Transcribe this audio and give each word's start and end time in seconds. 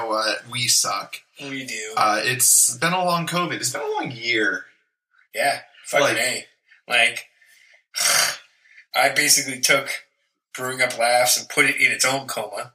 know 0.00 0.06
what? 0.08 0.48
We 0.50 0.66
suck. 0.68 1.16
We 1.40 1.64
do. 1.64 1.92
Uh, 1.96 2.20
it's 2.22 2.76
been 2.76 2.92
a 2.92 3.04
long 3.04 3.26
COVID. 3.26 3.54
It's 3.54 3.70
been 3.72 3.82
a 3.82 3.86
long 4.00 4.10
year. 4.10 4.64
yeah. 5.34 5.60
Fucking 5.86 6.16
like- 6.16 6.16
A. 6.18 6.44
Like, 6.88 7.26
I 8.94 9.10
basically 9.10 9.60
took 9.60 9.88
Brewing 10.56 10.80
Up 10.82 10.98
Laughs 10.98 11.38
and 11.38 11.48
put 11.48 11.66
it 11.66 11.76
in 11.76 11.92
its 11.92 12.04
own 12.04 12.26
coma. 12.26 12.72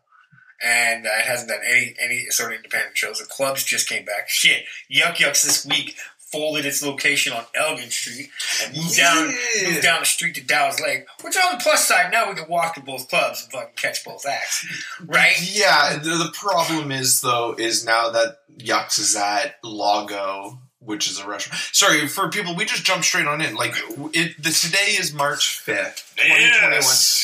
And 0.63 1.05
uh, 1.05 1.09
it 1.19 1.25
hasn't 1.25 1.49
done 1.49 1.59
any 1.67 1.93
any 2.01 2.25
sort 2.29 2.51
of 2.53 2.57
independent 2.57 2.97
shows. 2.97 3.19
The 3.19 3.25
clubs 3.25 3.63
just 3.65 3.89
came 3.89 4.05
back. 4.05 4.29
Shit. 4.29 4.63
Yuk 4.87 5.15
Yuks 5.15 5.43
this 5.43 5.65
week 5.65 5.97
folded 6.33 6.65
its 6.65 6.83
location 6.83 7.31
on 7.31 7.45
Elgin 7.55 7.91
Street 7.91 8.31
and 8.63 8.75
moved 8.75 8.97
down 8.97 9.27
moved 9.63 9.83
down 9.83 9.99
the 9.99 10.05
street 10.05 10.33
to 10.35 10.43
Dow's 10.43 10.79
Lake. 10.81 11.05
Which 11.21 11.37
on 11.37 11.57
the 11.57 11.63
plus 11.63 11.87
side, 11.87 12.11
now 12.11 12.27
we 12.27 12.35
can 12.35 12.49
walk 12.49 12.73
to 12.73 12.81
both 12.81 13.07
clubs 13.07 13.43
and 13.43 13.51
fucking 13.51 13.75
catch 13.75 14.03
both 14.03 14.25
acts. 14.25 14.65
Right? 15.05 15.35
Yeah, 15.39 15.97
the, 15.97 16.09
the 16.09 16.33
problem 16.33 16.91
is, 16.91 17.21
though, 17.21 17.53
is 17.57 17.85
now 17.85 18.09
that 18.09 18.39
Yuks 18.57 18.99
is 18.99 19.15
at 19.15 19.55
Lago, 19.63 20.59
which 20.85 21.09
is 21.09 21.19
a 21.19 21.27
restaurant. 21.27 21.59
Sorry, 21.71 22.07
for 22.07 22.29
people, 22.29 22.55
we 22.55 22.65
just 22.65 22.83
jumped 22.83 23.05
straight 23.05 23.25
on 23.27 23.41
in. 23.41 23.55
Like, 23.55 23.73
it, 24.13 24.41
the, 24.41 24.49
today 24.51 24.95
is 24.99 25.13
March 25.13 25.63
5th, 25.65 26.15
2021. 26.17 26.81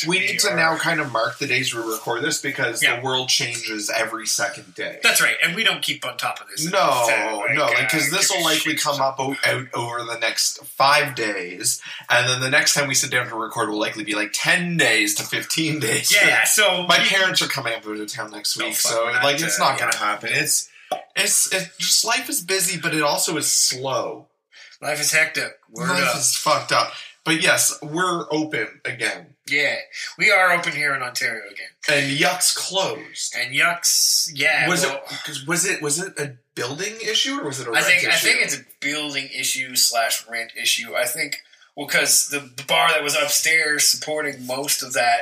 We 0.08 0.20
we 0.20 0.26
need 0.26 0.38
to 0.40 0.54
now 0.56 0.76
kind 0.76 1.00
of 1.00 1.12
mark 1.12 1.38
the 1.38 1.46
days 1.46 1.74
we 1.74 1.80
record 1.80 2.22
this 2.22 2.40
because 2.40 2.82
Yeah. 2.82 2.96
the 2.98 3.02
world 3.04 3.28
changes 3.28 3.90
every 3.90 4.26
second 4.26 4.74
day. 4.74 4.98
That's 5.02 5.20
right, 5.20 5.36
and 5.42 5.54
we 5.54 5.64
don't 5.64 5.82
keep 5.82 6.04
on 6.06 6.16
top 6.16 6.40
of 6.40 6.48
this. 6.48 6.64
No, 6.70 7.04
So, 7.08 7.44
no, 7.54 7.64
uh, 7.64 7.80
because 7.80 8.10
this 8.10 8.30
will 8.30 8.42
likely 8.44 8.76
come 8.76 9.00
up 9.00 9.18
o- 9.18 9.36
out 9.44 9.66
over 9.74 10.04
the 10.04 10.18
next 10.18 10.64
five 10.64 11.14
days, 11.14 11.80
and 12.08 12.28
then 12.28 12.40
the 12.40 12.50
next 12.50 12.74
time 12.74 12.88
we 12.88 12.94
sit 12.94 13.10
down 13.10 13.28
to 13.28 13.34
record 13.36 13.68
will 13.68 13.78
likely 13.78 14.04
be 14.04 14.14
like 14.14 14.30
ten 14.32 14.76
days 14.76 15.14
to 15.16 15.22
fifteen 15.22 15.78
days. 15.80 16.12
Yeah, 16.14 16.44
so 16.44 16.86
my 16.86 16.98
we- 16.98 17.04
parents 17.08 17.42
are 17.42 17.48
coming 17.48 17.74
up 17.74 17.82
to 17.82 18.06
town 18.06 18.30
next 18.30 18.56
week, 18.56 18.74
so 18.76 19.04
like 19.22 19.40
it's 19.40 19.60
uh, 19.60 19.68
not 19.68 19.78
going 19.78 19.92
to 19.92 19.98
happen. 19.98 20.30
It's 20.32 20.68
it's 21.16 21.52
it 21.52 21.70
just 21.78 22.04
life 22.04 22.28
is 22.28 22.40
busy, 22.40 22.80
but 22.80 22.94
it 22.94 23.02
also 23.02 23.36
is 23.36 23.50
slow. 23.50 24.26
life 24.80 25.00
is 25.00 25.12
hectic. 25.12 25.58
Word 25.70 25.88
life 25.88 26.08
up. 26.10 26.16
is 26.16 26.36
fucked 26.36 26.72
up. 26.72 26.92
But 27.24 27.42
yes, 27.42 27.78
we're 27.82 28.26
open 28.32 28.80
again, 28.84 29.34
yeah, 29.50 29.76
we 30.16 30.30
are 30.30 30.52
open 30.52 30.72
here 30.72 30.94
in 30.94 31.02
Ontario 31.02 31.42
again, 31.50 31.68
and 31.88 32.18
Yuk's 32.18 32.54
closed. 32.54 33.34
and 33.36 33.54
yuks. 33.54 34.30
Yeah, 34.32 34.68
was 34.68 34.84
well, 34.84 34.96
it? 34.96 35.18
Cause 35.24 35.46
was 35.46 35.66
it? 35.66 35.82
Was 35.82 36.00
it 36.00 36.18
a 36.18 36.36
building 36.54 36.94
issue 37.02 37.40
or 37.40 37.46
was 37.46 37.60
it 37.60 37.66
a 37.66 37.70
I 37.70 37.74
rent 37.74 37.86
think 37.86 38.04
I 38.04 38.16
think 38.16 38.42
it's 38.42 38.56
a 38.56 38.64
building 38.80 39.28
issue 39.36 39.74
slash 39.76 40.26
rent 40.28 40.52
issue. 40.60 40.94
I 40.94 41.04
think 41.04 41.42
well 41.74 41.86
because 41.86 42.28
the, 42.28 42.40
the 42.40 42.64
bar 42.64 42.90
that 42.90 43.02
was 43.02 43.16
upstairs 43.16 43.88
supporting 43.88 44.46
most 44.46 44.82
of 44.82 44.92
that, 44.92 45.20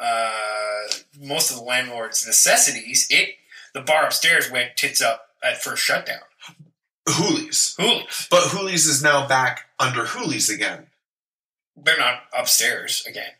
uh, 0.00 0.82
most 1.20 1.50
of 1.50 1.56
the 1.56 1.64
landlord's 1.64 2.26
necessities. 2.26 3.06
It 3.10 3.30
the 3.76 3.82
bar 3.82 4.06
upstairs 4.06 4.50
went 4.50 4.74
tits 4.74 5.02
up 5.02 5.28
at 5.44 5.62
first 5.62 5.82
shutdown. 5.82 6.20
Hooley's. 7.06 7.76
Hooley's, 7.78 8.26
But 8.30 8.44
Hooley's 8.44 8.86
is 8.86 9.02
now 9.02 9.28
back 9.28 9.66
under 9.78 10.06
Hooley's 10.06 10.48
again. 10.48 10.86
they're 11.76 11.98
not 11.98 12.22
upstairs 12.36 13.04
again. 13.06 13.32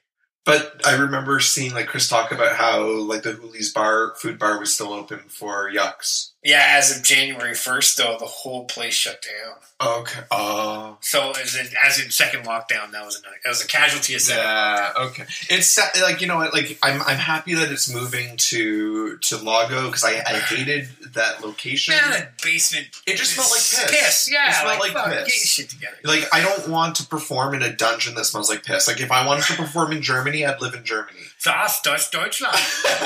But 0.45 0.83
I 0.87 0.95
remember 0.95 1.41
seeing 1.41 1.73
like 1.73 1.87
Chris 1.87 2.07
talk 2.07 2.33
about 2.33 2.55
how 2.55 2.85
like 2.87 3.23
the 3.23 3.33
Hooley's 3.33 3.73
bar 3.73 4.15
food 4.19 4.39
bar 4.39 4.61
was 4.61 4.75
still 4.75 4.93
open 4.93 5.21
for 5.29 5.71
yuks. 5.73 6.33
Yeah, 6.47 6.77
as 6.79 6.97
of 6.97 7.03
January 7.03 7.57
first, 7.57 7.97
though, 7.97 8.17
the 8.21 8.25
whole 8.25 8.67
place 8.67 8.95
shut 8.95 9.21
down. 9.21 9.57
Okay. 9.79 10.21
Oh. 10.31 10.97
So 11.01 11.33
as 11.33 11.57
in, 11.57 11.67
as 11.85 12.03
in 12.03 12.13
second 12.13 12.45
lockdown, 12.45 12.93
that 12.93 13.05
was 13.05 13.19
a 13.19 13.23
that 13.43 13.49
was 13.49 13.65
a 13.65 13.67
casualty 13.67 14.15
of 14.15 14.21
seven. 14.21 14.45
Yeah. 14.45 14.93
Okay. 14.97 15.25
It's 15.51 15.77
uh, 15.77 15.89
like 16.03 16.21
you 16.21 16.29
know 16.29 16.37
what 16.37 16.55
like 16.55 16.79
I'm 16.85 17.03
I'm 17.03 17.19
happy 17.19 17.55
that 17.55 17.71
it's 17.73 17.93
moving 17.93 18.37
to 18.37 19.19
to 19.19 19.37
Lago 19.39 19.87
because 19.87 20.05
I 20.05 20.23
I 20.25 20.39
hated 20.39 20.89
that 21.15 21.45
location. 21.45 21.95
That 21.95 22.41
basement. 22.41 22.87
It 23.09 23.17
just 23.17 23.35
smelled 23.35 23.51
like 23.51 23.59
piss. 23.59 23.91
Piss, 23.91 24.31
yeah. 24.33 24.49
It 24.49 24.55
smelled 24.55 24.79
like 24.79 24.93
fuck, 24.93 25.07
piss. 25.07 25.27
Get 25.27 25.35
your 25.35 25.47
shit 25.47 25.69
together. 25.69 25.97
Like 26.05 26.33
I 26.33 26.41
don't 26.43 26.69
want 26.69 26.95
to 26.97 27.07
perform 27.07 27.55
in 27.55 27.63
a 27.63 27.75
dungeon 27.75 28.15
that 28.15 28.25
smells 28.25 28.49
like 28.49 28.63
piss. 28.63 28.87
Like 28.87 29.01
if 29.01 29.11
I 29.11 29.27
wanted 29.27 29.45
to 29.47 29.55
perform 29.55 29.91
in 29.93 30.01
Germany, 30.01 30.47
I'd 30.47 30.63
live 30.63 30.75
in 30.75 30.85
Germany. 30.85 31.19
Das, 31.47 31.81
das 31.83 32.11
Deutschland. 32.11 32.57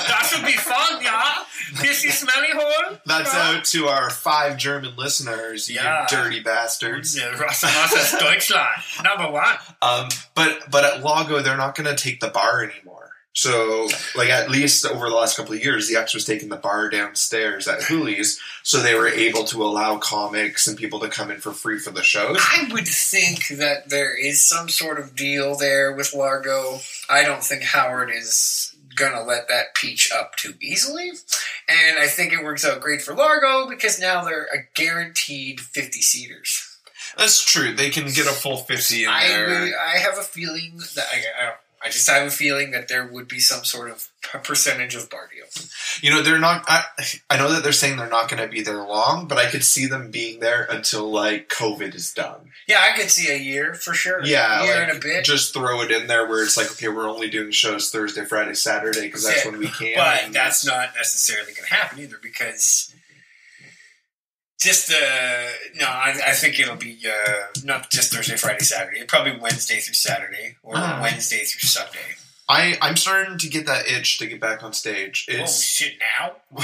Das 0.09 0.33
would 0.33 0.47
be 0.47 0.53
fun, 0.57 1.03
yeah. 1.03 1.45
This 1.83 2.05
is 2.05 2.19
smelly 2.19 2.53
hole. 2.55 2.99
That's 3.07 3.33
Yeah. 3.35 3.51
out 3.59 3.65
to 3.67 3.89
our 3.89 4.09
five 4.11 4.57
German 4.57 4.95
listeners, 4.97 5.69
you 5.69 5.77
Yeah. 5.77 6.07
dirty 6.09 6.41
bastards. 6.41 7.15
Yeah, 7.17 7.31
Deutschland, 8.19 8.83
number 9.05 9.31
one. 9.31 9.57
Um, 9.83 10.09
but 10.35 10.71
but 10.71 10.85
at 10.85 11.03
Lago, 11.03 11.41
they're 11.43 11.57
not 11.57 11.75
going 11.75 11.95
to 11.95 12.03
take 12.03 12.21
the 12.21 12.29
bar 12.29 12.65
anymore. 12.65 13.00
So, 13.33 13.89
like 14.17 14.29
at 14.29 14.51
least 14.51 14.85
over 14.85 15.09
the 15.09 15.15
last 15.15 15.37
couple 15.37 15.55
of 15.55 15.63
years, 15.63 15.89
the 15.89 15.97
X 15.97 16.15
was 16.15 16.25
taking 16.25 16.49
the 16.49 16.57
bar 16.57 16.91
downstairs 16.91 17.69
at 17.69 17.83
Hooley's, 17.83 18.41
so 18.65 18.83
they 18.83 18.95
were 18.95 19.09
able 19.09 19.45
to 19.45 19.63
allow 19.63 19.99
comics 19.99 20.67
and 20.67 20.77
people 20.77 20.99
to 21.01 21.09
come 21.09 21.31
in 21.31 21.39
for 21.39 21.53
free 21.53 21.79
for 21.79 21.93
the 21.93 22.03
shows. 22.03 22.39
I 22.41 22.69
would 22.73 22.89
think 22.89 23.47
that 23.59 23.89
there 23.89 24.17
is 24.17 24.43
some 24.43 24.69
sort 24.69 24.99
of 24.99 25.15
deal 25.15 25.57
there 25.57 25.93
with 25.93 26.13
Lago. 26.13 26.81
I 27.09 27.23
don't 27.23 27.45
think 27.45 27.63
Howard 27.63 28.11
is 28.11 28.75
gonna 28.97 29.23
let 29.23 29.47
that 29.49 29.77
peach 29.77 30.11
up 30.13 30.35
too 30.35 30.55
easily, 30.61 31.11
and 31.69 31.99
I 32.01 32.09
think 32.09 32.33
it 32.33 32.43
works 32.43 32.65
out 32.65 32.81
great 32.81 33.01
for 33.01 33.15
Lago 33.15 33.69
because 33.69 34.01
now 34.01 34.25
they're 34.25 34.47
a 34.47 34.67
guaranteed 34.75 35.61
fifty 35.61 36.03
seaters. 36.03 36.67
That's 37.17 37.45
true. 37.45 37.75
They 37.75 37.91
can 37.91 38.07
get 38.07 38.27
a 38.27 38.33
full 38.33 38.59
fifty 38.59 39.05
in 39.05 39.11
I 39.11 39.29
there. 39.29 39.73
I 39.79 39.99
have 39.99 40.19
a 40.19 40.23
feeling 40.23 40.79
that 40.97 41.07
I, 41.13 41.47
I, 41.47 41.53
I 41.83 41.89
just 41.89 42.09
have 42.11 42.27
a 42.27 42.31
feeling 42.31 42.73
that 42.73 42.89
there 42.89 43.07
would 43.07 43.27
be 43.27 43.39
some 43.39 43.65
sort 43.65 43.91
of 43.91 44.09
percentage 44.45 44.95
of 44.95 45.09
bar 45.09 45.31
deal. 45.35 45.47
You 46.03 46.11
know, 46.11 46.23
they're 46.23 46.39
not. 46.39 46.65
I, 46.69 46.85
I 47.31 47.39
know 47.39 47.51
that 47.53 47.63
they're 47.63 47.73
saying 47.73 47.97
they're 47.97 48.09
not 48.09 48.29
going 48.29 48.43
to 48.43 48.49
be 48.49 48.61
there 48.63 48.83
long, 48.83 49.27
but 49.27 49.39
I 49.39 49.47
could 49.47 49.65
see 49.65 49.87
them 49.87 50.11
being 50.11 50.41
there 50.41 50.67
until 50.71 51.11
like 51.11 51.49
COVID 51.49 51.95
is 51.95 52.13
done. 52.13 52.51
Yeah, 52.69 52.81
I 52.81 52.97
could 52.97 53.11
see 53.11 53.33
a 53.33 53.39
year 53.39 53.75
for 53.75 53.95
sure. 53.95 54.23
Yeah, 54.25 54.63
a 54.63 54.65
year 54.65 54.81
like, 54.81 54.89
and 54.91 54.99
a 54.99 55.01
bit. 55.01 55.25
Just 55.25 55.55
throw 55.55 55.81
it 55.81 55.91
in 55.91 56.07
there 56.07 56.29
where 56.29 56.43
it's 56.43 56.57
like, 56.57 56.71
okay, 56.71 56.89
we're 56.89 57.09
only 57.09 57.31
doing 57.31 57.51
shows 57.51 57.91
Thursday, 57.91 58.25
Friday, 58.27 58.55
Saturday 58.55 59.03
because 59.03 59.25
that's 59.25 59.45
Yeah, 59.45 59.51
when 59.51 59.61
we 59.61 59.69
can. 59.69 59.95
But 59.97 60.33
that's 60.33 60.67
not 60.67 60.91
necessarily 60.95 61.53
going 61.53 61.67
to 61.67 61.75
happen 61.75 61.99
either 61.99 62.19
because 62.23 62.95
just 64.61 64.89
the 64.89 65.51
no, 65.77 65.87
I, 65.87 66.21
I 66.29 66.33
think 66.33 66.59
it'll 66.61 66.77
be 66.77 66.99
uh, 67.07 67.33
not 67.65 67.91
just 67.91 68.13
Thursday, 68.13 68.37
Friday, 68.37 68.65
Saturday. 68.65 69.05
Probably 69.05 69.39
Wednesday 69.39 69.79
through 69.81 69.95
Saturday 69.95 70.57
or 70.63 70.75
Ah. 70.77 71.01
Wednesday 71.03 71.39
through 71.45 71.67
Sunday. 71.69 72.17
I 72.49 72.77
I'm 72.83 72.97
starting 72.97 73.39
to 73.39 73.49
get 73.49 73.67
that 73.67 73.87
itch 73.87 74.19
to 74.19 74.27
get 74.27 74.41
back 74.41 74.65
on 74.65 74.73
stage. 74.73 75.29
oh 75.31 75.47
shit! 75.47 75.93
Now 76.19 76.33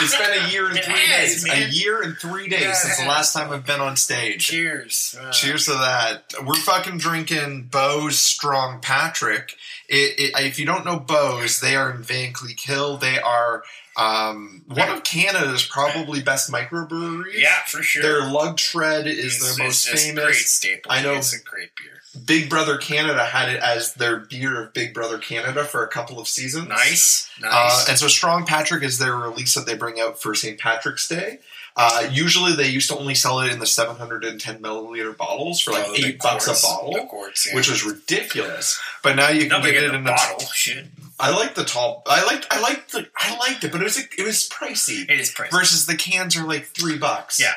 it's 0.00 0.16
been 0.16 0.42
a 0.46 0.48
year 0.50 0.68
and 0.68 0.78
It 0.78 0.84
three 0.86 0.94
has, 0.94 1.42
days. 1.42 1.46
man. 1.46 1.62
A 1.64 1.66
year 1.70 2.00
and 2.02 2.16
three 2.16 2.48
days 2.48 2.62
Yeah, 2.62 2.72
since 2.72 2.98
the 2.98 3.06
last 3.06 3.34
time 3.34 3.50
I've 3.52 3.66
been 3.66 3.80
on 3.80 3.96
stage. 3.96 4.46
cheers. 4.46 5.14
Uh, 5.20 5.30
Cheers 5.30 5.66
to 5.66 5.72
that. 5.72 6.32
We're 6.46 6.54
fucking 6.54 6.96
drinking 6.96 7.68
Beau's 7.70 8.18
Strong 8.18 8.80
Patrick. 8.80 9.54
It, 9.86 10.18
it, 10.18 10.40
if 10.46 10.58
you 10.58 10.64
don't 10.64 10.86
know 10.86 10.98
Beau's, 10.98 11.60
they 11.60 11.76
are 11.76 11.90
in 11.90 12.02
Vankleek 12.02 12.60
Hill. 12.60 12.96
They 12.96 13.18
are 13.20 13.64
um, 13.98 14.62
one 14.68 14.88
of 14.88 15.02
Canada's 15.04 15.64
probably 15.66 16.22
best 16.22 16.50
microbreweries. 16.50 17.34
Yeah, 17.34 17.62
for 17.66 17.82
sure. 17.82 18.02
Their 18.02 18.30
Lug 18.30 18.56
Tread 18.56 19.06
is 19.06 19.36
It's- 19.36 19.56
their 19.56 19.66
most 19.66 19.88
it's 19.88 20.02
a 20.04 20.12
Great 20.14 20.24
famous. 20.24 20.50
staple. 20.50 20.92
I 20.92 21.02
know- 21.02 21.14
it's 21.14 21.32
a 21.34 21.40
great 21.42 21.70
beer. 21.76 21.92
Big 22.24 22.48
Brother 22.48 22.78
Canada 22.78 23.24
had 23.26 23.48
it 23.50 23.60
as 23.60 23.94
their 23.94 24.16
beer 24.16 24.62
of 24.62 24.72
Big 24.72 24.94
Brother 24.94 25.18
Canada 25.18 25.64
for 25.64 25.84
a 25.84 25.88
couple 25.88 26.18
of 26.18 26.26
seasons. 26.26 26.68
Nice, 26.68 27.28
Uh, 27.44 27.48
nice. 27.48 27.88
and 27.88 27.98
so 27.98 28.08
Strong 28.08 28.46
Patrick 28.46 28.82
is 28.82 28.98
their 28.98 29.14
release 29.14 29.54
that 29.54 29.66
they 29.66 29.74
bring 29.74 30.00
out 30.00 30.20
for 30.20 30.34
St. 30.34 30.58
Patrick's 30.58 31.06
Day. 31.06 31.40
Uh, 31.76 32.08
usually 32.10 32.54
they 32.56 32.66
used 32.66 32.88
to 32.88 32.96
only 32.98 33.14
sell 33.14 33.38
it 33.40 33.52
in 33.52 33.60
the 33.60 33.66
710 33.66 34.58
milliliter 34.58 35.16
bottles 35.16 35.60
for 35.60 35.70
like 35.72 35.84
Oh, 35.86 35.94
eight 35.94 36.18
bucks 36.18 36.46
quarts, 36.46 36.64
a 36.64 36.66
bottle. 36.66 37.06
quarts, 37.06 37.46
yeah. 37.46 37.54
which 37.54 37.68
was 37.68 37.84
ridiculous. 37.84 38.80
But 39.02 39.14
now 39.14 39.28
you 39.28 39.40
can 39.42 39.50
Nobody 39.50 39.74
get 39.74 39.80
get 39.82 39.90
it 39.90 39.94
in 39.94 40.06
a 40.06 40.10
bottle. 40.10 40.40
Shit, 40.52 40.86
I 41.20 41.30
like 41.30 41.54
the 41.54 41.64
tall. 41.64 42.02
I 42.06 42.24
liked. 42.24 42.46
I 42.50 42.60
liked 42.60 42.92
the. 42.92 43.08
I 43.16 43.36
liked 43.38 43.64
it, 43.64 43.72
but 43.72 43.80
it 43.80 43.84
was 43.84 43.98
it 43.98 44.24
was 44.24 44.48
pricey. 44.48 45.08
it 45.08 45.18
is 45.20 45.34
pricey. 45.34 45.50
Versus 45.50 45.86
the 45.86 45.96
cans 45.96 46.36
are 46.36 46.46
like 46.46 46.66
three 46.66 46.96
bucks. 46.98 47.40
Yeah. 47.40 47.54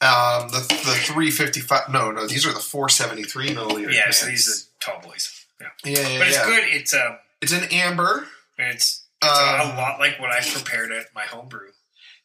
Um. 0.00 0.48
The 0.48 0.60
the 0.60 0.94
three 1.04 1.30
fifty 1.30 1.60
five. 1.60 1.88
No, 1.90 2.10
no. 2.10 2.26
These 2.26 2.46
are 2.46 2.52
the 2.52 2.60
four 2.60 2.88
seventy 2.88 3.22
three 3.24 3.48
milliliter. 3.50 3.92
yeah, 3.92 4.04
cans. 4.04 4.16
so 4.18 4.26
these 4.26 4.70
are 4.82 4.92
tall 4.92 5.00
boys. 5.02 5.46
Yeah, 5.60 5.68
Yeah, 5.84 6.08
yeah, 6.08 6.18
but 6.18 6.26
it's 6.28 6.36
yeah. 6.36 6.44
good. 6.46 6.64
It's 6.68 6.94
um, 6.94 7.18
It's 7.40 7.52
an 7.52 7.64
amber. 7.70 8.26
it's 8.58 9.04
it's 9.22 9.38
a 9.38 9.60
Um, 9.62 9.76
lot 9.76 9.98
like 10.00 10.18
what 10.20 10.30
I 10.30 10.40
prepared 10.40 10.90
at 10.92 11.06
my 11.14 11.22
homebrew. 11.22 11.68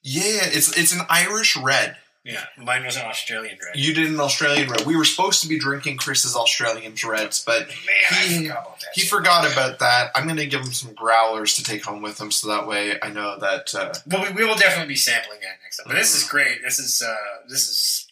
yeah, 0.01 0.41
it's 0.45 0.77
it's 0.77 0.93
an 0.93 1.01
Irish 1.09 1.55
red. 1.57 1.97
Yeah, 2.25 2.43
mine 2.57 2.83
was 2.85 2.97
an 2.97 3.05
Australian 3.05 3.57
red. 3.65 3.77
You 3.77 3.93
did 3.93 4.07
an 4.09 4.19
Australian 4.19 4.69
red. 4.69 4.85
We 4.85 4.95
were 4.97 5.05
supposed 5.05 5.41
to 5.41 5.47
be 5.47 5.57
drinking 5.57 5.97
Chris's 5.97 6.35
Australian 6.35 6.93
reds, 7.07 7.43
but 7.45 7.67
Man, 7.69 8.27
he- 8.29 8.47
forgot 8.47 8.57
about 8.65 8.79
that. 8.81 8.87
he 8.93 9.01
forgot 9.01 9.51
about 9.51 9.79
that. 9.79 10.11
I'm 10.15 10.25
going 10.25 10.35
to 10.37 10.45
give 10.45 10.59
him 10.61 10.71
some 10.73 10.93
growlers 10.93 11.55
to 11.55 11.63
take 11.63 11.83
home 11.85 12.01
with 12.01 12.19
him, 12.19 12.29
so 12.29 12.49
that 12.49 12.67
way 12.67 12.97
I 13.01 13.09
know 13.09 13.39
that 13.39 13.73
uh, 13.73 13.93
Well, 14.05 14.23
we, 14.23 14.43
we 14.43 14.45
will 14.45 14.57
definitely 14.57 14.89
be 14.89 14.95
sampling 14.97 15.39
that 15.41 15.57
next 15.63 15.77
time. 15.77 15.85
But 15.87 15.95
this 15.95 16.13
is 16.13 16.27
great. 16.27 16.61
This 16.61 16.77
is 16.77 17.01
uh, 17.01 17.15
this 17.47 17.69
is 17.69 18.05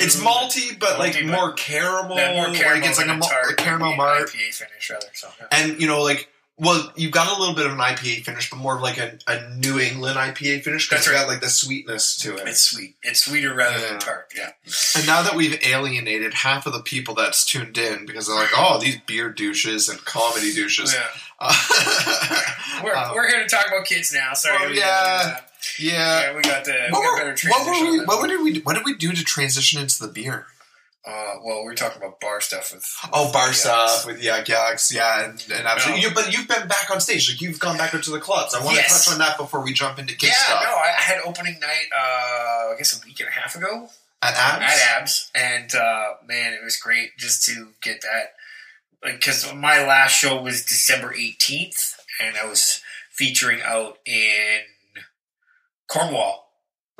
it's 0.00 0.16
malty, 0.20 0.78
but 0.78 0.98
like 0.98 1.12
Malty, 1.12 1.28
but- 1.28 1.36
more 1.36 1.52
caramel. 1.52 2.08
More 2.16 2.54
caramel 2.54 2.80
like 2.80 2.84
it's 2.90 2.98
like 2.98 3.08
a, 3.08 3.52
a 3.52 3.54
caramel 3.56 3.92
IPA 3.92 4.54
finish 4.54 4.90
rather. 4.90 5.06
So 5.12 5.28
yeah. 5.38 5.46
And 5.52 5.80
you 5.80 5.86
know, 5.86 6.02
like 6.02 6.28
Well, 6.60 6.92
you've 6.94 7.10
got 7.12 7.34
a 7.34 7.40
little 7.40 7.54
bit 7.54 7.64
of 7.66 7.72
an 7.72 7.78
IPA 7.78 8.22
finish, 8.24 8.50
but 8.50 8.56
more 8.58 8.76
of 8.76 8.82
like 8.82 8.98
a, 8.98 9.18
a 9.26 9.48
New 9.56 9.80
England 9.80 10.16
IPA 10.18 10.62
finish 10.62 10.88
because 10.88 11.08
right. 11.08 11.14
got 11.14 11.26
like 11.28 11.40
the 11.40 11.48
sweetness 11.48 12.18
to 12.18 12.36
it. 12.36 12.46
It's 12.46 12.60
sweet. 12.60 12.96
It's 13.02 13.24
sweeter 13.24 13.54
rather 13.54 13.78
Yeah. 13.78 13.90
than 13.92 13.98
tart. 13.98 14.32
Yeah. 14.36 14.50
And 14.96 15.06
now 15.06 15.22
that 15.22 15.34
we've 15.34 15.58
alienated 15.66 16.34
half 16.34 16.66
of 16.66 16.74
the 16.74 16.82
people 16.82 17.14
that's 17.14 17.46
tuned 17.46 17.78
in 17.78 18.04
because 18.04 18.26
they're 18.26 18.36
like, 18.36 18.50
oh, 18.56 18.78
these 18.78 18.98
beer 19.06 19.30
douches 19.30 19.88
and 19.88 20.04
comedy 20.04 20.54
douches. 20.54 20.94
Yeah. 20.94 21.06
Uh, 21.42 21.54
We're, 22.84 22.94
um, 22.94 23.14
we're 23.14 23.26
here 23.26 23.42
to 23.42 23.48
talk 23.48 23.66
about 23.68 23.86
kids 23.86 24.12
now. 24.12 24.34
Sorry. 24.34 24.58
Well, 24.66 24.74
yeah. 24.74 24.84
uh, 24.84 25.36
yeah. 25.78 26.20
yeah, 26.20 26.36
we 26.36 26.42
got 26.42 26.64
the 26.66 26.72
we 26.72 26.92
What 26.92 27.02
got 27.02 27.16
better 27.16 27.30
what, 27.30 27.36
transition. 27.38 27.86
were 27.86 27.92
we, 27.92 28.04
what 28.04 28.28
did 28.28 28.42
we 28.42 28.60
what 28.60 28.74
did 28.74 28.84
we 28.84 28.94
do 28.94 29.12
to 29.12 29.24
transition 29.24 29.80
into 29.80 29.98
the 30.06 30.12
beer? 30.12 30.46
Uh, 31.06 31.36
well, 31.42 31.64
we're 31.64 31.74
talking 31.74 31.96
about 32.02 32.20
bar 32.20 32.40
stuff 32.42 32.72
with. 32.74 32.84
Oh, 33.12 33.32
bar 33.32 33.52
stuff 33.54 34.04
with 34.06 34.22
Yuk 34.22 34.44
Yuks, 34.44 34.92
yeah, 34.94 35.24
and, 35.24 35.42
and 35.50 35.66
absolutely. 35.66 36.02
No. 36.02 36.08
You, 36.08 36.14
but 36.14 36.32
you've 36.36 36.46
been 36.46 36.68
back 36.68 36.90
on 36.90 37.00
stage, 37.00 37.30
like 37.30 37.40
you've 37.40 37.58
gone 37.58 37.78
back 37.78 37.94
into 37.94 38.10
the 38.10 38.20
clubs. 38.20 38.54
I 38.54 38.62
want 38.62 38.76
Yes. 38.76 39.04
to 39.04 39.08
touch 39.10 39.14
on 39.14 39.18
that 39.20 39.38
before 39.38 39.62
we 39.64 39.72
jump 39.72 39.98
into 39.98 40.14
kid 40.14 40.26
Yeah, 40.26 40.34
stuff. 40.34 40.62
no, 40.62 40.68
I 40.74 40.88
had 41.00 41.18
opening 41.24 41.58
night. 41.58 41.86
Uh, 41.96 42.72
I 42.72 42.74
guess 42.76 42.94
a 43.02 43.06
week 43.06 43.18
and 43.20 43.28
a 43.30 43.32
half 43.32 43.56
ago. 43.56 43.88
At 44.22 44.34
abs, 44.36 44.62
at 44.62 45.00
abs 45.00 45.30
and 45.34 45.74
uh, 45.74 46.08
man 46.28 46.52
it 46.52 46.62
was 46.62 46.76
great 46.76 47.16
just 47.16 47.42
to 47.46 47.68
get 47.80 48.02
that 48.02 48.34
because 49.02 49.50
my 49.54 49.82
last 49.86 50.12
show 50.12 50.42
was 50.42 50.62
december 50.62 51.14
18th 51.14 51.94
and 52.20 52.36
i 52.36 52.44
was 52.44 52.82
featuring 53.10 53.62
out 53.62 53.96
in 54.04 54.60
cornwall 55.88 56.48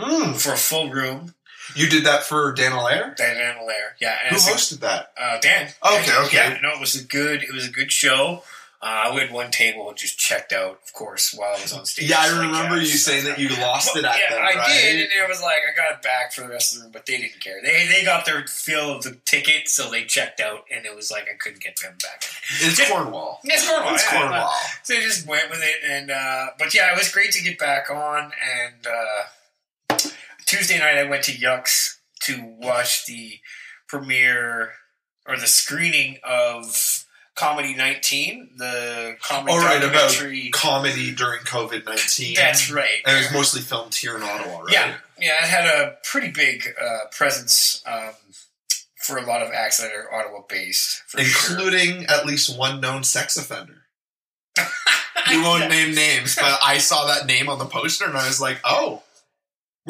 Mm. 0.00 0.40
for 0.40 0.54
a 0.54 0.56
full 0.56 0.88
room 0.88 1.34
You 1.74 1.88
did 1.88 2.04
that 2.06 2.22
for 2.24 2.52
Dan 2.52 2.72
Allaire? 2.72 3.14
dan 3.16 3.36
and 3.36 3.58
Allaire. 3.60 3.96
yeah 4.00 4.16
and 4.22 4.30
Who 4.30 4.36
it's 4.36 4.48
a- 4.48 4.52
hosted 4.52 4.80
that? 4.80 5.12
uh, 5.20 5.38
dan 5.40 5.68
Okay, 5.84 6.06
Dan, 6.06 6.24
okay. 6.26 6.36
yeah 6.36 6.58
no 6.62 6.70
it 6.70 6.80
was 6.80 6.94
a 6.94 7.04
good 7.04 7.42
it 7.42 7.52
was 7.52 7.66
a 7.66 7.70
good 7.72 7.90
show 7.92 8.42
uh, 8.82 9.12
we 9.14 9.20
had 9.20 9.30
one 9.30 9.50
table 9.50 9.92
just 9.94 10.18
checked 10.18 10.54
out, 10.54 10.80
of 10.82 10.92
course, 10.94 11.34
while 11.34 11.50
I 11.54 11.60
was 11.60 11.70
on 11.74 11.84
stage. 11.84 12.08
Yeah, 12.08 12.16
I 12.18 12.28
remember 12.40 12.76
yeah, 12.76 12.80
you 12.80 12.86
saying 12.96 13.26
that 13.26 13.38
you 13.38 13.50
lost 13.60 13.94
it 13.94 14.06
at 14.06 14.16
yeah, 14.18 14.30
them, 14.30 14.40
I 14.42 14.54
right? 14.56 14.68
did, 14.72 14.94
and 15.02 15.10
it 15.22 15.28
was 15.28 15.42
like 15.42 15.56
I 15.70 15.76
got 15.76 15.98
it 15.98 16.02
back 16.02 16.32
for 16.32 16.40
the 16.40 16.48
rest 16.48 16.72
of 16.72 16.78
the 16.78 16.84
room, 16.84 16.92
but 16.94 17.04
they 17.04 17.18
didn't 17.18 17.40
care. 17.40 17.60
They 17.62 17.86
they 17.88 18.02
got 18.06 18.24
their 18.24 18.46
fill 18.46 18.96
of 18.96 19.02
the 19.02 19.18
ticket, 19.26 19.68
so 19.68 19.90
they 19.90 20.04
checked 20.04 20.40
out, 20.40 20.64
and 20.74 20.86
it 20.86 20.96
was 20.96 21.10
like 21.10 21.24
I 21.24 21.36
couldn't 21.38 21.60
get 21.60 21.76
them 21.78 21.92
back. 22.02 22.24
It's 22.62 22.80
Cornwall. 22.90 23.40
It's 23.44 23.68
Cornwall. 23.68 23.92
It's 23.96 24.10
yeah, 24.10 24.18
Cornwall. 24.18 24.50
So 24.82 24.94
I 24.94 25.00
just 25.02 25.26
went 25.26 25.50
with 25.50 25.60
it, 25.62 25.76
and 25.86 26.10
uh, 26.10 26.46
but 26.58 26.72
yeah, 26.72 26.90
it 26.90 26.96
was 26.96 27.12
great 27.12 27.32
to 27.32 27.42
get 27.42 27.58
back 27.58 27.90
on. 27.90 28.32
And 28.32 28.86
uh, 28.86 29.22
Tuesday 30.50 30.80
night, 30.80 30.98
I 30.98 31.04
went 31.04 31.22
to 31.24 31.32
Yuks 31.32 31.98
to 32.22 32.42
watch 32.58 33.06
the 33.06 33.38
premiere 33.86 34.72
or 35.24 35.36
the 35.36 35.46
screening 35.46 36.18
of 36.24 37.06
Comedy 37.36 37.72
19, 37.76 38.50
the 38.56 39.16
comedy 39.22 39.52
All 39.52 39.60
right, 39.60 39.80
about 39.80 40.10
documentary. 40.10 40.50
comedy 40.50 41.14
during 41.14 41.38
COVID 41.42 41.86
nineteen. 41.86 42.34
That's 42.34 42.68
right. 42.68 43.00
And 43.06 43.16
it 43.16 43.20
was 43.20 43.32
mostly 43.32 43.60
filmed 43.60 43.94
here 43.94 44.16
in 44.16 44.24
Ottawa, 44.24 44.62
right? 44.62 44.72
Yeah, 44.72 44.94
yeah, 45.20 45.44
it 45.44 45.48
had 45.48 45.66
a 45.66 45.98
pretty 46.02 46.32
big 46.32 46.64
uh, 46.82 47.06
presence 47.12 47.80
um, 47.86 48.10
for 48.96 49.18
a 49.18 49.22
lot 49.24 49.42
of 49.42 49.52
acts 49.52 49.78
that 49.78 49.92
are 49.92 50.12
Ottawa 50.12 50.40
based, 50.48 51.04
for 51.06 51.22
sure. 51.22 51.58
Including 51.60 52.06
at 52.06 52.26
least 52.26 52.58
one 52.58 52.80
known 52.80 53.04
sex 53.04 53.36
offender. 53.36 53.84
We 55.30 55.40
won't 55.40 55.68
name 55.68 55.94
names, 55.94 56.34
but 56.34 56.58
I 56.64 56.78
saw 56.78 57.06
that 57.06 57.26
name 57.26 57.48
on 57.48 57.58
the 57.58 57.66
poster 57.66 58.04
and 58.06 58.16
I 58.16 58.26
was 58.26 58.40
like, 58.40 58.58
oh, 58.64 59.02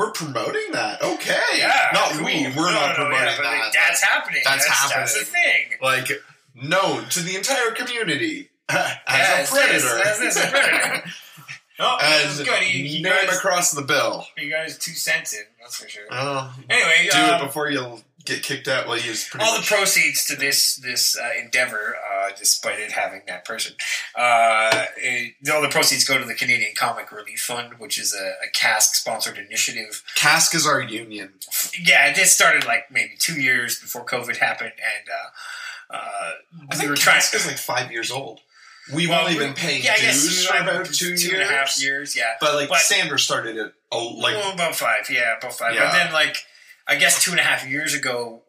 we're 0.01 0.13
promoting 0.13 0.73
that. 0.73 1.03
Okay. 1.03 1.39
Yeah, 1.57 1.89
Not 1.93 2.13
cool. 2.13 2.25
we. 2.25 2.45
We're 2.57 2.73
No, 2.73 2.73
not 2.73 2.89
no, 2.91 2.95
promoting 3.05 3.27
yeah, 3.27 3.37
that. 3.43 3.71
That's 3.75 4.03
happening. 4.03 4.41
That's 4.47 4.67
That's, 4.67 4.93
That's 4.95 5.19
the 5.19 5.25
thing. 5.27 5.73
like 5.83 6.09
known 6.55 7.07
to 7.11 7.21
the 7.21 7.37
entire 7.37 7.73
community 7.73 8.49
as 8.71 8.97
Yeah, 9.09 9.43
a 9.43 9.47
predator. 9.47 10.01
that's 10.03 10.19
this, 10.19 10.37
a 10.43 10.49
predator. 10.49 11.03
Oh, 11.83 11.99
as 12.01 12.39
was 12.39 12.47
good. 12.49 12.63
He, 12.63 12.87
he, 12.89 13.03
name 13.03 13.29
across 13.31 13.73
the 13.73 13.83
bill. 13.83 14.27
got 14.51 14.65
his 14.65 14.79
two 14.79 14.93
cents 14.93 15.33
in. 15.35 15.45
That's 15.61 15.77
for 15.83 15.89
sure. 15.89 16.05
Oh, 16.11 16.55
Anyway, 16.69 17.09
do 17.11 17.19
um, 17.19 17.41
it 17.41 17.45
before 17.47 17.71
you 17.71 17.99
get 18.25 18.43
kicked 18.43 18.69
out. 18.69 18.87
Well, 18.87 18.99
you 18.99 19.13
all 19.39 19.57
the 19.57 19.65
proceeds 19.67 20.27
to 20.27 20.37
this 20.37 20.77
this 20.77 21.19
uh, 21.19 21.31
endeavor, 21.43 21.97
uh, 22.33 22.37
despite 22.39 22.79
it 22.79 22.93
having 22.93 23.23
that 23.27 23.45
person, 23.45 23.75
uh, 24.15 24.85
it, 24.97 25.35
all 25.53 25.63
the 25.63 25.69
proceeds 25.69 26.05
go 26.05 26.19
to 26.19 26.25
the 26.25 26.35
Canadian 26.35 26.73
Comic 26.77 27.11
Relief 27.13 27.41
Fund, 27.41 27.75
which 27.79 27.99
is 27.99 28.15
a, 28.15 28.35
a 28.47 28.51
CASC 28.55 28.95
sponsored 28.95 29.39
initiative. 29.39 30.03
CASC 30.17 30.55
is 30.55 30.67
our 30.67 30.81
union. 30.81 31.33
Yeah, 31.81 32.13
it 32.17 32.17
started 32.27 32.65
like 32.67 32.91
maybe 32.91 33.13
two 33.19 33.41
years 33.41 33.79
before 33.81 34.05
COVID 34.05 34.37
happened, 34.37 34.73
and 34.77 35.09
uh, 35.11 35.97
uh, 35.97 36.31
I 36.71 36.83
we 36.83 36.89
were 36.89 36.97
trying. 36.97 37.21
CASC 37.21 37.35
is 37.35 37.47
like 37.47 37.59
five 37.59 37.91
years 37.91 38.11
old. 38.11 38.41
We've 38.95 39.09
Well, 39.09 39.27
only 39.27 39.39
been 39.39 39.55
paying 39.55 39.85
yeah, 39.85 39.97
dues 40.01 40.47
for 40.47 40.57
about 40.57 40.87
two, 40.87 41.17
two 41.17 41.29
years. 41.29 41.33
and 41.33 41.43
a 41.43 41.47
half 41.47 41.81
years. 41.81 42.17
Yeah, 42.17 42.35
But 42.41 42.55
like 42.55 42.69
But- 42.71 42.79
Sanders 42.81 43.23
started 43.23 43.57
it, 43.57 43.73
oh, 43.93 44.15
like 44.19 44.35
well, 44.35 44.53
about 44.53 44.75
five. 44.75 45.09
Yeah, 45.11 45.37
about 45.39 45.53
five. 45.55 45.75
Yeah. 45.75 45.85
But 45.85 45.93
then, 45.93 46.13
like, 46.13 46.37
I 46.91 46.97
guess 46.97 47.23
two 47.23 47.31
and 47.31 47.39
a 47.39 47.45
half 47.45 47.67
years 47.69 47.95
ago, 47.95 48.43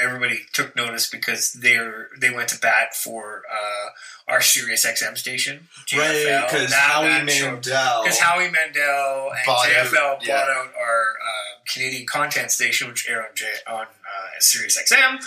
everybody 0.00 0.42
took 0.52 0.76
notice 0.76 1.10
because 1.10 1.52
they're 1.52 2.08
they 2.20 2.30
went 2.30 2.48
to 2.50 2.60
bat 2.60 2.94
for 2.94 3.42
uh, 3.50 4.32
our 4.32 4.40
Sirius 4.40 4.86
XM 4.86 5.18
station, 5.18 5.66
right 5.92 6.44
because 6.48 6.72
Howie 6.72 7.24
Mandel. 7.24 8.02
Because 8.04 8.20
Howie 8.20 8.50
Mandel 8.50 9.30
and 9.32 9.40
Bought 9.44 9.68
out- 9.70 9.86
JFL 9.86 10.26
yeah. 10.26 10.36
bought 10.36 10.50
out 10.50 10.72
our 10.80 11.00
uh, 11.20 11.60
Canadian 11.72 12.06
content 12.06 12.52
station, 12.52 12.86
which 12.88 13.08
aired 13.08 13.24
on, 13.24 13.30
J- 13.34 13.52
on 13.66 13.82
uh, 13.82 14.38
Sirius 14.38 14.78
XM, 14.80 15.18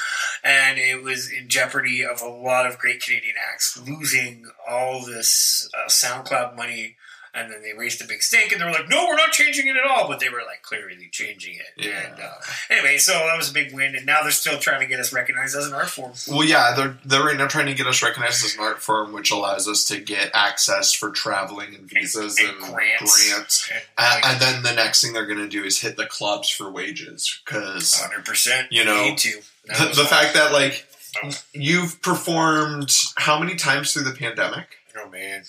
and 0.43 0.79
it 0.79 1.03
was 1.03 1.29
in 1.29 1.49
jeopardy 1.49 2.05
of 2.05 2.21
a 2.21 2.27
lot 2.29 2.65
of 2.65 2.77
great 2.77 3.01
Canadian 3.03 3.35
acts 3.51 3.77
losing 3.85 4.45
all 4.67 5.05
this 5.05 5.69
uh, 5.77 5.89
SoundCloud 5.89 6.55
money. 6.55 6.95
And 7.33 7.49
then 7.49 7.61
they 7.61 7.71
raised 7.71 8.01
a 8.01 8.05
big 8.05 8.21
stink, 8.21 8.51
and 8.51 8.59
they 8.59 8.65
were 8.65 8.71
like, 8.71 8.89
"No, 8.89 9.05
we're 9.07 9.15
not 9.15 9.31
changing 9.31 9.67
it 9.67 9.77
at 9.77 9.89
all." 9.89 10.09
But 10.09 10.19
they 10.19 10.27
were 10.27 10.41
like 10.45 10.63
clearly 10.63 11.07
changing 11.11 11.55
it. 11.55 11.85
Yeah. 11.85 12.07
And 12.11 12.19
uh, 12.21 12.29
anyway, 12.69 12.97
so 12.97 13.13
that 13.13 13.37
was 13.37 13.49
a 13.49 13.53
big 13.53 13.73
win, 13.73 13.95
and 13.95 14.05
now 14.05 14.21
they're 14.21 14.31
still 14.31 14.59
trying 14.59 14.81
to 14.81 14.85
get 14.85 14.99
us 14.99 15.13
recognized 15.13 15.55
as 15.55 15.65
an 15.65 15.73
art 15.73 15.89
form. 15.89 16.11
Well, 16.27 16.43
yeah, 16.45 16.73
they're 16.75 16.97
they're 17.05 17.23
right 17.23 17.37
now 17.37 17.47
trying 17.47 17.67
to 17.67 17.73
get 17.73 17.87
us 17.87 18.03
recognized 18.03 18.43
as 18.43 18.55
an 18.55 18.59
art 18.61 18.81
form, 18.81 19.13
which 19.13 19.31
allows 19.31 19.67
us 19.69 19.85
to 19.85 19.99
get 20.01 20.31
access 20.33 20.93
for 20.93 21.09
traveling 21.11 21.73
and 21.73 21.89
visas 21.89 22.37
And 22.37 22.49
and, 22.49 22.59
grants. 22.73 23.29
grants. 23.29 23.69
And, 23.71 23.81
Uh, 23.97 24.21
and 24.25 24.41
then 24.41 24.63
the 24.63 24.73
next 24.73 25.01
thing 25.01 25.13
they're 25.13 25.25
going 25.25 25.37
to 25.39 25.47
do 25.47 25.63
is 25.63 25.79
hit 25.79 25.95
the 25.95 26.07
clubs 26.07 26.49
for 26.49 26.69
wages 26.69 27.41
because 27.45 27.95
hundred 27.97 28.25
percent, 28.25 28.67
you 28.71 28.83
know, 28.83 29.03
need 29.05 29.17
to. 29.19 29.41
The, 29.67 29.93
the 29.95 30.05
fact 30.05 30.33
that 30.33 30.51
like 30.51 30.85
Oh. 31.23 31.29
you've 31.53 32.01
performed 32.01 32.89
how 33.17 33.37
many 33.37 33.55
times 33.55 33.91
through 33.93 34.03
the 34.03 34.13
pandemic 34.17 34.77
oh 34.97 35.09
man, 35.09 35.43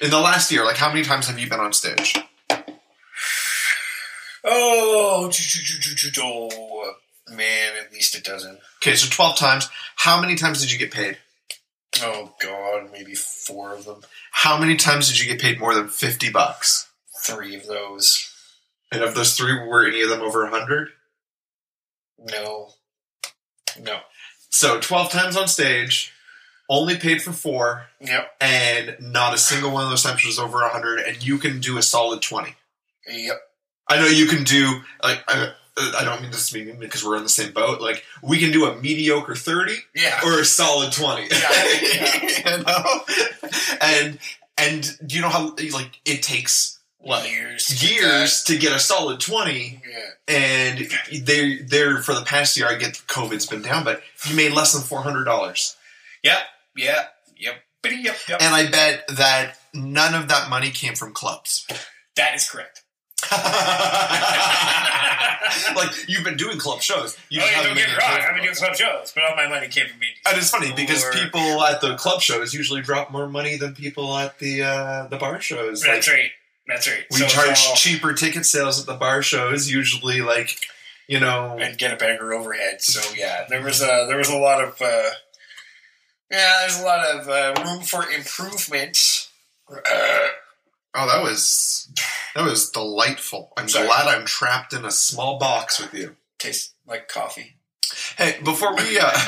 in 0.00 0.10
the 0.10 0.20
last 0.20 0.50
year? 0.50 0.64
Like 0.64 0.76
how 0.76 0.88
many 0.88 1.02
times 1.02 1.28
have 1.28 1.38
you 1.38 1.48
been 1.48 1.60
on 1.60 1.72
stage? 1.72 2.16
Oh, 4.46 5.30
oh, 6.18 6.94
man, 7.30 7.72
at 7.82 7.92
least 7.92 8.14
a 8.14 8.22
dozen. 8.22 8.58
Okay, 8.82 8.94
so 8.94 9.08
twelve 9.08 9.36
times. 9.36 9.68
How 9.96 10.20
many 10.20 10.34
times 10.34 10.60
did 10.60 10.70
you 10.70 10.78
get 10.78 10.92
paid? 10.92 11.18
Oh 12.02 12.34
God, 12.42 12.90
maybe 12.92 13.14
four 13.14 13.72
of 13.72 13.84
them. 13.84 14.02
How 14.32 14.58
many 14.58 14.76
times 14.76 15.08
did 15.08 15.20
you 15.20 15.26
get 15.26 15.40
paid 15.40 15.60
more 15.60 15.74
than 15.74 15.88
fifty 15.88 16.30
bucks? 16.30 16.88
Three 17.22 17.54
of 17.54 17.66
those. 17.66 18.30
And 18.92 19.02
of 19.02 19.14
those 19.14 19.36
three, 19.36 19.54
were 19.54 19.86
any 19.86 20.02
of 20.02 20.10
them 20.10 20.20
over 20.20 20.44
a 20.44 20.50
hundred? 20.50 20.88
No, 22.18 22.70
no. 23.80 24.00
So 24.50 24.78
twelve 24.80 25.10
times 25.10 25.36
on 25.36 25.48
stage, 25.48 26.12
only 26.68 26.96
paid 26.96 27.20
for 27.22 27.32
four, 27.32 27.86
Yep, 28.00 28.30
and 28.40 28.96
not 29.00 29.34
a 29.34 29.38
single 29.38 29.70
one 29.70 29.84
of 29.84 29.90
those 29.90 30.02
times 30.02 30.24
was 30.24 30.38
over 30.38 30.62
a 30.62 30.68
hundred. 30.68 31.00
And 31.00 31.24
you 31.24 31.38
can 31.38 31.60
do 31.60 31.76
a 31.78 31.82
solid 31.82 32.22
twenty. 32.22 32.54
yep. 33.08 33.40
I 33.88 33.98
know 33.98 34.06
you 34.06 34.26
can 34.26 34.44
do 34.44 34.80
like 35.02 35.22
I, 35.28 35.52
I 35.76 36.04
don't 36.04 36.22
mean 36.22 36.30
this 36.30 36.48
to 36.48 36.54
be 36.54 36.64
mean 36.64 36.78
because 36.78 37.04
we're 37.04 37.16
in 37.16 37.22
the 37.22 37.28
same 37.28 37.52
boat. 37.52 37.80
Like 37.80 38.02
we 38.22 38.38
can 38.38 38.50
do 38.52 38.64
a 38.66 38.74
mediocre 38.80 39.34
thirty 39.34 39.76
Yeah, 39.94 40.20
or 40.24 40.40
a 40.40 40.44
solid 40.44 40.92
twenty. 40.92 41.28
Yeah, 41.30 42.48
you 42.58 42.64
know, 42.64 43.00
and 43.80 44.18
and 44.56 44.98
do 45.06 45.16
you 45.16 45.20
know 45.20 45.28
how 45.28 45.48
like 45.72 46.00
it 46.06 46.22
takes 46.22 46.78
what 46.98 47.28
years. 47.30 47.66
to 47.66 47.74
get 47.86 48.00
years 48.00 48.42
to 48.44 48.56
get 48.56 48.72
a 48.72 48.78
solid 48.78 49.20
twenty. 49.20 49.82
Yeah. 50.28 50.34
and 50.36 50.88
they 51.22 51.58
they're 51.58 51.98
for 52.02 52.14
the 52.14 52.22
past 52.24 52.56
year. 52.56 52.66
I 52.68 52.76
get 52.76 52.94
COVID's 53.08 53.46
been 53.46 53.60
down, 53.62 53.84
but 53.84 54.00
you 54.26 54.34
made 54.34 54.52
less 54.52 54.72
than 54.72 54.80
four 54.82 55.02
hundred 55.02 55.24
dollars, 56.76 56.98
Yep. 57.36 57.54
Yep. 57.84 58.16
Yep. 58.28 58.42
And 58.42 58.54
I 58.54 58.70
bet 58.70 59.04
that 59.08 59.58
none 59.74 60.14
of 60.14 60.28
that 60.28 60.48
money 60.48 60.70
came 60.70 60.94
from 60.94 61.12
clubs. 61.12 61.66
that 62.16 62.34
is 62.34 62.48
correct. 62.48 62.82
like 65.76 65.90
you've 66.08 66.24
been 66.24 66.36
doing 66.36 66.58
club 66.58 66.80
shows. 66.82 67.16
You 67.30 67.40
oh, 67.42 67.46
yeah, 67.46 67.62
don't 67.62 67.74
get 67.76 67.88
me 67.88 67.92
wrong. 67.94 68.20
I've 68.20 68.34
been 68.34 68.44
doing 68.44 68.54
club 68.54 68.74
shows, 68.74 69.12
but 69.14 69.24
all 69.24 69.36
my 69.36 69.48
money 69.48 69.68
came 69.68 69.86
from 69.88 69.98
me. 69.98 70.08
And 70.26 70.36
it's 70.36 70.50
funny 70.50 70.72
because 70.74 71.04
Or- 71.04 71.12
people 71.12 71.62
at 71.64 71.80
the 71.80 71.96
club 71.96 72.20
shows 72.20 72.52
usually 72.54 72.82
drop 72.82 73.10
more 73.10 73.28
money 73.28 73.56
than 73.56 73.74
people 73.74 74.16
at 74.16 74.38
the 74.38 74.62
uh, 74.62 75.06
the 75.08 75.16
bar 75.16 75.40
shows. 75.40 75.82
Like, 75.82 75.94
That's 75.94 76.08
right. 76.08 76.30
That's 76.66 76.88
right. 76.88 77.04
we 77.10 77.18
So 77.18 77.26
charge 77.26 77.64
all- 77.68 77.74
cheaper 77.76 78.12
ticket 78.14 78.46
sales 78.46 78.80
at 78.80 78.86
the 78.86 78.94
bar 78.94 79.22
shows. 79.22 79.70
Usually, 79.70 80.20
like 80.20 80.58
you 81.06 81.20
know, 81.20 81.56
and 81.60 81.76
get 81.78 81.92
a 81.92 81.96
bigger 81.96 82.32
overhead. 82.32 82.80
So 82.82 83.14
yeah, 83.14 83.44
there 83.48 83.62
was 83.62 83.80
a 83.82 84.06
there 84.08 84.16
was 84.16 84.28
a 84.30 84.36
lot 84.36 84.62
of 84.62 84.80
uh, 84.82 85.10
yeah, 86.30 86.52
there's 86.60 86.80
a 86.80 86.84
lot 86.84 87.04
of 87.06 87.28
uh, 87.28 87.62
room 87.64 87.82
for 87.82 88.08
improvement. 88.10 89.28
Oh, 90.96 91.08
that 91.08 91.22
was 91.22 91.92
that 92.34 92.44
was 92.44 92.70
delightful. 92.70 93.52
I'm 93.56 93.68
Sorry. 93.68 93.86
glad 93.86 94.06
I'm 94.06 94.24
trapped 94.26 94.72
in 94.72 94.84
a 94.84 94.90
small 94.90 95.38
box 95.38 95.80
with 95.80 95.94
you. 95.94 96.16
Tastes 96.38 96.74
like 96.86 97.08
coffee. 97.08 97.56
Hey, 98.16 98.38
before 98.44 98.74
we 98.76 98.98
uh, 98.98 99.10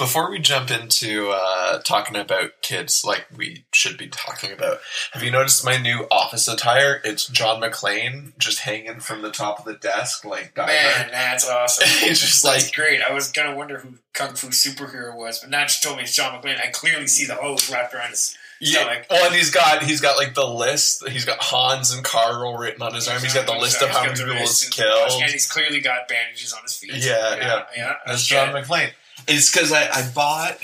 before 0.00 0.30
we 0.30 0.38
jump 0.38 0.70
into 0.70 1.30
uh, 1.30 1.78
talking 1.82 2.16
about 2.16 2.62
kids, 2.62 3.04
like 3.04 3.26
we 3.36 3.64
should 3.70 3.98
be 3.98 4.08
talking 4.08 4.50
about, 4.50 4.78
have 5.12 5.22
you 5.22 5.30
noticed 5.30 5.62
my 5.62 5.76
new 5.76 6.06
office 6.10 6.48
attire? 6.48 7.02
It's 7.04 7.26
John 7.26 7.60
McClane 7.60 8.36
just 8.38 8.60
hanging 8.60 9.00
from 9.00 9.20
the 9.20 9.30
top 9.30 9.58
of 9.58 9.66
the 9.66 9.74
desk, 9.74 10.24
like 10.24 10.56
Man, 10.56 11.10
that's 11.12 11.46
awesome. 11.48 11.84
it's 11.86 12.20
just 12.26 12.42
That's 12.42 12.64
like 12.64 12.74
great. 12.74 13.02
I 13.02 13.12
was 13.12 13.30
gonna 13.30 13.54
wonder 13.54 13.78
who 13.78 13.98
Kung 14.14 14.34
Fu 14.34 14.48
superhero 14.48 15.14
was, 15.14 15.40
but 15.40 15.50
now 15.50 15.62
just 15.64 15.82
told 15.82 15.98
me 15.98 16.04
it's 16.04 16.14
John 16.14 16.32
McClane. 16.32 16.58
I 16.58 16.70
clearly 16.70 17.06
see 17.06 17.26
the 17.26 17.34
hose 17.34 17.70
wrapped 17.70 17.94
around 17.94 18.10
his 18.10 18.36
yeah. 18.58 18.80
stomach. 18.80 19.06
Well, 19.10 19.26
and 19.26 19.34
he's 19.34 19.50
got 19.50 19.82
he's 19.82 20.00
got 20.00 20.16
like 20.16 20.32
the 20.32 20.46
list. 20.46 21.06
He's 21.08 21.26
got 21.26 21.42
Hans 21.42 21.92
and 21.92 22.02
Carl 22.02 22.56
written 22.56 22.80
on 22.80 22.94
his 22.94 23.06
arm. 23.06 23.20
He's 23.20 23.34
got 23.34 23.46
the 23.46 23.58
list 23.58 23.82
of 23.82 23.90
how 23.90 24.04
many 24.04 24.14
people 24.14 24.34
he's 24.34 24.66
killed. 24.70 25.20
and 25.20 25.30
he's 25.30 25.46
clearly 25.46 25.80
got 25.80 26.08
bandages 26.08 26.54
on 26.54 26.62
his 26.62 26.76
feet. 26.76 26.94
Yeah, 26.94 27.36
yeah. 27.36 27.64
yeah. 27.76 27.94
That's 28.06 28.24
John 28.24 28.54
McClane. 28.54 28.92
It's 29.28 29.50
because 29.50 29.72
I, 29.72 29.88
I 29.88 30.10
bought. 30.14 30.58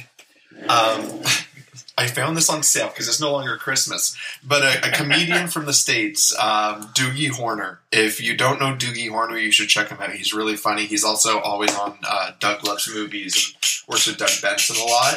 Um, 0.69 1.23
I 1.99 2.07
found 2.09 2.37
this 2.37 2.51
on 2.51 2.63
sale 2.63 2.89
because 2.89 3.09
it's 3.09 3.21
no 3.21 3.33
longer 3.33 3.57
Christmas. 3.57 4.15
But 4.45 4.63
a, 4.63 4.89
a 4.89 4.91
comedian 4.93 5.49
from 5.49 5.65
the 5.65 5.73
states, 5.73 6.35
um, 6.39 6.89
Doogie 6.95 7.31
Horner. 7.31 7.81
If 7.91 8.21
you 8.21 8.37
don't 8.37 8.61
know 8.61 8.75
Doogie 8.75 9.09
Horner, 9.09 9.39
you 9.39 9.51
should 9.51 9.69
check 9.69 9.89
him 9.89 9.99
out. 10.01 10.13
He's 10.13 10.35
really 10.35 10.57
funny. 10.57 10.85
He's 10.85 11.05
also 11.05 11.39
always 11.41 11.75
on 11.75 11.97
uh, 12.07 12.33
Doug 12.39 12.67
Loves 12.67 12.87
Movies 12.93 13.35
and 13.35 13.91
works 13.91 14.07
with 14.07 14.19
Doug 14.19 14.31
Benson 14.43 14.77
a 14.77 14.85
lot. 14.85 15.15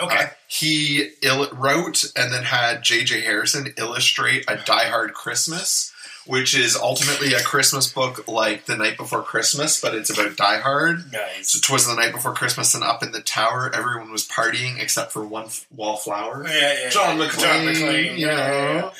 Okay. 0.00 0.24
Uh, 0.24 0.26
he 0.48 1.10
il- 1.22 1.50
wrote 1.52 2.04
and 2.16 2.32
then 2.32 2.44
had 2.44 2.82
J.J. 2.82 3.20
Harrison 3.22 3.74
illustrate 3.76 4.44
a 4.48 4.56
Die 4.56 4.88
Hard 4.88 5.12
Christmas, 5.12 5.91
which 6.26 6.54
is 6.54 6.76
ultimately 6.76 7.34
a 7.34 7.40
Christmas 7.40 7.92
book 7.92 8.28
like 8.28 8.66
The 8.66 8.76
Night 8.76 8.96
Before 8.96 9.22
Christmas, 9.22 9.80
but 9.80 9.94
it's 9.94 10.10
about 10.10 10.36
Die 10.36 10.58
Hard. 10.60 11.12
nice. 11.12 11.50
So 11.50 11.58
twas 11.60 11.86
the 11.86 11.94
night 11.94 12.12
before 12.12 12.32
Christmas, 12.34 12.74
and 12.74 12.84
up 12.84 13.02
in 13.02 13.12
the 13.12 13.20
tower, 13.20 13.70
everyone 13.74 14.10
was 14.12 14.26
partying 14.26 14.80
except 14.80 15.12
for 15.12 15.24
one 15.24 15.46
f- 15.46 15.66
wallflower. 15.74 16.46
Yeah, 16.46 16.74
yeah. 16.84 16.90
John 16.90 17.18
yeah. 17.18 17.26
McClane, 17.28 17.40
John 17.40 17.66
McClane. 17.66 18.18
you 18.18 18.26
yeah, 18.26 18.36
yeah, 18.36 18.74
yeah. 18.74 18.90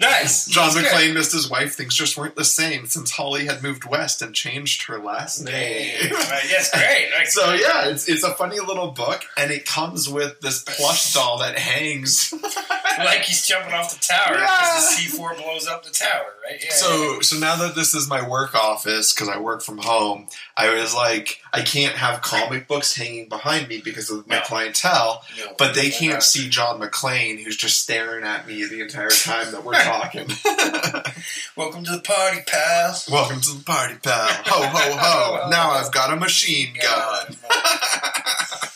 Nice. 0.00 0.46
John. 0.46 0.70
McClane 0.70 1.12
missed 1.14 1.32
his 1.32 1.50
wife. 1.50 1.74
Things 1.74 1.94
just 1.94 2.16
weren't 2.16 2.34
the 2.34 2.44
same 2.44 2.86
since 2.86 3.10
Holly 3.10 3.44
had 3.46 3.62
moved 3.62 3.84
west 3.84 4.22
and 4.22 4.34
changed 4.34 4.86
her 4.86 4.98
last 4.98 5.44
name. 5.44 6.10
Right, 6.10 6.44
yes, 6.48 6.70
great. 6.72 7.08
So 7.26 7.52
yeah, 7.52 7.88
it's, 7.88 8.08
it's 8.08 8.24
a 8.24 8.32
funny 8.32 8.58
little 8.60 8.90
book, 8.92 9.24
and 9.36 9.50
it 9.52 9.66
comes 9.66 10.08
with 10.08 10.40
this 10.40 10.62
plush 10.64 11.12
doll 11.12 11.38
that 11.38 11.56
hangs. 11.58 12.32
like 12.98 13.20
he's 13.20 13.46
jumping 13.46 13.72
off 13.72 13.92
the 13.94 14.00
tower 14.04 14.34
because 14.34 14.74
the 14.74 14.80
C 14.80 15.08
four 15.16 15.34
blows 15.34 15.68
up 15.68 15.84
the 15.84 15.90
tower, 15.90 16.24
right? 16.48 16.60
Yeah. 16.64 16.72
So 16.72 17.20
so 17.20 17.38
now 17.38 17.56
that 17.56 17.74
this 17.74 17.94
is 17.94 18.08
my 18.08 18.26
work 18.26 18.54
office 18.54 19.12
because 19.12 19.28
I 19.28 19.38
work 19.38 19.62
from 19.62 19.78
home, 19.78 20.26
I 20.56 20.74
was 20.74 20.94
like, 20.94 21.38
I 21.52 21.60
can't 21.62 21.94
have 21.96 22.22
comic 22.22 22.66
books 22.66 22.96
hanging 22.96 23.28
behind 23.28 23.68
me 23.68 23.80
because 23.84 24.10
of 24.10 24.26
my 24.26 24.36
No. 24.36 24.42
clientele. 24.42 25.22
No, 25.38 25.52
But 25.58 25.74
they 25.74 25.90
can't 25.90 26.22
see 26.22 26.48
John 26.48 26.80
McClane, 26.80 27.44
who's 27.44 27.56
just 27.56 27.80
staring 27.80 28.24
at 28.24 28.46
me 28.48 28.64
the 28.64 28.80
entire 28.80 29.10
time 29.10 29.52
that 29.52 29.62
we're 29.64 29.74
talking. 29.74 29.89
Welcome 31.56 31.84
to 31.84 31.92
the 31.92 32.00
party, 32.04 32.40
pal. 32.46 32.94
Welcome 33.10 33.40
to 33.40 33.54
the 33.58 33.64
party, 33.64 33.94
pal. 34.02 34.28
Ho, 34.28 34.66
ho, 34.66 34.96
ho. 34.98 35.48
Now 35.50 35.70
I've 35.72 35.90
got 35.92 36.12
a 36.12 36.16
machine 36.16 36.74
gun. 36.80 37.36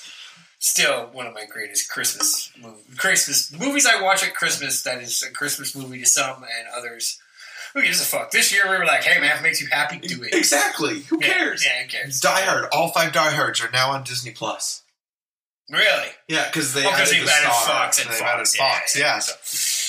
Still 0.59 1.07
one 1.13 1.27
of 1.27 1.35
my 1.35 1.45
greatest 1.47 1.91
Christmas 1.91 2.51
mov- 2.61 2.97
Christmas 2.97 3.53
movies 3.53 3.87
I 3.87 4.03
watch 4.03 4.25
at 4.25 4.35
Christmas. 4.35 4.83
That 4.83 5.01
is 5.03 5.23
a 5.23 5.31
Christmas 5.31 5.77
movie 5.77 6.01
to 6.01 6.07
some 6.07 6.43
and 6.43 6.67
others. 6.77 7.21
Who 7.75 7.83
gives 7.83 8.01
a 8.01 8.05
fuck? 8.05 8.31
This 8.31 8.53
year 8.53 8.63
we 8.71 8.77
were 8.79 8.87
like, 8.87 9.05
"Hey 9.05 9.21
man, 9.21 9.33
if 9.35 9.41
it 9.41 9.43
makes 9.43 9.61
you 9.61 9.67
happy, 9.71 9.99
do 9.99 10.23
it." 10.23 10.33
Exactly. 10.35 11.01
Who 11.03 11.19
Yeah, 11.21 11.27
cares? 11.29 11.65
Yeah, 11.65 11.83
who 11.83 11.89
cares? 11.89 12.21
Die 12.21 12.41
Hard. 12.41 12.67
All 12.73 12.89
five 12.91 13.13
Die 13.13 13.31
Hards 13.35 13.63
are 13.63 13.71
now 13.73 13.91
on 13.91 14.05
Disney 14.05 14.31
Plus. 14.33 14.83
Really? 15.71 16.09
Yeah, 16.29 16.45
because 16.47 16.75
they 16.75 16.85
Oh, 16.85 16.91
added 16.91 17.09
the 17.09 17.21
added 17.33 17.51
Fox 17.51 17.99
and 18.01 18.11
they 18.11 18.19
Fox. 18.19 18.31
added 18.31 18.49
Fox. 18.49 18.97
Yeah. 18.99 19.19
So- 19.19 19.33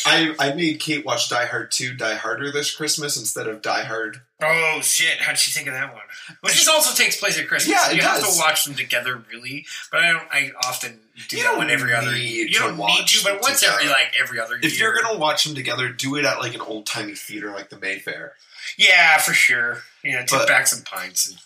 I, 0.08 0.36
I 0.40 0.54
made 0.54 0.80
Kate 0.80 1.04
watch 1.04 1.30
Die 1.30 1.46
Hard 1.48 1.72
2 1.72 1.96
Die 1.96 2.14
Harder 2.16 2.52
this 2.52 2.74
Christmas 2.74 3.18
instead 3.18 3.48
of 3.48 3.62
Die 3.64 3.84
Hard. 3.84 4.22
Oh 4.42 4.80
shit! 4.84 5.20
How 5.20 5.32
did 5.32 5.40
she 5.40 5.52
think 5.52 5.66
of 5.68 5.74
that 5.74 5.94
one? 5.94 6.04
Which 6.42 6.54
this 6.54 6.68
also 6.68 6.94
takes 6.96 7.18
place 7.20 7.40
at 7.40 7.48
Christmas. 7.48 7.76
Yeah, 7.76 7.90
it 7.92 7.96
you 7.96 8.02
have 8.04 8.20
does. 8.22 8.36
to 8.38 8.40
watch 8.42 8.66
them 8.66 8.76
together, 8.76 9.24
really. 9.32 9.66
But 9.92 10.02
I 10.02 10.12
don't. 10.12 10.28
I 10.32 10.52
often 10.68 11.00
do 11.30 11.38
You 11.38 11.44
that 11.44 11.58
one 11.58 11.72
every 11.72 11.94
other. 11.96 12.16
You 12.16 12.50
don't 12.52 12.78
need 12.78 13.08
to, 13.08 13.24
but 13.24 13.42
once 13.42 13.62
together. 13.62 13.80
every 13.80 13.90
like 13.90 14.14
every 14.22 14.40
other 14.40 14.54
year. 14.56 14.62
If 14.64 14.80
year. 14.80 14.94
you're 14.94 15.02
going 15.02 15.16
to 15.16 15.20
watch 15.20 15.44
them 15.46 15.56
together, 15.56 15.90
do 15.90 16.16
it 16.18 16.26
at 16.26 16.40
like 16.40 16.54
an 16.54 16.62
old 16.62 16.86
timey 16.86 17.16
theater 17.16 17.50
like 17.52 17.70
the 17.70 17.80
Mayfair. 17.80 18.34
yeah, 18.78 19.18
for 19.18 19.34
sure. 19.34 19.80
Know, 20.04 20.20
tip 20.20 20.28
But- 20.30 20.48
back 20.48 20.68
some 20.68 20.84
pints 20.84 21.28
and 21.28 21.38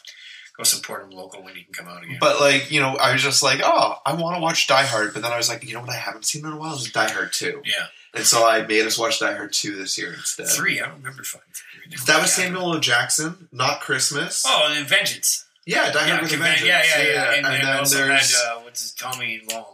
go 0.60 0.64
support 0.64 1.12
local 1.14 1.42
when 1.42 1.56
you 1.56 1.64
can 1.64 1.74
come 1.74 1.88
out 1.88 2.04
again. 2.04 2.18
But 2.20 2.40
like, 2.42 2.70
you 2.70 2.80
know, 2.82 2.96
I 2.98 3.14
was 3.14 3.24
just 3.24 3.42
like, 3.42 3.62
oh, 3.64 3.96
I 4.06 4.14
want 4.14 4.36
to 4.36 4.42
watch 4.42 4.68
Die 4.68 4.84
Hard. 4.86 5.14
But 5.14 5.24
then 5.24 5.32
I 5.32 5.38
was 5.38 5.48
like, 5.50 5.64
you 5.66 5.74
know 5.74 5.80
what 5.82 5.90
I 5.90 5.96
haven't 5.96 6.26
seen 6.26 6.46
in 6.46 6.52
a 6.52 6.58
while 6.58 6.76
is 6.76 6.92
Die 6.92 7.12
Hard 7.12 7.32
2. 7.34 7.62
yeah, 7.66 7.86
And 8.14 8.26
so 8.26 8.48
I 8.48 8.62
made 8.68 8.86
us 8.86 9.00
watch 9.00 9.20
Die 9.20 9.34
Hard 9.34 9.54
2 9.54 9.76
this 9.78 9.98
year 9.98 10.14
instead. 10.14 10.48
three. 10.48 10.80
I 10.82 10.86
don't 10.88 10.98
remember 10.98 11.24
five. 11.24 11.42
three. 11.54 11.96
That 12.06 12.22
was 12.22 12.32
Samuel 12.34 12.74
L. 12.74 12.80
Jackson, 12.80 13.48
not 13.52 13.80
Christmas. 13.82 14.44
Oh, 14.46 14.72
and 14.76 14.86
Vengeance. 14.88 15.46
Yeah, 15.66 15.92
Die 15.92 16.00
Yeah, 16.06 16.10
Hard 16.12 16.22
with 16.24 16.32
Conven- 16.34 16.38
Vengeance. 16.40 16.68
yeah, 16.68 16.84
yeah, 16.84 17.04
yeah. 17.04 17.24
And, 17.34 17.46
And, 17.46 17.56
and 17.56 17.64
then 17.68 17.78
also 17.78 17.98
there's 17.98 18.36
had 18.36 18.52
uh, 18.58 18.60
what's 18.62 18.82
his 18.82 18.92
Tommy 18.94 19.42
Long. 19.52 19.66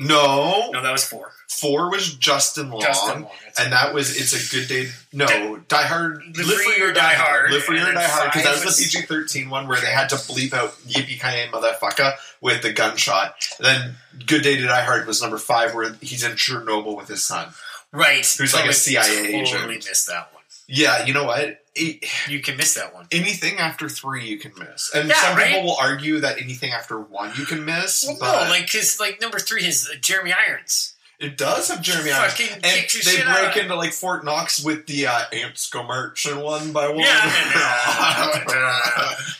No, 0.00 0.70
no, 0.72 0.82
that 0.82 0.92
was 0.92 1.04
four. 1.04 1.32
four 1.48 1.90
was 1.90 2.14
Justin 2.14 2.70
Long, 2.70 2.80
Justin 2.80 3.22
Long. 3.22 3.30
and 3.58 3.72
that 3.72 3.94
was 3.94 4.16
it's 4.16 4.32
a 4.32 4.56
good 4.56 4.68
day. 4.68 4.90
No, 5.12 5.56
Die 5.68 5.82
Hard, 5.82 6.22
Live 6.36 6.46
Free 6.60 6.82
or 6.82 6.92
Die 6.92 7.14
Hard, 7.14 7.50
Live 7.50 7.62
Free 7.64 7.80
or 7.80 7.92
Die 7.92 8.02
Hard, 8.02 8.32
because 8.32 8.44
that 8.44 8.64
was 8.64 8.76
the 8.76 8.84
PG 8.84 9.06
thirteen 9.06 9.48
one 9.50 9.66
where 9.68 9.80
they 9.80 9.86
had 9.86 10.08
to 10.10 10.16
bleep 10.16 10.52
out 10.52 10.72
"Yippee 10.86 11.18
ki 11.20 11.50
motherfucker" 11.52 12.14
with 12.40 12.62
the 12.62 12.72
gunshot. 12.72 13.34
then 13.58 13.96
Good 14.26 14.42
Day 14.42 14.56
to 14.56 14.66
Die 14.66 14.84
Hard 14.84 15.06
was 15.06 15.20
number 15.22 15.38
five, 15.38 15.74
where 15.74 15.92
he's 16.00 16.24
in 16.24 16.32
Chernobyl 16.32 16.96
with 16.96 17.08
his 17.08 17.22
son. 17.24 17.48
right. 17.92 18.18
Who's 18.26 18.52
like 18.54 18.64
a 18.64 18.68
oh, 18.68 18.72
Totally- 18.72 18.72
CIA 18.72 19.44
Totally 19.44 19.74
agent. 19.76 19.86
missed 19.88 20.06
that 20.08 20.32
one. 20.32 20.42
Yeah, 20.68 21.04
you 21.06 21.14
know 21.14 21.24
what? 21.24 21.60
It- 21.76 22.04
You 22.28 22.40
can 22.40 22.56
miss 22.56 22.74
that 22.74 22.94
one. 22.94 23.06
anything 23.12 23.58
after 23.58 23.88
three 23.88 24.26
you 24.26 24.38
can 24.38 24.52
miss, 24.58 24.90
and 24.94 25.08
Yeah, 25.08 25.14
some 25.22 25.36
right? 25.36 25.48
people 25.48 25.64
will 25.64 25.76
argue 25.76 26.20
that 26.20 26.40
anything 26.40 26.72
after 26.72 26.98
one 26.98 27.32
you 27.38 27.44
can 27.44 27.64
miss. 27.64 28.04
Well, 28.06 28.16
but 28.18 28.44
no, 28.44 28.50
like 28.50 28.62
because 28.66 28.98
like 28.98 29.20
number 29.20 29.38
three 29.38 29.64
is 29.66 29.88
uh, 29.92 29.96
Jeremy 30.00 30.32
Irons. 30.32 30.94
it 31.18 31.36
does 31.38 31.68
have 31.68 31.80
Jeremy 31.82 32.10
Irons. 32.12 32.32
Fucking 32.34 32.54
And 32.64 32.64
they 32.64 33.22
break 33.22 33.56
into 33.56 33.74
like 33.74 33.92
Fort 33.92 34.24
Knox 34.24 34.62
with 34.64 34.86
the 34.86 35.06
uh, 35.06 35.20
ants 35.32 35.68
go 35.70 35.82
marching 35.82 36.40
one 36.40 36.72
by 36.72 36.88
one. 36.88 37.00
Yeah. 37.00 37.20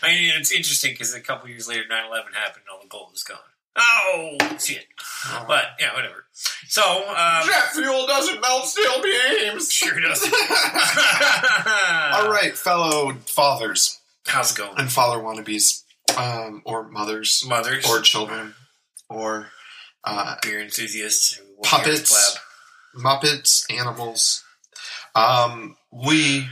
I 0.02 0.08
mean, 0.08 0.32
it's 0.38 0.52
interesting 0.52 0.92
because 0.92 1.14
a 1.14 1.20
couple 1.20 1.48
years 1.48 1.68
later, 1.68 1.82
9-11 1.84 2.34
happened 2.34 2.64
and 2.66 2.72
all 2.72 2.80
the 2.82 2.88
gold 2.88 3.10
was 3.12 3.22
gone. 3.22 3.38
Oh 3.76 4.36
shit! 4.58 4.86
But 5.46 5.64
yeah, 5.78 5.94
whatever. 5.94 6.24
So 6.68 6.82
um, 6.82 7.46
Jet 7.46 7.68
fuel 7.72 8.06
doesn't 8.06 8.40
melt 8.40 8.66
steel 8.66 9.02
beams. 9.02 9.72
sure 9.72 10.00
does. 10.00 10.22
All 12.12 12.30
right, 12.30 12.52
fellow 12.56 13.12
fathers 13.26 14.00
How's 14.26 14.52
it 14.52 14.58
going, 14.58 14.74
and 14.76 14.90
father 14.90 15.18
wannabes, 15.18 15.82
um, 16.18 16.62
or 16.64 16.88
mothers, 16.88 17.44
mothers 17.46 17.88
or 17.88 18.00
children, 18.00 18.54
or 19.08 19.48
uh, 20.04 20.36
beer 20.42 20.60
enthusiasts, 20.60 21.40
Puppets. 21.62 22.34
here 22.34 23.02
Muppets, 23.04 23.72
animals. 23.72 24.42
Um, 25.14 25.76
we 25.92 26.48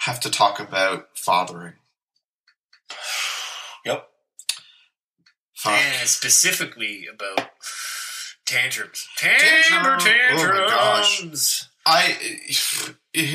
have 0.00 0.20
to 0.20 0.30
talk 0.30 0.60
about 0.60 1.08
fathering. 1.14 1.74
Yep. 3.86 4.06
Fuck. 5.58 5.72
and 5.72 6.08
specifically 6.08 7.06
about 7.12 7.50
tantrums. 8.46 9.08
Tantrum. 9.16 9.98
Tantrum, 9.98 10.56
Oh 10.56 10.60
my 10.62 10.66
gosh. 10.68 11.16
tantrums. 11.18 11.68
I 11.84 12.16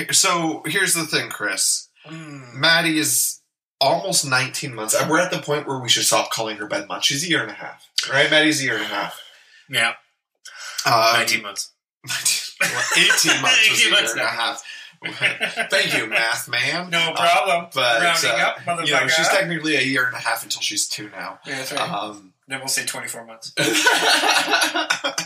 so 0.12 0.62
here's 0.66 0.94
the 0.94 1.06
thing, 1.06 1.30
Chris. 1.30 1.90
Mm. 2.08 2.54
Maddie 2.56 2.98
is 2.98 3.40
almost 3.82 4.26
19 4.28 4.74
months. 4.76 4.94
and 4.94 5.10
We're 5.10 5.20
at 5.20 5.32
the 5.32 5.40
point 5.40 5.68
where 5.68 5.80
we 5.80 5.90
should 5.90 6.06
stop 6.06 6.32
calling 6.32 6.58
her 6.58 6.68
Ben 6.68 6.88
months. 6.88 7.08
She's 7.08 7.26
a 7.26 7.30
year 7.30 7.42
and 7.42 7.52
a 7.52 7.56
half, 7.56 7.90
right? 8.10 8.30
Maddie's 8.32 8.62
a 8.62 8.66
year 8.66 8.76
and 8.76 8.84
a 8.84 8.88
half. 8.88 9.20
Yeah, 9.70 9.94
Um, 10.86 10.94
nineteen 11.18 11.42
months. 11.44 11.72
18 12.62 13.42
months 13.42 13.70
was 13.70 13.80
a 13.80 13.82
18 13.82 13.82
year 13.82 13.92
months 13.92 14.12
and 14.14 14.22
a 14.22 14.28
half. 14.28 14.64
Thank 15.70 15.98
you, 15.98 16.08
math 16.08 16.48
man. 16.50 16.90
No 16.90 17.00
Uh, 17.00 17.16
problem. 17.16 17.68
but 17.74 18.02
Rounding 18.02 18.32
uh, 18.32 18.44
up, 18.44 18.58
motherfucker. 18.60 18.86
you 18.88 18.94
know, 18.94 19.08
she's 19.08 19.28
technically 19.30 19.76
a 19.76 19.82
year 19.82 20.06
and 20.06 20.16
a 20.16 20.20
half 20.20 20.44
until 20.44 20.62
she's 20.62 20.88
two 20.88 21.10
now. 21.10 21.40
yeah, 21.46 21.58
that's 21.58 21.74
right. 21.74 21.90
Um, 21.90 22.34
then 22.48 22.60
we'll 22.60 22.68
say 22.68 22.86
twenty-four 22.86 23.26
months. 23.26 23.54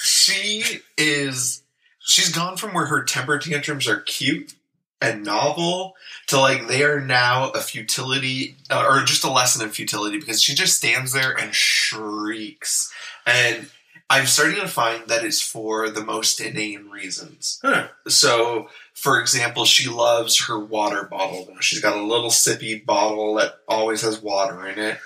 she 0.00 0.80
is 0.96 1.62
she's 1.98 2.30
gone 2.34 2.56
from 2.56 2.74
where 2.74 2.86
her 2.86 3.02
temper 3.04 3.38
tantrums 3.38 3.86
are 3.88 4.00
cute 4.00 4.54
and 5.00 5.24
novel 5.24 5.94
to 6.26 6.38
like 6.40 6.66
they 6.68 6.82
are 6.82 7.00
now 7.00 7.50
a 7.50 7.60
futility 7.60 8.56
uh, 8.70 8.84
or 8.88 9.02
just 9.04 9.24
a 9.24 9.30
lesson 9.30 9.62
in 9.64 9.70
futility 9.70 10.18
because 10.18 10.42
she 10.42 10.54
just 10.54 10.76
stands 10.76 11.12
there 11.12 11.32
and 11.38 11.54
shrieks 11.54 12.92
and 13.26 13.68
I'm 14.10 14.26
starting 14.26 14.60
to 14.60 14.68
find 14.68 15.06
that 15.08 15.24
it's 15.24 15.42
for 15.42 15.90
the 15.90 16.04
most 16.04 16.40
inane 16.40 16.88
reasons. 16.88 17.60
Huh. 17.62 17.88
So, 18.06 18.68
for 18.94 19.20
example, 19.20 19.66
she 19.66 19.88
loves 19.90 20.46
her 20.46 20.58
water 20.58 21.04
bottle 21.04 21.46
now. 21.50 21.60
She's 21.60 21.80
got 21.80 21.96
a 21.96 22.02
little 22.02 22.30
sippy 22.30 22.84
bottle 22.84 23.34
that 23.34 23.56
always 23.68 24.00
has 24.02 24.22
water 24.22 24.66
in 24.66 24.78
it, 24.78 24.98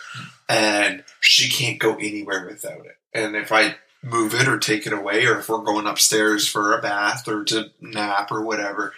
and 0.48 1.02
she 1.20 1.50
can't 1.50 1.80
go 1.80 1.96
anywhere 1.96 2.46
without 2.46 2.86
it. 2.86 2.96
And 3.12 3.34
if 3.34 3.50
I 3.50 3.74
move 4.02 4.34
it 4.34 4.46
or 4.48 4.58
take 4.58 4.86
it 4.86 4.92
away, 4.92 5.26
or 5.26 5.40
if 5.40 5.48
we're 5.48 5.58
going 5.58 5.86
upstairs 5.86 6.46
for 6.46 6.76
a 6.76 6.82
bath 6.82 7.26
or 7.26 7.44
to 7.44 7.70
nap 7.80 8.30
or 8.30 8.42
whatever, 8.42 8.94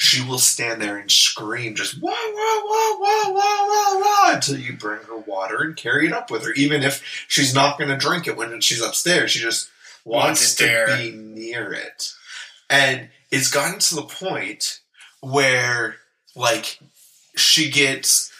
she 0.00 0.24
will 0.24 0.38
stand 0.38 0.80
there 0.80 0.96
and 0.96 1.10
scream 1.10 1.74
just 1.74 2.00
wah 2.00 2.10
wah 2.10 2.62
wah 2.64 3.00
wah 3.00 3.30
wah 3.32 3.66
wah 3.66 3.98
wah 4.00 4.32
until 4.32 4.56
you 4.56 4.72
bring 4.74 5.02
her 5.02 5.16
water 5.18 5.60
and 5.60 5.76
carry 5.76 6.06
it 6.06 6.12
up 6.12 6.30
with 6.30 6.44
her. 6.44 6.52
Even 6.52 6.84
if 6.84 7.02
she's 7.26 7.52
not 7.52 7.76
going 7.78 7.90
to 7.90 7.96
drink 7.96 8.28
it 8.28 8.36
when 8.36 8.60
she's 8.60 8.80
upstairs, 8.80 9.32
she 9.32 9.40
just 9.40 9.68
wants, 10.04 10.24
Wants 10.40 10.54
to 10.54 10.64
there. 10.64 10.86
be 10.96 11.10
near 11.10 11.72
it. 11.72 12.12
And 12.70 13.08
it's 13.32 13.50
gotten 13.50 13.80
to 13.80 13.96
the 13.96 14.02
point 14.02 14.80
where 15.20 15.96
like 16.36 16.78
she 17.34 17.68
gets 17.68 18.30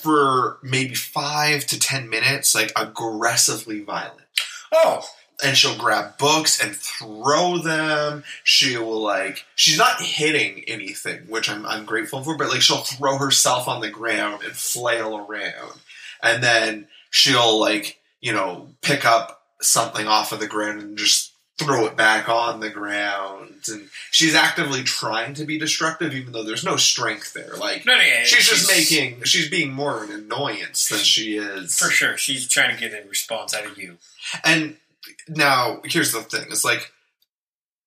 for 0.00 0.58
maybe 0.62 0.94
five 0.94 1.66
to 1.66 1.78
ten 1.80 2.08
minutes 2.08 2.54
like 2.54 2.70
aggressively 2.76 3.80
violent 3.82 4.20
Oh, 4.72 5.04
and 5.42 5.56
she'll 5.56 5.76
grab 5.76 6.18
books 6.18 6.62
and 6.62 6.74
throw 6.76 7.58
them. 7.58 8.24
She 8.44 8.76
will 8.76 9.00
like 9.00 9.44
she's 9.54 9.78
not 9.78 10.00
hitting 10.00 10.64
anything, 10.68 11.22
which 11.28 11.50
I'm 11.50 11.66
I'm 11.66 11.84
grateful 11.84 12.22
for, 12.22 12.36
but 12.36 12.48
like 12.48 12.62
she'll 12.62 12.78
throw 12.78 13.18
herself 13.18 13.68
on 13.68 13.80
the 13.80 13.90
ground 13.90 14.42
and 14.42 14.52
flail 14.52 15.16
around. 15.16 15.80
And 16.22 16.42
then 16.42 16.86
she'll 17.10 17.58
like, 17.58 18.00
you 18.20 18.32
know, 18.32 18.68
pick 18.80 19.04
up 19.04 19.42
something 19.60 20.06
off 20.06 20.32
of 20.32 20.40
the 20.40 20.46
ground 20.46 20.80
and 20.80 20.96
just 20.98 21.32
throw 21.58 21.86
it 21.86 21.96
back 21.96 22.28
on 22.28 22.60
the 22.60 22.70
ground. 22.70 23.64
And 23.68 23.88
she's 24.10 24.34
actively 24.34 24.82
trying 24.82 25.34
to 25.34 25.44
be 25.44 25.58
destructive 25.58 26.14
even 26.14 26.32
though 26.32 26.42
there's 26.42 26.64
no 26.64 26.76
strength 26.76 27.32
there. 27.32 27.56
Like 27.56 27.84
no, 27.86 27.96
no, 27.96 28.02
yeah, 28.02 28.24
she's 28.24 28.48
just 28.48 28.68
making 28.68 29.22
she's 29.24 29.50
being 29.50 29.72
more 29.72 30.02
of 30.02 30.10
an 30.10 30.16
annoyance 30.16 30.88
than 30.88 30.98
she 30.98 31.36
is 31.36 31.78
for 31.78 31.90
sure. 31.90 32.16
She's 32.16 32.48
trying 32.48 32.74
to 32.74 32.80
get 32.80 32.92
a 32.92 33.08
response 33.08 33.54
out 33.54 33.66
of 33.66 33.78
you. 33.78 33.98
and 34.44 34.76
now 35.28 35.80
here's 35.84 36.12
the 36.12 36.22
thing: 36.22 36.46
it's 36.50 36.64
like 36.64 36.92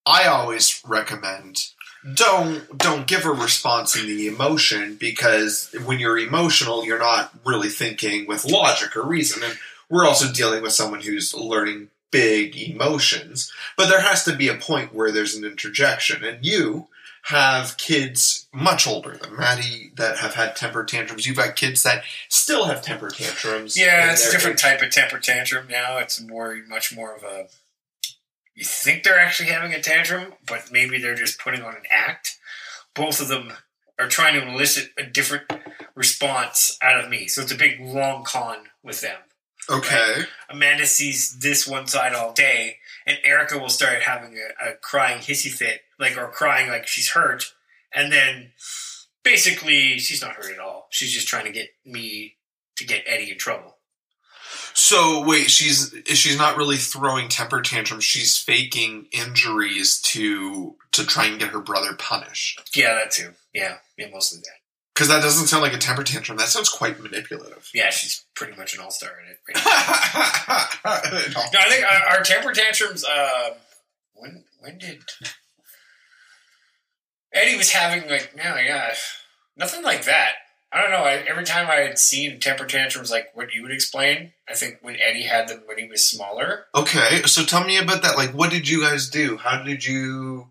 I 0.05 0.25
always 0.25 0.81
recommend 0.85 1.69
don't 2.13 2.77
don't 2.77 3.07
give 3.07 3.25
a 3.25 3.31
response 3.31 3.95
in 3.95 4.05
the 4.05 4.27
emotion 4.27 4.95
because 4.95 5.73
when 5.85 5.99
you're 5.99 6.19
emotional, 6.19 6.85
you're 6.85 6.99
not 6.99 7.31
really 7.43 7.69
thinking 7.69 8.27
with 8.27 8.45
logic 8.45 8.95
or 8.95 9.03
reason. 9.03 9.43
And 9.43 9.57
we're 9.89 10.05
also 10.05 10.31
dealing 10.31 10.61
with 10.61 10.73
someone 10.73 11.01
who's 11.01 11.33
learning 11.33 11.89
big 12.11 12.55
emotions, 12.55 13.51
but 13.75 13.89
there 13.89 14.01
has 14.01 14.23
to 14.25 14.35
be 14.35 14.47
a 14.47 14.55
point 14.55 14.93
where 14.93 15.11
there's 15.11 15.35
an 15.35 15.45
interjection. 15.45 16.23
And 16.23 16.45
you 16.45 16.87
have 17.23 17.77
kids 17.77 18.34
much 18.55 18.87
older 18.87 19.17
than 19.17 19.35
Maddie 19.35 19.91
that 19.97 20.19
have 20.19 20.33
had 20.33 20.55
temper 20.55 20.83
tantrums. 20.85 21.27
You've 21.27 21.37
got 21.37 21.55
kids 21.55 21.83
that 21.83 22.03
still 22.29 22.65
have 22.65 22.81
temper 22.81 23.09
tantrums. 23.09 23.77
Yeah, 23.77 24.11
it's 24.11 24.27
a 24.27 24.31
different 24.31 24.57
type 24.57 24.81
of 24.81 24.91
temper 24.91 25.19
tantrum 25.19 25.67
now. 25.67 25.97
It's 25.97 26.21
more, 26.21 26.55
much 26.67 26.95
more 26.95 27.15
of 27.15 27.23
a. 27.23 27.47
You 28.55 28.63
think 28.63 29.03
they're 29.03 29.19
actually 29.19 29.49
having 29.49 29.73
a 29.73 29.81
tantrum, 29.81 30.33
but 30.47 30.71
maybe 30.71 30.97
they're 30.97 31.15
just 31.15 31.39
putting 31.39 31.61
on 31.61 31.75
an 31.75 31.83
act. 31.91 32.37
Both 32.93 33.19
of 33.19 33.27
them 33.27 33.51
are 33.99 34.07
trying 34.07 34.39
to 34.39 34.47
elicit 34.47 34.91
a 34.97 35.03
different 35.03 35.51
response 35.93 36.77
out 36.81 37.03
of 37.03 37.09
me. 37.09 37.27
So 37.27 37.41
it's 37.41 37.51
a 37.51 37.57
big 37.57 37.81
long 37.81 38.23
con 38.23 38.57
with 38.81 39.01
them. 39.01 39.17
Okay. 39.69 40.23
Amanda 40.49 40.85
sees 40.85 41.39
this 41.39 41.67
one 41.67 41.87
side 41.87 42.13
all 42.13 42.31
day, 42.31 42.77
and 43.05 43.17
Erica 43.23 43.57
will 43.57 43.69
start 43.69 44.03
having 44.03 44.37
a, 44.37 44.69
a 44.69 44.73
crying 44.75 45.19
hissy 45.19 45.51
fit, 45.51 45.81
like 45.99 46.17
or 46.17 46.27
crying 46.27 46.69
like 46.69 46.87
she's 46.87 47.09
hurt, 47.09 47.53
and 47.95 48.11
then 48.11 48.51
basically 49.23 49.97
she's 49.97 50.21
not 50.21 50.33
hurt 50.33 50.51
at 50.51 50.59
all. 50.59 50.87
She's 50.91 51.11
just 51.11 51.27
trying 51.27 51.45
to 51.45 51.51
get 51.51 51.69
me 51.85 52.35
to 52.77 52.85
get 52.85 53.03
Eddie 53.07 53.31
in 53.31 53.37
trouble. 53.37 53.77
So 54.73 55.25
wait, 55.25 55.49
she's 55.49 55.95
she's 56.05 56.37
not 56.37 56.57
really 56.57 56.77
throwing 56.77 57.29
temper 57.29 57.61
tantrums. 57.61 58.03
She's 58.03 58.37
faking 58.37 59.07
injuries 59.11 59.99
to 60.01 60.75
to 60.91 61.05
try 61.05 61.25
and 61.25 61.39
get 61.39 61.49
her 61.49 61.61
brother 61.61 61.95
punished. 61.97 62.61
Yeah, 62.75 62.93
that 62.93 63.11
too. 63.11 63.31
Yeah, 63.53 63.77
yeah, 63.97 64.07
mostly 64.11 64.39
that. 64.39 64.59
Because 64.93 65.09
that 65.09 65.21
doesn't 65.21 65.47
sound 65.47 65.63
like 65.63 65.73
a 65.73 65.77
temper 65.77 66.03
tantrum. 66.03 66.37
That 66.37 66.47
sounds 66.47 66.69
quite 66.69 67.01
manipulative. 67.01 67.69
Yeah, 67.73 67.89
she's 67.89 68.25
pretty 68.33 68.55
much 68.55 68.75
an 68.75 68.81
all 68.81 68.91
star 68.91 69.11
in 69.21 69.31
it. 69.31 69.39
Right? 69.47 69.65
no, 71.53 71.59
I 71.59 71.69
think 71.69 71.85
our, 71.85 72.17
our 72.17 72.23
temper 72.23 72.53
tantrums. 72.53 73.03
Um, 73.03 73.53
when 74.13 74.43
when 74.59 74.77
did 74.77 75.03
Eddie 77.35 77.57
was 77.57 77.71
having 77.71 78.09
like 78.09 78.33
no, 78.35 78.55
yeah, 78.55 78.93
nothing 79.57 79.83
like 79.83 80.05
that. 80.05 80.31
I 80.71 80.81
don't 80.81 80.91
know. 80.91 81.03
I, 81.03 81.23
every 81.29 81.43
time 81.43 81.69
I 81.69 81.75
had 81.75 81.99
seen 81.99 82.39
temper 82.39 82.65
tantrums 82.65 83.11
like 83.11 83.27
what 83.33 83.53
you 83.53 83.61
would 83.61 83.71
explain, 83.71 84.33
I 84.49 84.55
think 84.55 84.79
when 84.81 84.97
Eddie 84.99 85.23
had 85.23 85.47
them 85.47 85.61
when 85.65 85.77
he 85.77 85.87
was 85.87 86.07
smaller. 86.07 86.65
okay, 86.73 87.21
so 87.25 87.43
tell 87.43 87.63
me 87.65 87.77
about 87.77 88.01
that. 88.01 88.17
Like, 88.17 88.31
what 88.31 88.51
did 88.51 88.67
you 88.67 88.81
guys 88.81 89.09
do? 89.09 89.37
How 89.37 89.61
did 89.61 89.85
you 89.85 90.49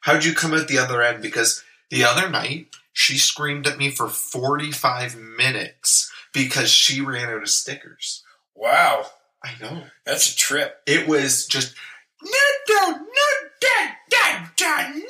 how 0.00 0.14
did 0.14 0.24
you 0.24 0.34
come 0.34 0.54
out 0.54 0.66
the 0.66 0.78
other 0.78 1.02
end? 1.02 1.22
Because 1.22 1.62
the 1.90 2.04
other 2.04 2.28
night 2.28 2.68
she 2.92 3.18
screamed 3.18 3.66
at 3.66 3.78
me 3.78 3.90
for 3.90 4.08
forty 4.08 4.72
five 4.72 5.16
minutes 5.16 6.10
because 6.32 6.70
she 6.70 7.00
ran 7.02 7.28
out 7.28 7.42
of 7.42 7.50
stickers. 7.50 8.24
Wow, 8.54 9.06
I 9.42 9.50
know. 9.60 9.84
that's 10.06 10.32
a 10.32 10.36
trip. 10.36 10.80
It 10.86 11.06
was 11.06 11.46
just 11.46 11.74
no, 12.22 12.30
no, 12.70 12.90
no, 12.92 13.48
dad, 13.60 13.94
dad, 14.10 14.50
dad, 14.56 14.94
no 14.94 15.04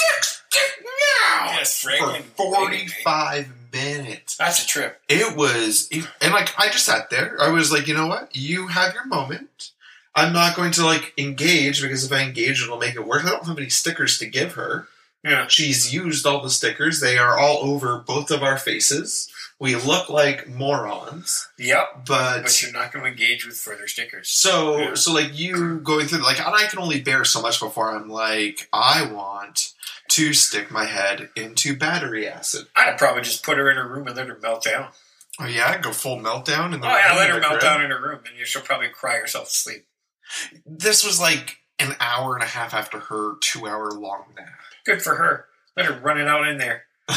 stick, 0.00 0.24
stick 0.24 0.84
now. 0.84 1.46
Yes, 1.46 1.82
for 1.82 2.22
forty-five 2.36 3.48
minutes. 3.72 4.36
That's 4.36 4.64
a 4.64 4.66
trip. 4.66 5.00
It 5.08 5.36
was, 5.36 5.88
and 6.20 6.32
like 6.32 6.52
I 6.58 6.68
just 6.68 6.86
sat 6.86 7.10
there. 7.10 7.36
I 7.40 7.50
was 7.50 7.72
like, 7.72 7.86
you 7.86 7.94
know 7.94 8.06
what? 8.06 8.34
You 8.34 8.68
have 8.68 8.94
your 8.94 9.06
moment. 9.06 9.70
I'm 10.14 10.32
not 10.32 10.56
going 10.56 10.72
to 10.72 10.84
like 10.84 11.12
engage 11.16 11.80
because 11.80 12.04
if 12.04 12.12
I 12.12 12.22
engage, 12.22 12.62
it'll 12.62 12.78
make 12.78 12.96
it 12.96 13.06
worse. 13.06 13.24
I 13.24 13.30
don't 13.30 13.46
have 13.46 13.58
any 13.58 13.68
stickers 13.68 14.18
to 14.18 14.26
give 14.26 14.54
her. 14.54 14.88
Yeah. 15.24 15.46
She's 15.48 15.92
used 15.92 16.26
all 16.26 16.40
the 16.42 16.50
stickers. 16.50 17.00
They 17.00 17.18
are 17.18 17.38
all 17.38 17.58
over 17.58 17.98
both 17.98 18.30
of 18.30 18.42
our 18.42 18.56
faces. 18.56 19.30
We 19.58 19.76
look 19.76 20.08
like 20.08 20.48
morons, 20.48 21.46
Yep. 21.58 22.06
but 22.06 22.42
But 22.44 22.62
you're 22.62 22.72
not 22.72 22.92
going 22.92 23.04
to 23.04 23.10
engage 23.10 23.44
with 23.46 23.58
further 23.58 23.86
stickers. 23.86 24.30
so, 24.30 24.78
Yeah. 24.78 24.94
so 24.94 25.12
like 25.12 25.38
you 25.38 25.80
going 25.80 26.06
through, 26.06 26.22
like, 26.22 26.40
and 26.40 26.54
I 26.54 26.64
can 26.66 26.78
only 26.78 27.00
bear 27.02 27.24
so 27.26 27.42
much 27.42 27.60
before 27.60 27.94
I'm 27.94 28.08
like, 28.08 28.68
I 28.72 29.02
want 29.04 29.74
to 30.12 30.32
stick 30.32 30.70
my 30.70 30.86
head 30.86 31.28
into 31.36 31.76
battery 31.76 32.26
acid. 32.26 32.68
I'd 32.74 32.96
probably 32.96 33.20
just 33.22 33.44
put 33.44 33.58
her 33.58 33.70
in 33.70 33.76
her 33.76 33.86
room 33.86 34.06
and 34.06 34.16
let 34.16 34.28
her 34.28 34.38
melt 34.40 34.64
down. 34.64 34.88
Oh 35.38 35.46
yeah, 35.46 35.76
go 35.78 35.92
full 35.92 36.18
meltdown 36.18 36.72
in 36.74 36.80
the 36.80 36.86
Oh 36.90 36.96
yeah, 36.96 37.14
let 37.14 37.28
her 37.30 37.40
melt 37.40 37.60
down 37.60 37.82
in 37.84 37.90
her 37.90 38.00
room, 38.00 38.20
and 38.26 38.46
she'll 38.46 38.62
probably 38.62 38.88
cry 38.88 39.16
herself 39.18 39.48
to 39.48 39.54
sleep. 39.54 39.86
This 40.66 41.04
was 41.04 41.20
like 41.20 41.58
an 41.78 41.94
hour 42.00 42.34
and 42.34 42.42
a 42.42 42.46
half 42.46 42.72
after 42.74 42.98
her 42.98 43.34
two 43.40 43.66
hour 43.66 43.90
long 43.92 44.24
Good 44.84 45.02
for 45.02 45.14
her. 45.16 45.46
Let 45.76 45.86
her 45.86 45.98
run 46.00 46.20
it 46.20 46.26
out 46.28 46.46
in 46.48 46.58
there. 46.58 46.84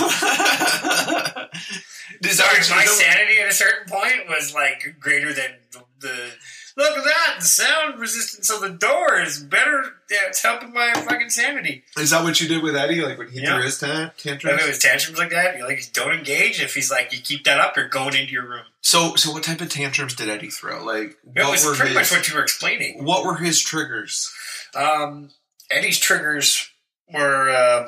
Does 2.21 2.38
that- 2.38 2.67
my 2.69 2.86
sanity 2.86 3.39
at 3.39 3.49
a 3.49 3.54
certain 3.54 3.88
point 3.88 4.28
was 4.30 4.54
like 4.54 4.95
greater 4.99 5.34
than 5.34 5.52
the, 5.71 5.84
the 5.99 6.32
look 6.78 6.97
at 6.97 7.04
that. 7.04 7.36
The 7.39 7.45
sound 7.45 7.99
resistance 7.99 8.49
of 8.49 8.62
the 8.62 8.69
door 8.69 9.19
is 9.19 9.39
better. 9.39 9.84
It's 10.10 10.41
helping 10.41 10.73
my 10.73 10.93
fucking 10.93 11.30
sanity. 11.30 11.84
Is 11.97 12.10
that 12.12 12.23
what 12.23 12.39
you 12.41 12.47
did 12.47 12.63
with 12.63 12.76
Eddie? 12.76 13.02
Like 13.02 13.17
when 13.17 13.30
he 13.30 13.41
Yeah. 13.41 13.56
threw 13.56 13.63
his 13.63 13.80
ta- 13.80 14.12
If 14.15 14.23
tantrums? 14.23 14.63
it 14.63 14.67
was 14.67 14.80
tantrums 14.80 15.19
like 15.19 15.30
that, 15.32 15.58
you're 15.58 15.67
like, 15.67 15.91
don't 15.93 16.13
engage. 16.13 16.62
If 16.62 16.73
he's 16.76 16.89
like, 16.91 17.13
you 17.13 17.19
keep 17.21 17.43
that 17.45 17.60
up, 17.60 17.76
you're 17.76 17.88
going 17.88 18.15
into 18.15 18.32
your 18.32 18.47
room. 18.47 18.65
So, 18.82 19.15
so 19.15 19.32
what 19.32 19.43
type 19.43 19.62
of 19.62 19.69
tantrums 19.69 20.15
did 20.15 20.30
Eddie 20.30 20.49
throw? 20.49 20.84
Like, 20.84 21.17
It 21.36 21.43
what 21.43 21.52
was 21.52 21.65
pretty 21.78 21.89
his, 21.89 21.95
much 21.95 22.12
what 22.12 22.28
you 22.30 22.36
were 22.36 22.43
explaining. 22.43 23.04
what 23.04 23.26
were 23.26 23.36
his 23.38 23.60
triggers? 23.60 24.32
Um, 24.76 25.30
Eddie's 25.71 25.99
triggers 25.99 26.69
were 27.13 27.49
um, 27.49 27.88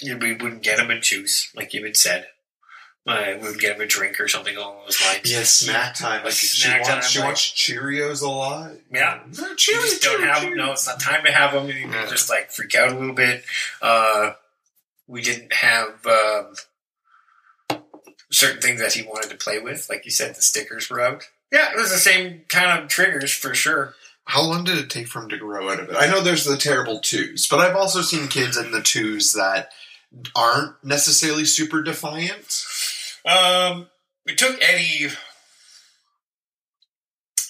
you 0.00 0.12
know, 0.12 0.18
we 0.18 0.32
wouldn't 0.32 0.62
get 0.62 0.78
him 0.80 0.90
a 0.90 0.98
juice, 0.98 1.52
like 1.54 1.74
you 1.74 1.84
had 1.84 1.96
said. 1.96 2.26
Uh, 3.06 3.32
we 3.40 3.48
would 3.48 3.58
get 3.58 3.76
him 3.76 3.80
a 3.82 3.86
drink 3.86 4.20
or 4.20 4.28
something 4.28 4.56
along 4.56 4.76
those 4.84 5.00
lines. 5.02 5.30
Yeah, 5.32 5.42
snack 5.42 5.94
time. 5.94 6.22
Like 6.22 6.32
Snack 6.34 6.84
she 6.84 6.90
wants, 6.90 7.06
time, 7.06 7.10
she 7.10 7.18
like- 7.18 7.26
wants 7.28 7.42
Cheerios 7.52 8.22
a 8.22 8.28
lot. 8.28 8.72
Yeah. 8.92 9.20
No, 9.38 9.48
You 9.48 9.54
Cheerios, 9.56 9.82
just 9.82 10.02
don't 10.02 10.20
Cheerios, 10.20 10.26
have 10.34 10.42
them. 10.42 10.56
No, 10.56 10.72
it's 10.72 10.86
not 10.86 11.00
time 11.00 11.24
to 11.24 11.32
have 11.32 11.52
them. 11.52 11.66
You 11.68 11.74
Yeah. 11.90 12.06
just 12.06 12.28
like 12.28 12.50
freak 12.50 12.74
out 12.74 12.92
a 12.92 12.94
little 12.98 13.14
bit. 13.14 13.42
Uh, 13.80 14.32
we 15.08 15.22
didn't 15.22 15.52
have 15.54 16.06
um, 16.06 16.54
certain 18.30 18.60
things 18.60 18.80
that 18.80 18.92
he 18.92 19.02
wanted 19.02 19.30
to 19.30 19.36
play 19.36 19.58
with. 19.58 19.88
Like 19.88 20.04
you 20.04 20.10
said, 20.10 20.34
the 20.34 20.42
stickers 20.42 20.88
were 20.90 21.00
out. 21.00 21.24
Yeah, 21.50 21.72
it 21.72 21.76
was 21.76 21.90
the 21.90 21.96
same 21.98 22.42
kind 22.48 22.80
of 22.82 22.88
triggers 22.88 23.32
for 23.32 23.54
sure. 23.54 23.94
How 24.24 24.42
long 24.42 24.64
did 24.64 24.78
it 24.78 24.90
take 24.90 25.08
for 25.08 25.22
him 25.22 25.28
to 25.30 25.38
grow 25.38 25.70
out 25.70 25.80
of 25.80 25.88
it? 25.88 25.96
I 25.98 26.06
know 26.06 26.20
there's 26.20 26.44
the 26.44 26.56
terrible 26.56 27.00
twos, 27.00 27.46
but 27.48 27.58
I've 27.58 27.76
also 27.76 28.00
seen 28.00 28.28
kids 28.28 28.56
in 28.56 28.70
the 28.70 28.82
twos 28.82 29.32
that 29.32 29.70
aren't 30.36 30.74
necessarily 30.84 31.44
super 31.44 31.82
defiant. 31.82 32.64
Um, 33.26 33.88
it 34.26 34.38
took 34.38 34.62
Eddie 34.62 35.08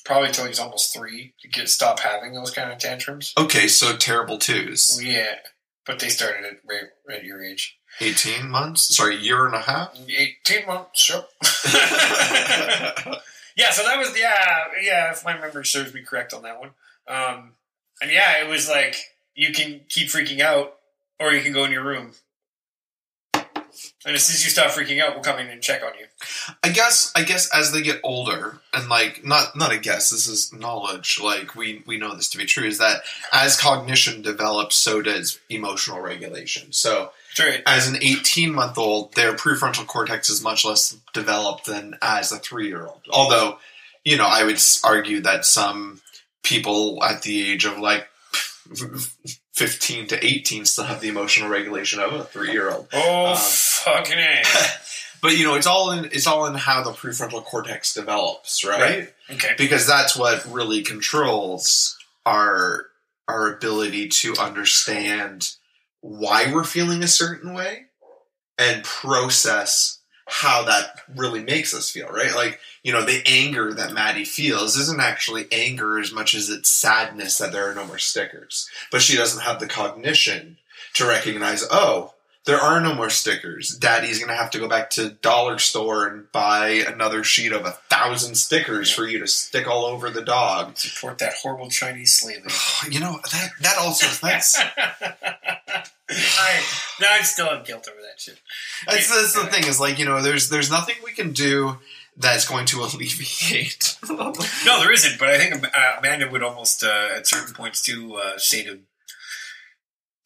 probably 0.05 0.29
until 0.29 0.47
he's 0.47 0.59
almost 0.59 0.93
three 0.95 1.35
to 1.41 1.49
get 1.49 1.69
stop 1.69 2.01
having 2.01 2.35
those 2.35 2.51
kind 2.51 2.73
of 2.73 2.79
tantrums. 2.79 3.33
Okay, 3.39 3.69
so 3.69 3.97
terrible 3.97 4.39
twos. 4.39 5.01
Yeah, 5.03 5.37
but 5.87 5.99
they 5.99 6.09
started 6.09 6.45
at 6.45 6.61
right 6.69 7.17
at 7.17 7.25
your 7.25 7.45
age. 7.45 7.79
18 8.01 8.49
months? 8.49 8.97
Sorry, 8.97 9.17
year 9.17 9.47
and 9.47 9.55
a 9.55 9.61
half? 9.61 9.97
18 10.09 10.67
months, 10.67 11.11
yep. 11.11 11.29
yeah, 13.61 13.71
so 13.71 13.85
that 13.85 13.99
was, 13.99 14.19
yeah, 14.19 14.65
yeah, 14.83 15.11
if 15.13 15.23
my 15.23 15.39
memory 15.39 15.67
serves 15.67 15.93
me 15.93 16.01
correct 16.01 16.33
on 16.33 16.43
that 16.43 16.59
one. 16.59 16.71
Um, 17.07 17.53
and 18.01 18.11
yeah, 18.11 18.43
it 18.43 18.49
was 18.49 18.69
like, 18.71 18.97
you 19.35 19.53
can 19.53 19.83
keep 19.89 20.09
freaking 20.09 20.41
out, 20.41 20.77
or 21.19 21.33
you 21.33 21.43
can 21.43 21.53
go 21.53 21.65
in 21.65 21.71
your 21.71 21.85
room. 21.85 22.13
And 24.05 24.15
as 24.15 24.25
soon 24.25 24.35
as 24.35 24.45
you 24.45 24.51
stop 24.51 24.71
freaking 24.71 25.01
out, 25.01 25.15
we'll 25.15 25.23
come 25.23 25.39
in 25.39 25.49
and 25.49 25.61
check 25.61 25.83
on 25.83 25.93
you. 25.99 26.07
I 26.65 26.71
guess 26.71 27.13
I 27.15 27.23
guess 27.23 27.55
as 27.55 27.73
they 27.73 27.83
get 27.83 28.01
older 28.03 28.61
and 28.73 28.89
like 28.89 29.25
not 29.25 29.57
not 29.57 29.73
a 29.73 29.79
guess, 29.79 30.11
this 30.11 30.27
is 30.27 30.53
knowledge, 30.53 31.21
like 31.23 31.55
we 31.55 31.83
we 31.87 31.99
know 31.99 32.15
this 32.15 32.29
to 32.31 32.39
be 32.39 32.47
true, 32.47 32.67
is 32.67 32.79
that 32.79 33.03
as 33.33 33.61
cognition 33.61 34.23
develops, 34.23 34.77
so 34.77 35.03
does 35.03 35.39
emotional 35.49 36.01
regulation. 36.01 36.73
So 36.73 37.13
True. 37.35 37.55
as 37.67 37.89
an 37.89 37.97
18 38.01 38.53
month 38.55 38.77
old, 38.79 39.15
their 39.15 39.33
prefrontal 39.35 39.87
cortex 39.87 40.29
is 40.31 40.43
much 40.43 40.65
less 40.65 40.97
developed 41.13 41.67
than 41.67 41.97
as 42.03 42.33
a 42.33 42.39
three 42.39 42.67
year 42.69 42.87
old. 42.87 43.01
Although, 43.11 43.59
you 44.05 44.17
know, 44.17 44.27
I 44.27 44.45
would 44.45 44.61
argue 44.85 45.21
that 45.23 45.45
some 45.47 46.01
people 46.43 47.03
at 47.05 47.23
the 47.23 47.51
age 47.53 47.65
of 47.65 47.79
like 47.79 48.07
15 49.55 50.07
to 50.09 50.25
18 50.27 50.65
still 50.65 50.85
have 50.85 51.01
the 51.01 51.09
emotional 51.09 51.49
regulation 51.51 52.01
of 52.01 52.13
a 52.13 52.25
three 52.25 52.53
year 52.53 52.71
old. 52.71 52.89
Oh, 52.93 53.33
Um, 53.33 53.37
fucking 53.37 54.19
A. 54.19 54.43
But 55.23 55.37
you 55.37 55.45
know, 55.45 55.55
it's 55.55 55.67
all 55.67 55.91
in 55.91 56.07
it's 56.07 56.27
all 56.27 56.47
in 56.47 56.55
how 56.55 56.83
the 56.83 56.93
prefrontal 56.93 57.45
cortex 57.45 57.93
develops, 57.93 58.65
right? 58.65 58.81
Right. 58.81 59.15
Okay. 59.33 59.55
Because 59.59 59.87
that's 59.87 60.17
what 60.17 60.43
really 60.47 60.81
controls 60.83 61.99
our 62.25 62.87
our 63.29 63.53
ability 63.53 64.09
to 64.09 64.35
understand 64.39 65.51
why 66.01 66.53
we're 66.53 66.65
feeling 66.65 67.03
a 67.03 67.09
certain 67.09 67.55
way 67.55 67.87
and 68.59 68.85
process 68.85 69.99
how 70.27 70.63
that 70.63 71.01
really 71.17 71.43
makes 71.43 71.75
us 71.75 71.91
feel, 71.91 72.09
right? 72.09 72.35
Like, 72.35 72.61
you 72.85 72.93
know, 72.93 73.05
the 73.05 73.23
anger 73.27 73.75
that 73.75 73.93
Maddie 73.93 74.25
feels 74.25 74.77
isn't 74.77 75.01
actually 75.01 75.49
anger 75.51 75.99
as 75.99 76.13
much 76.13 76.35
as 76.35 76.49
it's 76.49 76.71
sadness 76.71 77.39
that 77.39 77.51
there 77.51 77.69
are 77.69 77.75
no 77.75 77.85
more 77.85 77.99
stickers. 77.99 78.69
But 78.93 79.03
she 79.03 79.17
doesn't 79.17 79.43
have 79.43 79.59
the 79.59 79.67
cognition 79.67 80.59
to 80.95 81.07
recognize, 81.07 81.65
oh, 81.71 82.15
there 82.47 82.59
are 82.59 82.81
no 82.81 82.95
more 82.95 83.11
stickers. 83.11 83.77
Daddy's 83.77 84.19
gonna 84.19 84.37
have 84.37 84.51
to 84.51 84.59
go 84.59 84.69
back 84.69 84.91
to 84.91 85.11
dollar 85.11 85.59
store 85.59 86.07
and 86.07 86.31
buy 86.33 86.69
another 86.87 87.23
sheet 87.23 87.53
of 87.53 87.65
a 87.65 87.73
thousand 87.73 88.37
stickers 88.37 88.91
for 88.91 89.07
you 89.07 89.19
to 89.19 89.27
stick 89.27 89.67
all 89.67 89.85
over 89.85 90.11
the 90.11 90.23
dog. 90.23 90.77
Support 90.79 91.19
that 91.19 91.35
horrible 91.43 91.71
Chinese 91.71 92.15
slave. 92.15 92.45
You 92.91 92.99
know 92.99 93.21
that 93.31 93.51
that 93.61 93.77
also 93.79 94.07
that's 94.27 94.59
I, 96.11 96.63
now 97.01 97.09
I'm 97.13 97.25
still 97.25 97.47
have 97.47 97.65
guilt 97.65 97.89
over 97.89 98.01
that 98.01 98.19
shit. 98.21 98.41
that's, 98.87 99.09
that's 99.09 99.35
the 99.35 99.47
thing 99.47 99.67
is 99.67 99.79
like 99.79 99.99
you 99.99 100.07
know 100.07 100.23
there's 100.23 100.49
there's 100.49 100.71
nothing 100.71 100.97
we 101.05 101.13
can 101.13 101.33
do 101.33 101.79
that's 102.17 102.49
going 102.49 102.67
to 102.67 102.81
alleviate. 102.85 103.97
No, 104.09 104.33
there 104.81 104.93
isn't. 104.93 105.19
But 105.19 105.31
I 105.31 105.39
think 105.39 105.65
uh, 105.65 105.97
Amanda 105.99 106.29
would 106.31 106.43
almost, 106.43 106.85
uh, 106.85 107.09
at 107.17 107.27
certain 107.27 107.55
points, 107.55 107.83
too, 107.83 108.17
uh, 108.17 108.37
say 108.37 108.65
to 108.65 108.81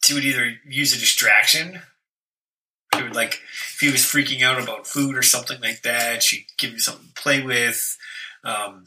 she 0.03 0.13
would 0.13 0.25
either 0.25 0.53
use 0.67 0.95
a 0.95 0.99
distraction. 0.99 1.81
She 2.97 3.03
would 3.03 3.15
like 3.15 3.41
if 3.73 3.77
he 3.79 3.91
was 3.91 4.01
freaking 4.01 4.41
out 4.41 4.61
about 4.61 4.87
food 4.87 5.15
or 5.15 5.21
something 5.23 5.59
like 5.61 5.81
that. 5.83 6.23
She'd 6.23 6.45
give 6.57 6.71
him 6.71 6.79
something 6.79 7.07
to 7.13 7.21
play 7.21 7.41
with. 7.43 7.97
Um, 8.43 8.85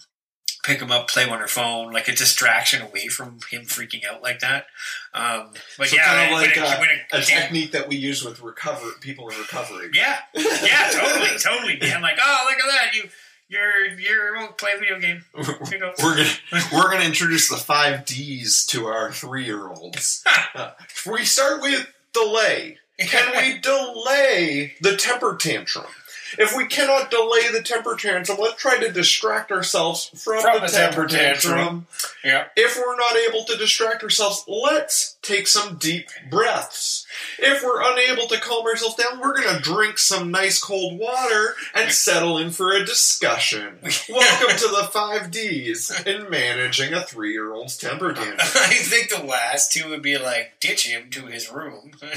pick 0.64 0.81
him 0.83 0.90
up, 0.90 1.09
play 1.09 1.27
on 1.29 1.38
her 1.38 1.47
phone, 1.49 1.92
like 1.92 2.09
a 2.09 2.12
distraction 2.14 2.83
away 2.83 3.07
from 3.09 3.38
him 3.51 3.62
freaking 3.62 4.05
out 4.05 4.23
like 4.23 4.40
that. 4.40 4.66
Um, 5.14 5.51
but 5.79 5.88
So 5.88 5.97
yeah, 5.97 6.05
kinda 6.29 6.35
when 6.35 6.42
like, 6.42 6.57
it- 6.57 6.81
when 6.81 6.88
it 6.90 7.01
a 7.12 7.23
came- 7.23 7.40
technique 7.40 7.73
that 7.73 7.88
we 7.88 7.97
use 7.97 8.23
with 8.23 8.40
recover 8.40 8.90
people 9.01 9.29
in 9.31 9.38
recovery. 9.38 9.90
Yeah, 9.94 10.18
yeah, 10.35 10.90
totally, 10.92 11.38
totally, 11.38 11.79
man. 11.81 12.03
Like, 12.03 12.18
oh, 12.23 12.47
look 12.51 12.59
at 12.59 12.71
that, 12.71 12.94
you, 12.94 13.09
you're, 13.49 13.99
you're 13.99 14.37
won't 14.37 14.59
play 14.59 14.77
video 14.79 14.99
game. 15.01 15.25
You 15.73 15.79
know. 15.79 15.92
We're 16.03 16.16
gonna 16.16 16.64
we're 16.73 16.90
gonna 16.90 17.05
introduce 17.05 17.49
the 17.49 17.57
five 17.57 18.05
D's 18.05 18.66
to 18.66 18.87
our 18.87 19.11
three 19.11 19.44
year 19.47 19.68
olds. 19.68 20.23
Uh, 20.55 20.73
we 21.11 21.25
start 21.25 21.62
with 21.62 21.87
delay. 22.12 22.79
Can 22.99 23.33
we 23.37 23.59
delay 23.61 24.75
the 24.81 24.97
temper 24.97 25.37
tantrum? 25.37 25.87
If 26.37 26.57
we 26.57 26.67
cannot 26.67 27.11
delay 27.11 27.49
the 27.51 27.62
temper 27.62 27.97
tantrum, 27.97 28.38
let's 28.41 28.61
try 28.61 28.79
to 28.79 28.93
distract 28.93 29.51
ourselves 29.51 30.11
from, 30.14 30.43
From 30.43 30.61
the, 30.61 30.67
the 30.67 30.73
temper, 30.73 31.07
tantrum. 31.07 31.55
tantrum. 31.55 31.87
Yeah. 32.25 32.45
If 32.57 32.77
we're 32.77 32.97
not 32.97 33.17
able 33.17 33.45
to 33.45 33.57
distract 33.57 34.03
ourselves, 34.03 34.45
let's 34.47 35.17
take 35.23 35.47
some 35.47 35.77
deep 35.77 36.09
breaths. 36.31 37.07
If 37.38 37.62
we're 37.62 37.81
unable 37.81 38.27
to 38.29 38.41
calm 38.41 38.67
ourselves 38.67 38.97
down, 38.97 39.21
we're 39.21 39.41
going 39.41 39.57
to 39.57 39.62
drink 39.62 39.99
some 39.99 40.31
nice 40.31 40.62
cold 40.62 40.99
water 40.99 41.55
and 41.75 41.91
settle 41.93 42.38
in 42.38 42.51
for 42.51 42.73
a 42.73 42.85
discussion. 42.85 43.79
Welcome 44.09 44.57
to 44.57 44.69
the 44.69 44.88
five 44.91 45.31
D's 45.31 45.91
in 46.07 46.29
managing 46.29 46.93
a 46.93 47.03
three 47.03 47.33
year 47.33 47.53
old's 47.53 47.77
temper 47.77 48.12
tantrum. 48.14 48.38
I 48.41 48.75
think 48.75 49.11
the 49.11 49.25
last 49.25 49.73
two 49.73 49.88
would 49.91 50.03
be 50.03 50.19
like 50.19 50.61
ditch 50.61 50.87
him 50.87 51.11
to 51.11 51.27
his 51.27 51.51
room 51.51 51.93
and 52.03 52.12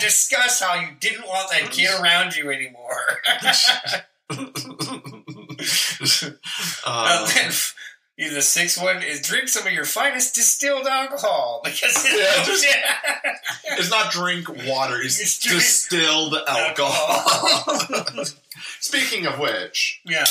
discuss 0.00 0.60
how 0.60 0.74
you 0.74 0.88
didn't 1.00 1.26
want 1.26 1.50
that 1.50 1.62
mm-hmm. 1.62 1.72
kid 1.72 1.93
around 2.00 2.36
you 2.36 2.50
anymore. 2.50 3.20
Uh, 6.86 7.26
the 8.16 8.42
sixth 8.42 8.80
one 8.80 9.02
is 9.02 9.20
drink 9.22 9.48
some 9.48 9.66
of 9.66 9.72
your 9.72 9.84
finest 9.84 10.34
distilled 10.34 10.86
alcohol 10.86 11.60
because 11.64 12.04
Yeah, 12.06 12.44
just- 12.44 12.66
it's 13.66 13.90
not 13.90 14.12
drink 14.12 14.48
water, 14.66 15.00
it's 15.00 15.20
It's 15.20 15.38
distilled 15.38 16.34
alcohol. 16.46 18.24
Speaking 18.80 19.26
of 19.26 19.38
which, 19.38 20.00
yeah. 20.04 20.24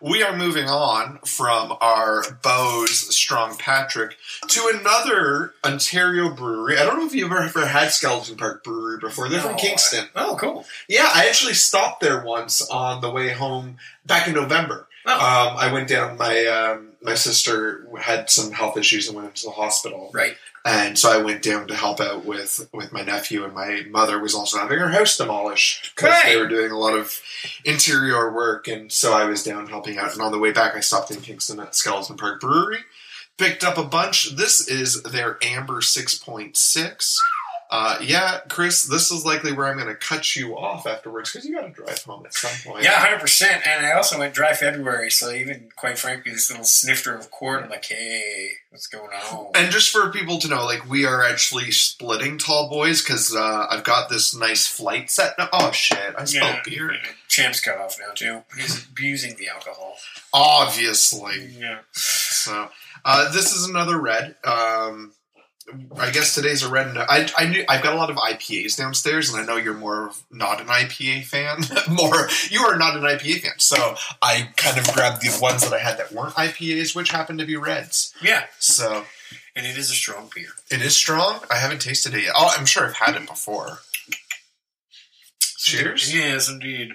we 0.00 0.22
are 0.22 0.36
moving 0.36 0.68
on 0.68 1.18
from 1.24 1.76
our 1.80 2.22
Beau's 2.42 3.14
Strong 3.14 3.56
Patrick 3.58 4.16
to 4.48 4.78
another 4.80 5.54
Ontario 5.64 6.30
brewery. 6.34 6.78
I 6.78 6.84
don't 6.84 6.98
know 6.98 7.06
if 7.06 7.14
you've 7.14 7.30
ever 7.32 7.66
had 7.66 7.90
Skeleton 7.92 8.36
Park 8.36 8.64
Brewery 8.64 8.98
before. 8.98 9.28
They're 9.28 9.40
from 9.40 9.52
No, 9.52 9.58
Kingston. 9.58 10.06
Oh, 10.14 10.36
cool. 10.40 10.64
Yeah, 10.88 11.08
I 11.14 11.26
actually 11.28 11.54
stopped 11.54 12.00
there 12.00 12.22
once 12.24 12.62
on 12.70 13.00
the 13.00 13.10
way 13.10 13.30
home 13.30 13.78
back 14.04 14.26
in 14.28 14.34
November. 14.34 14.86
Oh. 15.08 15.12
Um, 15.12 15.56
I 15.56 15.72
went 15.72 15.88
down. 15.88 16.16
My 16.18 16.44
um, 16.46 16.88
my 17.02 17.14
sister 17.14 17.86
had 18.00 18.28
some 18.28 18.50
health 18.52 18.76
issues 18.76 19.06
and 19.06 19.16
went 19.16 19.28
into 19.28 19.44
the 19.44 19.52
hospital, 19.52 20.10
Right. 20.12 20.36
and 20.64 20.98
so 20.98 21.12
I 21.12 21.22
went 21.22 21.42
down 21.44 21.68
to 21.68 21.76
help 21.76 22.00
out 22.00 22.24
with 22.24 22.68
with 22.72 22.92
my 22.92 23.02
nephew. 23.02 23.44
And 23.44 23.54
my 23.54 23.84
mother 23.88 24.18
was 24.18 24.34
also 24.34 24.58
having 24.58 24.80
her 24.80 24.88
house 24.88 25.16
demolished 25.16 25.92
because 25.94 26.10
Right. 26.10 26.24
they 26.24 26.36
were 26.36 26.48
doing 26.48 26.72
a 26.72 26.78
lot 26.78 26.96
of 26.98 27.20
interior 27.64 28.32
work, 28.32 28.66
and 28.66 28.90
so 28.90 29.12
I 29.12 29.24
was 29.26 29.44
down 29.44 29.68
helping 29.68 29.96
out. 29.96 30.12
And 30.12 30.22
on 30.22 30.32
the 30.32 30.38
way 30.40 30.50
back, 30.50 30.74
I 30.74 30.80
stopped 30.80 31.12
in 31.12 31.20
Kingston 31.20 31.60
at 31.60 31.76
Skeleton 31.76 32.16
Park 32.16 32.40
Brewery, 32.40 32.80
picked 33.38 33.64
up 33.64 33.78
a 33.78 33.84
bunch. 33.84 34.36
This 34.36 34.66
is 34.68 35.02
their 35.02 35.38
Amber 35.42 35.80
six 35.80 36.16
point 36.16 36.56
six. 36.56 37.18
Uh, 37.68 37.98
yeah, 38.00 38.38
Chris, 38.48 38.84
this 38.84 39.10
is 39.10 39.24
likely 39.26 39.52
where 39.52 39.66
I'm 39.66 39.74
going 39.76 39.88
to 39.88 39.96
cut 39.96 40.36
you 40.36 40.56
off 40.56 40.86
afterwards 40.86 41.32
because 41.32 41.44
you 41.48 41.52
got 41.52 41.62
to 41.62 41.70
drive 41.72 42.00
home 42.04 42.24
at 42.24 42.32
some 42.32 42.52
point. 42.64 42.84
Yeah, 42.84 42.92
hundred 42.92 43.18
percent. 43.18 43.66
And 43.66 43.84
I 43.84 43.90
also 43.90 44.20
went 44.20 44.34
dry 44.34 44.52
February, 44.52 45.10
so 45.10 45.32
even 45.32 45.70
quite 45.74 45.98
frankly, 45.98 46.30
this 46.30 46.48
little 46.48 46.64
snifter 46.64 47.12
of 47.16 47.28
quart, 47.32 47.64
I'm 47.64 47.68
like, 47.70 47.84
hey, 47.86 48.50
what's 48.70 48.86
going 48.86 49.10
on? 49.10 49.48
And 49.56 49.72
just 49.72 49.90
for 49.90 50.10
people 50.12 50.38
to 50.38 50.48
know, 50.48 50.64
like 50.64 50.88
we 50.88 51.06
are 51.06 51.24
actually 51.24 51.72
splitting 51.72 52.38
tall 52.38 52.70
boys 52.70 53.02
because 53.02 53.34
uh, 53.34 53.66
I've 53.68 53.82
got 53.82 54.10
this 54.10 54.32
nice 54.32 54.68
flight 54.68 55.10
set. 55.10 55.34
Now. 55.36 55.48
Oh 55.52 55.72
shit! 55.72 56.14
I 56.16 56.24
spilled 56.24 56.44
Yeah. 56.44 56.60
beer. 56.64 56.92
Champ's 57.26 57.58
cut 57.60 57.78
off 57.78 57.96
now 57.98 58.12
too. 58.14 58.44
He's 58.56 58.86
abusing 58.86 59.34
the 59.38 59.48
alcohol. 59.48 59.96
Obviously. 60.32 61.48
Yeah. 61.58 61.78
So 61.92 62.68
uh, 63.04 63.32
this 63.32 63.52
is 63.54 63.68
another 63.68 63.98
red. 64.00 64.36
Um, 64.44 65.12
I 65.98 66.10
guess 66.12 66.34
today's 66.34 66.62
a 66.62 66.68
red. 66.68 66.96
I, 66.96 67.28
I 67.36 67.48
knew 67.48 67.64
I've 67.68 67.82
got 67.82 67.94
a 67.94 67.96
lot 67.96 68.08
of 68.08 68.16
IPAs 68.16 68.76
downstairs, 68.76 69.28
and 69.32 69.40
I 69.40 69.44
know 69.44 69.56
you're 69.56 69.74
more 69.74 70.08
of 70.08 70.22
not 70.30 70.60
an 70.60 70.68
IPA 70.68 71.24
fan. 71.24 71.58
more, 71.92 72.28
you 72.50 72.60
are 72.60 72.76
not 72.78 72.96
an 72.96 73.02
IPA 73.02 73.40
fan. 73.40 73.52
So 73.58 73.96
I 74.22 74.50
kind 74.56 74.78
of 74.78 74.86
grabbed 74.94 75.22
the 75.22 75.36
ones 75.42 75.62
that 75.62 75.72
I 75.72 75.78
had 75.80 75.98
that 75.98 76.12
weren't 76.12 76.34
IPAs, 76.34 76.94
which 76.94 77.10
happened 77.10 77.40
to 77.40 77.46
be 77.46 77.56
reds. 77.56 78.14
Yeah. 78.22 78.44
So 78.60 79.04
And 79.56 79.66
it 79.66 79.76
is 79.76 79.90
a 79.90 79.94
strong 79.94 80.30
beer. 80.32 80.50
it 80.70 80.82
is 80.82 80.94
strong. 80.94 81.40
I 81.50 81.56
haven't 81.56 81.80
tasted 81.80 82.14
it 82.14 82.22
yet. 82.22 82.34
Oh, 82.36 82.54
I'm 82.56 82.66
sure 82.66 82.86
I've 82.86 82.96
had 82.96 83.16
it 83.16 83.26
before. 83.26 83.78
Cheers. 85.58 86.14
Yes, 86.14 86.48
indeed. 86.48 86.92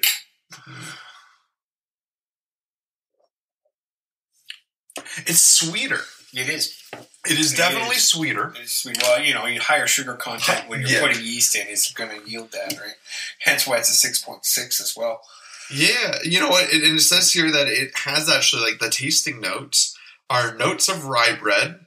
It's 5.17 5.41
sweeter. 5.41 6.01
It 6.33 6.49
is. 6.49 6.77
It 7.25 7.37
is 7.39 7.53
It 7.53 7.57
definitely 7.57 7.97
is. 7.97 8.07
sweeter. 8.07 8.53
It's 8.59 8.73
sweet. 8.73 8.97
Well, 9.01 9.21
you 9.21 9.33
know, 9.33 9.45
higher 9.59 9.87
sugar 9.87 10.15
content 10.15 10.69
when 10.69 10.81
you're 10.81 10.89
Yeah. 10.89 11.01
putting 11.01 11.21
yeast 11.23 11.55
in 11.55 11.67
is 11.67 11.89
going 11.89 12.09
to 12.21 12.29
yield 12.29 12.51
that, 12.53 12.77
right? 12.79 12.95
Hence 13.39 13.67
why 13.67 13.77
it's 13.77 13.89
a 13.89 13.93
six 13.93 14.19
point 14.21 14.45
six 14.45 14.79
as 14.79 14.95
well. 14.95 15.21
Yeah, 15.69 16.19
you 16.23 16.39
know 16.39 16.49
what? 16.49 16.73
It, 16.73 16.83
and 16.83 16.97
it 16.97 17.01
says 17.01 17.31
here 17.33 17.51
that 17.51 17.67
it 17.67 17.95
has 17.99 18.29
actually 18.29 18.63
like 18.63 18.79
the 18.79 18.89
tasting 18.89 19.39
notes 19.39 19.95
are 20.29 20.53
notes 20.55 20.89
of 20.89 21.05
rye 21.05 21.33
bread, 21.35 21.85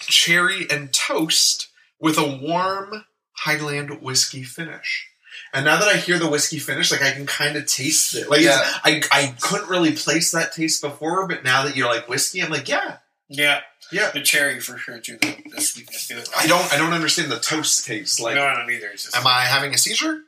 cherry, 0.00 0.66
and 0.70 0.92
toast 0.92 1.68
with 1.98 2.18
a 2.18 2.26
warm 2.26 3.04
Highland 3.32 4.00
whiskey 4.02 4.42
finish. 4.44 5.08
And 5.52 5.64
now 5.64 5.78
that 5.78 5.88
I 5.88 5.96
hear 5.96 6.18
the 6.18 6.28
whiskey 6.28 6.58
finish, 6.58 6.90
like 6.92 7.02
I 7.02 7.12
can 7.12 7.26
kind 7.26 7.56
of 7.56 7.66
taste 7.66 8.14
it. 8.14 8.28
Like 8.28 8.40
Yeah. 8.42 8.60
I, 8.84 9.02
I 9.10 9.34
couldn't 9.40 9.68
really 9.68 9.92
place 9.92 10.32
that 10.32 10.52
taste 10.52 10.82
before, 10.82 11.26
but 11.26 11.44
now 11.44 11.64
that 11.64 11.76
you're 11.76 11.86
like 11.88 12.08
whiskey, 12.08 12.42
I'm 12.42 12.50
like, 12.50 12.68
yeah, 12.68 12.98
Yeah, 13.28 13.60
yeah. 13.90 14.10
the 14.10 14.20
cherry 14.22 14.60
for 14.60 14.76
sure 14.76 14.98
too. 14.98 15.16
The, 15.18 15.28
the. 15.28 16.30
I 16.36 16.46
don't, 16.46 16.72
I 16.72 16.76
don't 16.76 16.92
understand 16.92 17.30
the 17.32 17.38
toast 17.38 17.86
taste. 17.86 18.20
Like, 18.20 18.34
no, 18.34 18.44
I 18.44 18.54
don't 18.54 18.70
either. 18.70 18.90
Just, 18.92 19.16
am 19.16 19.26
I 19.26 19.42
having 19.42 19.72
a 19.72 19.78
seizure? 19.78 20.20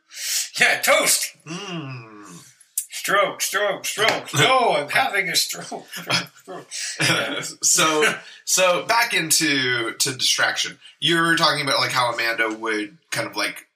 yeah, 0.59 0.81
toast. 0.81 1.37
Mmm. 1.47 2.15
Stroke, 2.91 3.41
stroke, 3.41 3.85
stroke. 3.87 4.29
No, 4.35 4.73
I'm 4.77 4.89
having 4.91 5.29
a 5.29 5.37
stroke. 5.37 5.87
stroke, 5.91 6.27
stroke. 6.35 6.67
so 7.63 8.05
so 8.45 8.85
back 8.87 9.15
into 9.15 9.93
to 9.95 10.13
distraction. 10.15 10.79
You're 11.01 11.37
talking 11.37 11.63
about 11.63 11.79
like 11.79 11.93
how 11.93 12.13
Amanda 12.13 12.51
would 12.59 12.99
kind 13.11 13.27
of 13.29 13.35
like 13.37 13.67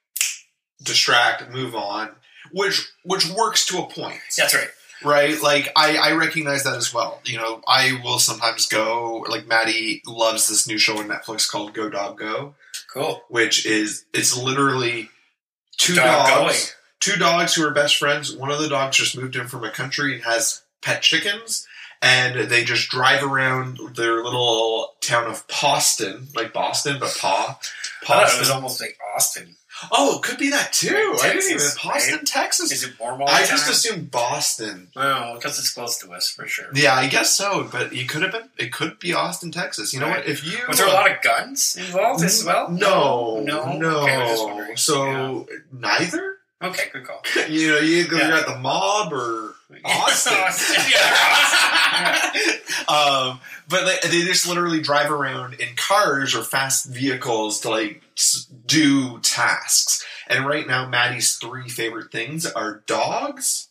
distract, 0.83 1.51
move 1.51 1.75
on, 1.75 2.11
which 2.53 2.90
which 3.05 3.29
works 3.31 3.66
to 3.66 3.79
a 3.79 3.87
point, 3.87 4.21
That's 4.37 4.55
right. 4.55 4.68
right? 5.05 5.40
Like 5.42 5.68
I 5.77 5.97
I 5.97 6.12
recognize 6.12 6.64
that 6.64 6.77
as 6.77 6.92
well. 6.92 7.21
You 7.25 7.38
know, 7.38 7.62
I 7.66 8.01
will 8.05 8.18
sometimes 8.18 8.66
go 8.66 9.25
like 9.29 9.47
Maddie 9.47 10.03
loves 10.07 10.49
this 10.49 10.66
new 10.66 10.79
show 10.79 10.99
on 10.99 11.09
Netflix 11.09 11.49
called 11.51 11.75
Go 11.75 11.88
Dog 11.88 12.18
Go, 12.18 12.55
Cool. 12.92 13.23
which 13.29 13.64
is 13.66 14.05
it's 14.12 14.37
literally 14.37 15.09
two 15.79 15.95
Dog 15.95 16.27
dogs, 16.29 16.37
going. 16.38 16.57
two 17.01 17.18
dogs 17.18 17.55
who 17.55 17.66
are 17.66 17.71
best 17.73 17.97
friends. 17.97 18.35
One 18.37 18.51
of 18.51 18.61
the 18.61 18.68
dogs 18.68 18.97
just 18.97 19.16
moved 19.16 19.37
in 19.37 19.47
from 19.49 19.64
a 19.64 19.71
country 19.71 20.14
and 20.14 20.25
has 20.25 20.62
pet 20.83 21.01
chickens, 21.03 21.66
and 22.03 22.49
they 22.51 22.64
just 22.64 22.88
drive 22.90 23.23
around 23.23 23.79
their 23.97 24.23
little 24.23 24.90
town 25.01 25.27
of 25.31 25.47
Pawston, 25.49 26.35
like 26.37 26.53
Boston, 26.53 26.97
but 27.01 27.16
Paw. 27.21 27.59
I 28.03 28.05
thought 28.07 28.18
it 28.18 28.25
was 28.25 28.33
Poston. 28.49 28.55
almost 28.57 28.81
like 28.81 28.99
Austin. 29.16 29.57
Oh, 29.90 30.16
it 30.18 30.23
could 30.23 30.38
be 30.38 30.51
that 30.51 30.73
too. 30.73 30.95
Right, 30.95 31.18
I 31.25 31.29
didn't 31.33 31.45
even 31.45 31.59
Texas, 31.59 31.79
Poston, 31.79 32.14
right? 32.16 32.27
Texas. 32.27 32.73
Is 32.73 32.85
it 32.85 32.99
warm 33.01 33.21
all 33.23 33.29
I 33.29 33.45
just 33.45 33.68
assumed 33.71 34.11
Boston. 34.11 34.88
Well, 34.95 35.35
because 35.35 35.59
it's 35.59 35.73
close 35.73 35.99
to 35.99 36.12
us 36.12 36.29
for 36.29 36.47
sure. 36.47 36.66
Yeah, 36.75 36.95
I 36.95 37.09
guess 37.09 37.35
so, 37.35 37.68
but 37.71 37.92
it 37.92 38.09
could 38.09 38.23
have 38.23 38.33
been. 38.33 38.49
It 38.59 38.73
could 38.73 38.99
be 38.99 39.12
Austin, 39.14 39.51
Texas. 39.51 39.92
You 39.92 40.01
know 40.01 40.07
Right. 40.09 40.18
what? 40.18 40.29
If 40.29 40.45
you 40.45 40.59
Was 40.68 40.79
there 40.79 40.87
a 40.88 40.92
lot 40.92 41.11
of 41.11 41.21
guns 41.23 41.77
involved 41.77 42.23
as 42.25 42.45
well? 42.45 42.71
No, 42.71 43.40
no, 43.40 43.73
no. 43.77 44.01
Okay, 44.03 44.14
I 44.14 44.18
was 44.25 44.31
just 44.31 44.45
wondering. 44.47 44.77
so 44.77 45.47
neither. 45.73 46.37
Okay, 46.62 46.85
good 46.92 47.05
call. 47.05 47.22
You 47.48 47.72
know, 47.72 47.79
you 47.79 47.96
either 48.05 48.16
Yeah. 48.16 48.31
got 48.31 48.46
the 48.46 48.59
mob 48.59 49.12
or 49.12 49.55
Austin. 49.85 50.35
yeah, 50.92 52.31
um, 52.88 53.40
but 53.68 53.85
like, 53.85 54.03
they 54.03 54.22
just 54.22 54.46
literally 54.46 54.81
drive 54.81 55.11
around 55.11 55.55
in 55.55 55.68
cars 55.77 56.35
or 56.35 56.42
fast 56.42 56.87
vehicles 56.87 57.61
to 57.61 57.70
like 57.70 58.03
do 58.66 59.18
tasks. 59.20 60.05
And 60.29 60.46
right 60.46 60.66
now, 60.66 60.88
Maddie's 60.88 61.35
three 61.37 61.68
favorite 61.68 62.12
things 62.12 62.46
are 62.46 62.83
dogs, 62.87 63.68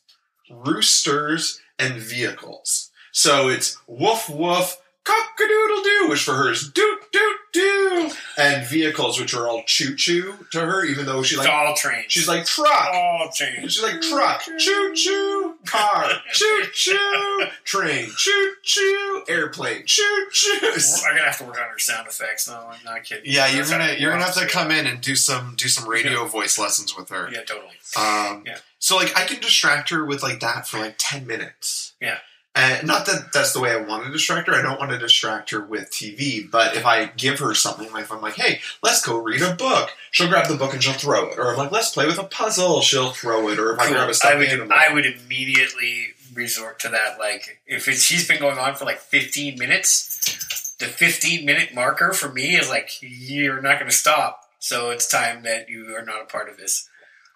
roosters, 0.50 1.60
and 1.80 1.94
vehicles. 1.96 2.90
So 3.12 3.48
it's 3.50 3.78
woof 3.88 4.30
woof, 4.30 4.78
cock 5.04 5.40
a 5.44 5.48
doodle 5.48 5.84
doo, 5.84 6.08
which 6.10 6.24
for 6.24 6.34
her 6.36 6.52
is 6.52 6.70
doot 6.70 7.00
doot 7.12 7.36
doo, 7.54 8.12
and 8.38 8.66
vehicles, 8.68 9.20
which 9.20 9.34
are 9.34 9.48
all 9.48 9.64
choo 9.66 9.96
choo 9.96 10.46
to 10.52 10.60
her, 10.60 10.86
even 10.86 11.06
though 11.06 11.24
she 11.24 11.36
it's 11.36 11.44
like 11.46 11.54
all 11.54 11.76
trains. 11.76 12.06
she's 12.12 12.28
like 12.28 12.46
truck. 12.46 12.90
all 12.94 13.30
trains. 13.36 13.74
She's 13.74 13.84
like 13.84 14.02
truck, 14.02 14.42
choo 14.58 14.94
choo, 14.96 15.56
car, 15.66 16.06
choo 16.34 16.64
choo, 16.74 17.46
train, 17.64 18.10
choo 18.16 18.54
choo, 18.64 19.24
airplane, 19.28 19.84
choo 19.86 20.28
choo. 20.32 20.60
I'm 20.62 21.16
gonna 21.16 21.26
have 21.26 21.38
to 21.40 21.44
work 21.46 21.58
on 21.60 21.70
her 21.70 21.80
sound 21.80 22.08
effects. 22.08 22.48
No, 22.48 22.56
I'm 22.72 22.80
not 22.86 23.04
kidding. 23.04 23.24
Yeah, 23.26 23.48
you're 23.48 23.58
That's 23.58 23.72
gonna 23.72 23.86
how- 23.86 23.92
you're 23.94 24.12
gonna 24.12 24.24
have 24.24 24.36
to 24.36 24.48
come 24.48 24.72
in 24.72 24.86
and 24.88 25.02
do 25.02 25.16
some 25.16 25.56
do 25.58 25.68
some 25.68 25.88
radio 25.90 26.26
voice 26.26 26.58
lessons 26.60 26.96
with 26.96 27.10
her. 27.10 27.30
Yeah, 27.32 27.42
totally. 27.44 27.74
Um, 27.98 28.44
Yeah. 28.46 28.58
So 28.80 28.96
like 28.96 29.16
I 29.18 29.26
can 29.26 29.40
distract 29.42 29.90
her 29.90 30.04
with 30.06 30.24
like 30.24 30.40
that 30.40 30.68
for 30.68 30.80
like 30.80 30.96
ten 30.98 31.28
minutes. 31.28 31.94
Yeah. 32.02 32.18
And 32.54 32.86
not 32.86 33.06
that 33.06 33.32
that's 33.34 33.54
the 33.54 33.62
way 33.62 33.72
I 33.72 33.78
want 33.78 34.06
to 34.06 34.12
distract 34.12 34.48
her. 34.50 34.54
I 34.54 34.62
don't 34.62 34.78
want 34.78 34.92
to 34.92 34.98
distract 34.98 35.52
her 35.52 35.62
with 35.62 35.90
TV. 35.90 36.50
But 36.52 36.76
if 36.76 36.86
I 36.86 37.06
give 37.06 37.40
her 37.40 37.54
something, 37.54 37.90
like 37.94 38.04
if 38.04 38.12
I'm 38.12 38.22
like, 38.22 38.34
"Hey, 38.36 38.60
let's 38.84 39.02
go 39.02 39.18
read 39.20 39.42
a 39.42 39.54
book," 39.56 39.90
she'll 40.12 40.28
grab 40.28 40.48
the 40.50 40.58
book 40.58 40.74
and 40.74 40.84
she'll 40.84 40.92
throw 40.94 41.30
it. 41.30 41.38
Or 41.40 41.52
I'm 41.52 41.58
like, 41.58 41.72
"Let's 41.72 41.92
play 41.92 42.08
with 42.08 42.20
a 42.20 42.26
puzzle," 42.26 42.82
she'll 42.82 43.12
throw 43.12 43.48
it. 43.50 43.58
Or 43.58 43.74
if 43.74 43.80
I 43.80 43.86
Cool. 43.86 43.94
grab 43.96 44.08
a 44.08 44.10
I 44.10 44.12
stuffed 44.12 44.38
would, 44.40 44.48
animal, 44.50 44.78
I 44.78 44.94
would 44.94 45.06
immediately 45.06 46.08
resort 46.34 46.80
to 46.82 46.90
that. 46.90 47.20
Like, 47.20 47.62
if 47.68 47.88
it's, 47.88 48.04
she's 48.04 48.28
been 48.28 48.40
going 48.40 48.58
on 48.58 48.76
for 48.76 48.84
like 48.84 49.00
15 49.00 49.58
minutes, 49.58 50.76
the 50.80 50.88
15 50.88 51.46
minute 51.46 51.74
marker 51.74 52.12
for 52.12 52.30
me 52.30 52.56
is 52.58 52.68
like, 52.70 52.92
you're 53.02 53.62
not 53.62 53.80
going 53.80 53.90
to 53.90 53.96
stop. 53.96 54.50
So 54.60 54.90
it's 54.92 55.08
time 55.08 55.44
that 55.44 55.70
you 55.70 55.96
are 55.96 56.04
not 56.06 56.22
a 56.22 56.26
part 56.26 56.50
of 56.50 56.58
this. 56.58 56.90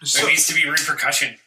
So- 0.03 0.19
there 0.19 0.29
needs 0.29 0.47
to 0.47 0.53
be 0.53 0.67
repercussion. 0.69 1.37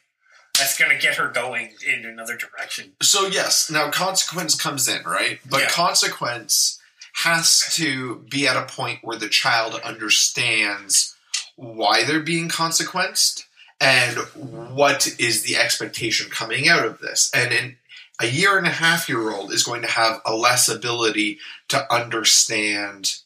That's 0.59 0.79
going 0.79 0.91
to 0.91 0.99
get 1.01 1.17
her 1.17 1.29
going 1.29 1.71
in 1.87 2.05
another 2.05 2.37
direction. 2.37 2.93
So 3.03 3.27
yes, 3.27 3.71
now 3.71 3.91
consequence 3.91 4.55
comes 4.61 4.89
in, 4.89 5.03
right? 5.05 5.41
But 5.49 5.61
Yeah. 5.63 5.69
consequence 5.71 6.81
has 7.25 7.75
to 7.75 8.17
be 8.31 8.47
at 8.47 8.57
a 8.57 8.63
point 8.67 9.01
where 9.03 9.17
the 9.19 9.29
child 9.29 9.75
understands 9.83 11.15
why 11.57 12.05
they're 12.05 12.21
being 12.21 12.49
consequenced 12.49 13.47
and 13.81 14.17
what 14.37 15.09
is 15.19 15.43
the 15.43 15.57
expectation 15.57 16.31
coming 16.31 16.69
out 16.69 16.85
of 16.85 17.01
this. 17.01 17.31
And 17.35 17.53
in 17.53 17.77
a 18.21 18.27
year 18.27 18.59
and 18.59 18.67
a 18.67 18.71
half 18.71 19.09
year 19.09 19.31
old 19.33 19.53
is 19.53 19.63
going 19.65 19.83
to 19.83 19.89
have 19.89 20.21
a 20.25 20.35
less 20.35 20.69
ability 20.69 21.39
to 21.69 21.93
understand 21.93 23.17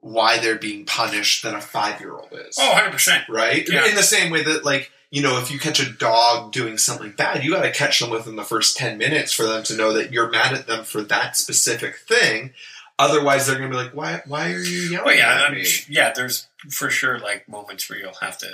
why 0.00 0.38
they're 0.38 0.56
being 0.56 0.84
punished 0.84 1.42
than 1.42 1.54
a 1.54 1.60
five 1.60 2.00
year 2.00 2.12
old 2.14 2.32
is 2.32 2.56
Oh, 2.58 2.72
100%. 2.74 3.28
right? 3.28 3.68
Yeah. 3.68 3.86
In 3.86 3.94
the 3.94 4.02
same 4.02 4.30
way 4.30 4.42
that, 4.44 4.64
like, 4.64 4.90
you 5.10 5.22
know, 5.22 5.38
if 5.38 5.50
you 5.50 5.58
catch 5.58 5.80
a 5.80 5.90
dog 5.90 6.52
doing 6.52 6.78
something 6.78 7.10
bad, 7.12 7.42
you 7.44 7.50
got 7.52 7.62
to 7.62 7.70
catch 7.72 7.98
them 8.00 8.10
within 8.10 8.36
the 8.36 8.44
first 8.44 8.76
10 8.76 8.96
minutes 8.98 9.32
for 9.32 9.44
them 9.44 9.62
to 9.64 9.76
know 9.76 9.92
that 9.92 10.12
you're 10.12 10.30
mad 10.30 10.52
at 10.54 10.66
them 10.66 10.84
for 10.84 11.02
that 11.02 11.36
specific 11.36 11.96
thing. 12.06 12.52
Otherwise, 12.98 13.46
they're 13.46 13.58
going 13.58 13.70
to 13.70 13.76
be 13.76 13.82
like, 13.82 13.94
why, 13.94 14.22
why 14.26 14.52
are 14.52 14.58
you 14.60 14.82
yelling 14.90 15.04
Well, 15.06 15.16
yeah, 15.16 15.46
at 15.46 15.52
me? 15.52 15.66
yeah. 15.88 16.12
There's 16.14 16.46
for 16.70 16.90
sure 16.90 17.18
like 17.18 17.48
moments 17.48 17.88
where 17.90 17.98
you'll 17.98 18.12
have 18.20 18.38
to 18.38 18.50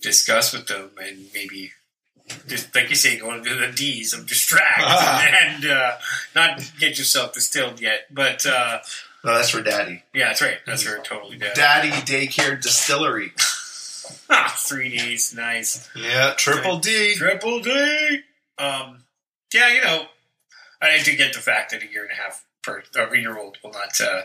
discuss 0.00 0.52
with 0.52 0.66
them 0.66 0.90
and 1.02 1.26
maybe, 1.34 1.70
just 2.48 2.74
like 2.74 2.90
you 2.90 2.96
say, 2.96 3.18
go 3.18 3.32
into 3.32 3.54
the 3.54 3.68
D's 3.72 4.12
of 4.12 4.26
distract 4.26 4.80
and 4.82 5.64
uh, 5.64 5.92
not 6.34 6.70
get 6.80 6.98
yourself 6.98 7.32
distilled 7.34 7.80
yet. 7.80 8.06
But 8.10 8.44
uh, 8.46 8.80
No, 9.24 9.34
that's 9.36 9.50
for 9.50 9.62
daddy. 9.62 10.02
yeah, 10.12 10.26
that's 10.28 10.42
right. 10.42 10.58
That's 10.66 10.82
her 10.84 10.98
totally 11.02 11.38
dead. 11.38 11.54
Daddy 11.54 11.90
Daycare 11.90 12.60
Distillery. 12.60 13.32
Ah, 14.30 14.54
three 14.58 14.88
D's, 14.90 15.34
nice. 15.34 15.88
Yeah, 15.94 16.34
triple 16.36 16.78
D. 16.78 17.14
Triple 17.16 17.60
D. 17.60 18.20
Um, 18.58 19.04
yeah, 19.54 19.68
you 19.72 19.82
know, 19.82 20.06
I 20.80 21.00
do 21.02 21.16
get 21.16 21.32
the 21.34 21.40
fact 21.40 21.70
that 21.72 21.82
a 21.82 21.86
year 21.90 22.02
and 22.02 22.12
a 22.12 22.14
half 22.14 22.44
per 22.62 22.82
or 22.96 23.14
a 23.14 23.18
year 23.18 23.36
old 23.38 23.58
will 23.62 23.72
not 23.72 24.00
uh, 24.00 24.22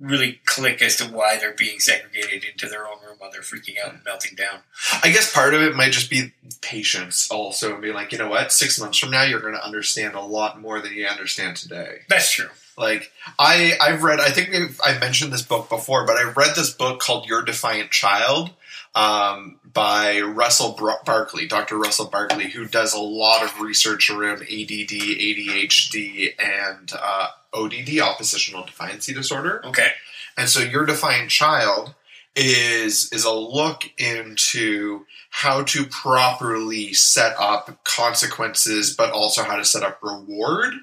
really 0.00 0.40
click 0.44 0.82
as 0.82 0.96
to 0.96 1.04
why 1.04 1.38
they're 1.38 1.52
being 1.54 1.78
segregated 1.78 2.44
into 2.44 2.68
their 2.68 2.86
own 2.86 2.98
room 3.06 3.16
while 3.18 3.30
they're 3.30 3.40
freaking 3.42 3.74
out 3.84 3.92
and 3.94 4.04
melting 4.04 4.34
down. 4.34 4.58
I 5.02 5.10
guess 5.10 5.32
part 5.32 5.54
of 5.54 5.62
it 5.62 5.74
might 5.76 5.92
just 5.92 6.10
be 6.10 6.32
patience 6.60 7.30
also 7.30 7.72
and 7.74 7.82
being 7.82 7.94
like, 7.94 8.10
you 8.12 8.18
know 8.18 8.28
what, 8.28 8.52
six 8.52 8.78
months 8.80 8.98
from 8.98 9.10
now, 9.10 9.22
you're 9.22 9.40
going 9.40 9.54
to 9.54 9.64
understand 9.64 10.14
a 10.14 10.20
lot 10.20 10.60
more 10.60 10.80
than 10.80 10.92
you 10.94 11.06
understand 11.06 11.56
today. 11.56 11.98
That's 12.08 12.32
true. 12.32 12.48
Like 12.76 13.12
I, 13.38 13.74
I've 13.80 14.02
read. 14.02 14.18
I 14.18 14.30
think 14.30 14.50
we've- 14.50 14.74
I 14.84 14.98
mentioned 14.98 15.32
this 15.32 15.42
book 15.42 15.68
before, 15.68 16.04
but 16.06 16.16
I 16.16 16.24
read 16.24 16.56
this 16.56 16.70
book 16.70 16.98
called 16.98 17.28
"Your 17.28 17.42
Defiant 17.42 17.92
Child" 17.92 18.50
um, 18.94 19.58
by 19.72 20.20
Russell 20.20 20.76
Bar- 20.78 21.00
Barkley, 21.04 21.46
Dr. 21.46 21.76
Russell 21.78 22.06
Barkley, 22.06 22.48
who 22.50 22.66
does 22.66 22.94
a 22.94 23.00
lot 23.00 23.42
of 23.42 23.60
research 23.60 24.08
around 24.10 24.42
ADD, 24.42 24.90
ADHD, 24.90 26.34
and 26.38 26.92
uh, 26.96 27.28
ODD, 27.52 27.98
oppositional 28.00 28.64
defiancy 28.64 29.14
disorder. 29.14 29.64
Okay. 29.66 29.88
And 30.36 30.48
so 30.48 30.60
your 30.60 30.84
defiant 30.84 31.30
child 31.30 31.94
is 32.36 33.12
is 33.12 33.24
a 33.24 33.32
look 33.32 33.84
into 33.96 35.06
how 35.30 35.62
to 35.62 35.86
properly 35.86 36.92
set 36.92 37.34
up 37.38 37.84
consequences, 37.84 38.94
but 38.94 39.12
also 39.12 39.42
how 39.42 39.56
to 39.56 39.64
set 39.64 39.82
up 39.82 40.00
reward 40.02 40.74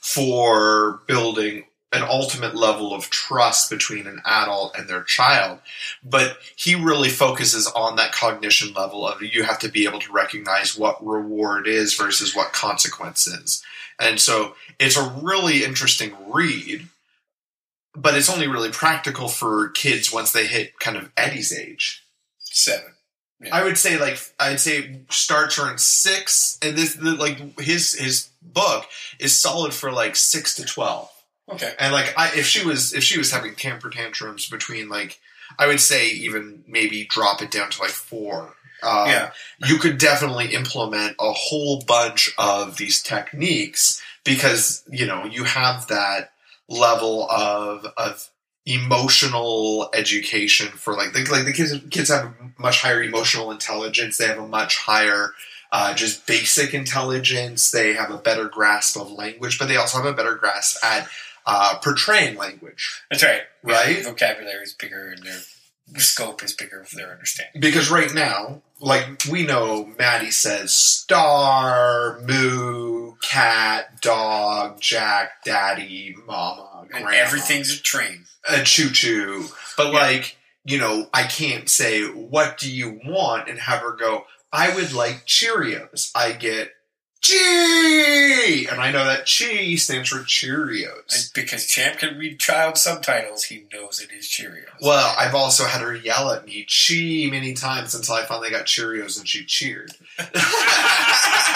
for 0.00 1.00
building 1.06 1.64
an 1.92 2.02
ultimate 2.02 2.54
level 2.54 2.94
of 2.94 3.10
trust 3.10 3.68
between 3.68 4.06
an 4.06 4.20
adult 4.24 4.76
and 4.76 4.88
their 4.88 5.02
child. 5.02 5.58
But 6.04 6.38
he 6.54 6.74
really 6.74 7.08
focuses 7.08 7.66
on 7.66 7.96
that 7.96 8.12
cognition 8.12 8.72
level 8.74 9.06
of 9.06 9.22
you 9.22 9.42
have 9.42 9.58
to 9.60 9.68
be 9.68 9.84
able 9.84 9.98
to 10.00 10.12
recognize 10.12 10.78
what 10.78 11.04
reward 11.04 11.66
is 11.66 11.94
versus 11.94 12.34
what 12.34 12.52
consequence 12.52 13.26
is. 13.26 13.64
And 13.98 14.20
so 14.20 14.54
it's 14.78 14.96
a 14.96 15.20
really 15.20 15.64
interesting 15.64 16.12
read 16.28 16.88
but 17.94 18.14
it's 18.14 18.30
only 18.30 18.46
really 18.46 18.70
practical 18.70 19.28
for 19.28 19.68
kids 19.70 20.12
once 20.12 20.32
they 20.32 20.46
hit 20.46 20.78
kind 20.78 20.96
of 20.96 21.10
Eddie's 21.16 21.56
age. 21.56 22.04
Seven. 22.38 22.94
Yeah. 23.40 23.56
I 23.56 23.64
would 23.64 23.78
say 23.78 23.98
like 23.98 24.18
I'd 24.38 24.60
say 24.60 25.00
starts 25.08 25.58
around 25.58 25.80
six, 25.80 26.58
and 26.62 26.76
this 26.76 27.00
like 27.00 27.58
his 27.58 27.94
his 27.94 28.28
book 28.42 28.86
is 29.18 29.38
solid 29.38 29.72
for 29.72 29.90
like 29.90 30.14
six 30.14 30.54
to 30.56 30.64
twelve. 30.64 31.10
Okay. 31.50 31.74
And 31.78 31.92
like 31.92 32.12
I, 32.16 32.30
if 32.36 32.46
she 32.46 32.64
was 32.64 32.92
if 32.94 33.02
she 33.02 33.18
was 33.18 33.30
having 33.32 33.54
temper 33.54 33.90
tantrums 33.90 34.48
between 34.48 34.88
like 34.88 35.18
I 35.58 35.66
would 35.66 35.80
say 35.80 36.08
even 36.10 36.64
maybe 36.68 37.04
drop 37.04 37.42
it 37.42 37.50
down 37.50 37.70
to 37.70 37.80
like 37.82 37.90
four. 37.90 38.54
Um, 38.82 39.08
Yeah. 39.08 39.30
you 39.66 39.76
could 39.76 39.98
definitely 39.98 40.54
implement 40.54 41.16
a 41.20 41.32
whole 41.32 41.82
bunch 41.82 42.32
of 42.38 42.76
these 42.78 43.02
techniques 43.02 44.00
because 44.24 44.82
you 44.90 45.06
know 45.06 45.24
you 45.26 45.44
have 45.44 45.86
that 45.88 46.32
level 46.68 47.28
of 47.30 47.84
of 47.96 48.30
emotional 48.66 49.90
education 49.94 50.68
for 50.68 50.94
like 50.94 51.12
the, 51.12 51.24
like 51.30 51.44
the 51.44 51.52
kids 51.52 51.74
kids 51.90 52.10
have 52.10 52.32
much 52.58 52.80
higher 52.82 53.02
emotional 53.02 53.50
intelligence 53.50 54.18
they 54.18 54.26
have 54.26 54.38
a 54.38 54.46
much 54.46 54.76
higher 54.78 55.32
uh, 55.72 55.94
just 55.94 56.26
basic 56.26 56.74
intelligence 56.74 57.70
they 57.70 57.92
have 57.94 58.10
a 58.10 58.18
better 58.18 58.48
grasp 58.48 58.96
of 58.98 59.10
language 59.10 59.58
but 59.58 59.68
they 59.68 59.76
also 59.76 59.98
have 59.98 60.06
a 60.06 60.12
better 60.12 60.34
grasp 60.34 60.76
at 60.84 61.08
uh, 61.46 61.78
portraying 61.82 62.36
language 62.36 63.02
That's 63.10 63.22
right. 63.22 63.42
Right? 63.62 63.98
Yeah, 63.98 64.04
vocabulary 64.04 64.62
is 64.62 64.74
bigger 64.74 65.08
and 65.10 65.22
their 65.24 65.40
scope 66.00 66.42
is 66.44 66.52
bigger 66.54 66.84
for 66.84 66.96
their 66.96 67.10
understanding. 67.10 67.60
because 67.60 67.90
right 67.90 68.12
now, 68.14 68.62
like 68.80 69.22
we 69.30 69.44
know, 69.44 69.86
Maddie 69.98 70.30
says 70.30 70.72
star, 70.72 72.20
moo, 72.26 73.14
cat, 73.22 74.00
dog, 74.00 74.80
Jack, 74.80 75.44
daddy, 75.44 76.14
mama, 76.26 76.86
And 76.94 77.04
grandma, 77.04 77.10
everything's 77.26 77.74
a 77.78 77.82
train. 77.82 78.24
a 78.48 78.62
choo 78.62 78.90
choo. 78.90 79.48
But 79.76 79.88
Yeah. 79.92 79.98
like, 80.00 80.36
you 80.64 80.78
know, 80.78 81.08
I 81.12 81.24
can't 81.24 81.68
say 81.68 82.04
what 82.04 82.56
do 82.58 82.70
you 82.72 83.00
want 83.04 83.48
and 83.48 83.58
have 83.58 83.80
her 83.80 83.92
go. 83.92 84.26
I 84.52 84.74
would 84.74 84.92
like 84.92 85.26
Cheerios. 85.26 86.10
I 86.14 86.32
get 86.32 86.72
G, 87.20 88.66
and 88.70 88.80
I 88.80 88.90
know 88.90 89.04
that 89.04 89.26
Chee 89.26 89.76
stands 89.76 90.08
for 90.08 90.20
Cheerios. 90.20 91.14
And 91.14 91.30
because 91.34 91.66
Champ 91.66 91.98
can 91.98 92.16
read 92.18 92.40
child 92.40 92.78
subtitles, 92.78 93.44
he 93.44 93.66
knows 93.72 94.00
it 94.00 94.10
is 94.10 94.26
Cheerios. 94.26 94.64
Well, 94.80 95.14
I've 95.18 95.34
also 95.34 95.64
had 95.64 95.82
her 95.82 95.94
yell 95.94 96.30
at 96.30 96.46
me 96.46 96.64
Chee 96.66 97.30
many 97.30 97.52
times 97.52 97.94
until 97.94 98.14
I 98.14 98.24
finally 98.24 98.50
got 98.50 98.64
Cheerios 98.66 99.18
and 99.18 99.28
she 99.28 99.44
cheered. 99.44 99.92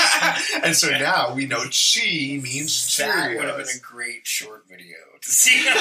and 0.65 0.75
so 0.77 0.91
now 0.91 1.35
we 1.35 1.47
know 1.47 1.65
"chi" 1.65 2.41
means 2.43 2.97
that 2.97 3.35
would 3.37 3.45
have 3.45 3.57
been 3.59 3.67
a 3.67 3.79
great 3.81 4.27
short 4.27 4.65
video 4.69 4.97
to 5.21 5.31
see 5.31 5.69
on 5.75 5.75
the. 5.75 5.81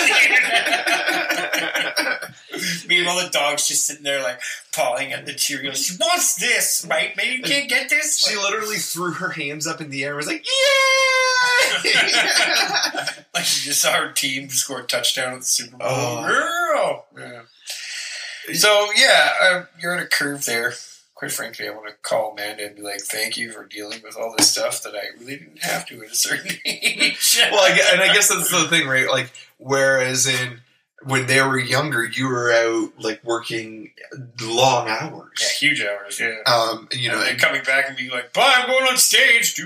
Meanwhile, 2.88 3.24
the 3.26 3.30
dog's 3.32 3.68
just 3.68 3.86
sitting 3.88 4.04
there 4.04 4.22
like 4.22 4.40
pawing 4.74 5.12
at 5.14 5.26
the 5.26 5.32
Cheerios. 5.34 5.78
She 5.86 5.96
wants 6.00 6.36
this, 6.36 6.86
right? 6.90 7.16
Maybe 7.18 7.38
you 7.38 7.44
can't 7.44 7.70
get 7.70 7.90
this. 7.90 8.20
She 8.20 8.36
Like- 8.36 8.46
literally 8.52 8.78
threw 8.78 9.14
her 9.14 9.30
hands 9.30 9.66
up 9.68 9.80
in 9.82 9.90
the 9.90 10.04
air 10.04 10.10
and 10.12 10.18
was 10.18 10.28
like, 10.28 10.46
"Yeah!" 10.46 10.52
like 13.34 13.46
she 13.46 13.66
just 13.66 13.82
saw 13.82 13.94
her 13.94 14.12
team 14.12 14.50
score 14.50 14.82
a 14.82 14.84
touchdown 14.84 15.34
at 15.34 15.40
the 15.40 15.46
Super 15.46 15.78
Bowl. 15.78 15.88
Oh. 15.90 16.28
Girl. 16.28 17.06
Yeah. 17.18 17.42
So 18.54 18.90
yeah, 18.96 19.30
uh, 19.42 19.64
you're 19.82 19.96
at 19.96 20.04
a 20.04 20.08
curve 20.08 20.46
there. 20.46 20.74
Quite 21.24 21.32
frankly, 21.32 21.68
I 21.70 21.72
want 21.72 21.88
to 21.88 21.94
call 22.02 22.34
Amanda 22.34 22.66
and 22.66 22.76
be 22.76 22.82
like, 22.82 23.00
"Thank 23.00 23.38
you 23.38 23.54
for 23.54 23.64
dealing 23.66 24.02
with 24.04 24.18
all 24.18 24.36
this 24.38 24.52
stuff 24.52 24.84
that 24.84 24.94
I 24.94 25.18
really 25.18 25.38
didn't 25.38 25.64
have 25.64 25.86
to 25.88 26.04
at 26.04 26.12
a 26.12 26.16
certain 26.16 26.52
age." 26.66 27.40
well, 27.50 27.62
I, 27.64 27.80
and 27.94 28.02
I 28.02 28.14
guess 28.14 28.28
that's 28.28 28.52
the 28.52 28.68
thing, 28.68 28.88
right? 28.90 29.08
Like, 29.08 29.32
whereas 29.58 30.28
in 30.28 30.60
when 31.04 31.28
they 31.28 31.42
were 31.42 31.58
younger, 31.58 32.04
you 32.04 32.28
were 32.28 32.52
out 32.52 32.92
like 33.02 33.24
working 33.24 33.92
long 34.42 34.90
hours. 34.90 35.32
yeah, 35.40 35.48
huge 35.70 35.82
hours. 35.82 36.20
Yeah. 36.20 36.36
Um, 36.46 36.90
you 36.92 37.10
know, 37.10 37.20
and 37.22 37.30
and- 37.30 37.40
coming 37.40 37.64
back 37.64 37.88
and 37.88 37.96
being 37.96 38.12
like, 38.12 38.34
"Bye, 38.34 38.56
I'm 38.58 38.68
going 38.68 38.86
on 38.86 38.98
stage." 38.98 39.58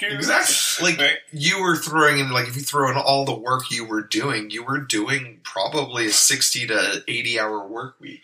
Exactly. 0.00 0.90
Like 0.90 0.98
Right? 0.98 1.18
you 1.32 1.60
were 1.60 1.76
throwing 1.76 2.18
in, 2.18 2.30
like 2.30 2.48
if 2.48 2.56
you 2.56 2.62
throw 2.62 2.90
in 2.90 2.96
all 2.96 3.26
the 3.26 3.34
work 3.34 3.70
you 3.70 3.84
were 3.84 4.00
doing, 4.02 4.50
you 4.50 4.64
were 4.64 4.78
doing 4.78 5.40
probably 5.44 6.06
a 6.06 6.12
sixty 6.12 6.66
to 6.66 7.04
eighty 7.08 7.38
hour 7.38 7.66
work 7.66 7.96
week. 8.00 8.22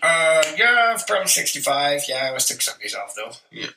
Uh, 0.00 0.42
yeah, 0.56 0.96
probably 1.06 1.26
sixty-five. 1.26 2.02
Yeah, 2.08 2.24
I 2.24 2.28
always 2.28 2.46
took 2.46 2.60
Sundays 2.62 2.94
off 2.94 3.14
though. 3.16 3.32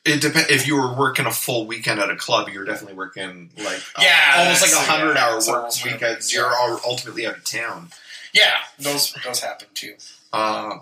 It 0.05 0.21
depends. 0.21 0.49
If 0.51 0.67
you 0.67 0.75
were 0.75 0.93
working 0.93 1.25
a 1.25 1.31
full 1.31 1.65
weekend 1.65 1.99
at 1.99 2.09
a 2.11 2.15
club, 2.15 2.47
you're 2.49 2.65
definitely 2.65 2.95
working 2.95 3.49
like 3.57 3.81
a- 3.97 4.01
Yeah, 4.03 4.33
almost 4.37 4.61
like 4.61 4.71
a 4.71 4.91
hundred 4.91 5.15
yeah, 5.15 5.25
hour 5.25 5.37
work 5.37 5.47
almost 5.49 5.83
week 5.83 5.93
because 5.95 6.31
you're 6.33 6.51
ultimately 6.85 7.25
out 7.25 7.37
of 7.37 7.43
town. 7.43 7.89
Yeah, 8.33 8.53
those 8.77 9.13
those 9.25 9.39
happen 9.39 9.67
too. 9.73 9.95
Um, 10.31 10.81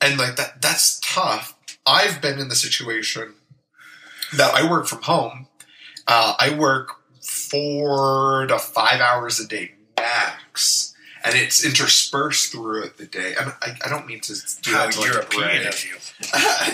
and 0.00 0.18
like 0.18 0.36
that, 0.36 0.62
that's 0.62 0.98
tough. 1.00 1.54
I've 1.86 2.20
been 2.22 2.38
in 2.38 2.48
the 2.48 2.56
situation 2.56 3.34
that 4.36 4.54
I 4.54 4.68
work 4.70 4.86
from 4.86 5.02
home. 5.02 5.48
Uh, 6.06 6.34
I 6.38 6.54
work 6.54 6.92
four 7.22 8.46
to 8.46 8.58
five 8.58 9.00
hours 9.00 9.38
a 9.38 9.46
day 9.46 9.72
max, 9.98 10.87
and 11.24 11.34
it's 11.34 11.64
interspersed 11.64 12.52
throughout 12.52 12.96
the 12.96 13.06
day. 13.06 13.34
And 13.38 13.52
I, 13.62 13.76
I 13.84 13.88
don't 13.88 14.06
mean 14.06 14.20
to 14.20 14.34
do 14.62 14.72
How 14.72 14.86
that 14.86 14.92
to 14.92 15.00
like 15.00 15.12
European 15.12 15.66
of 15.66 15.84
you. 15.84 15.96
I 16.32 16.68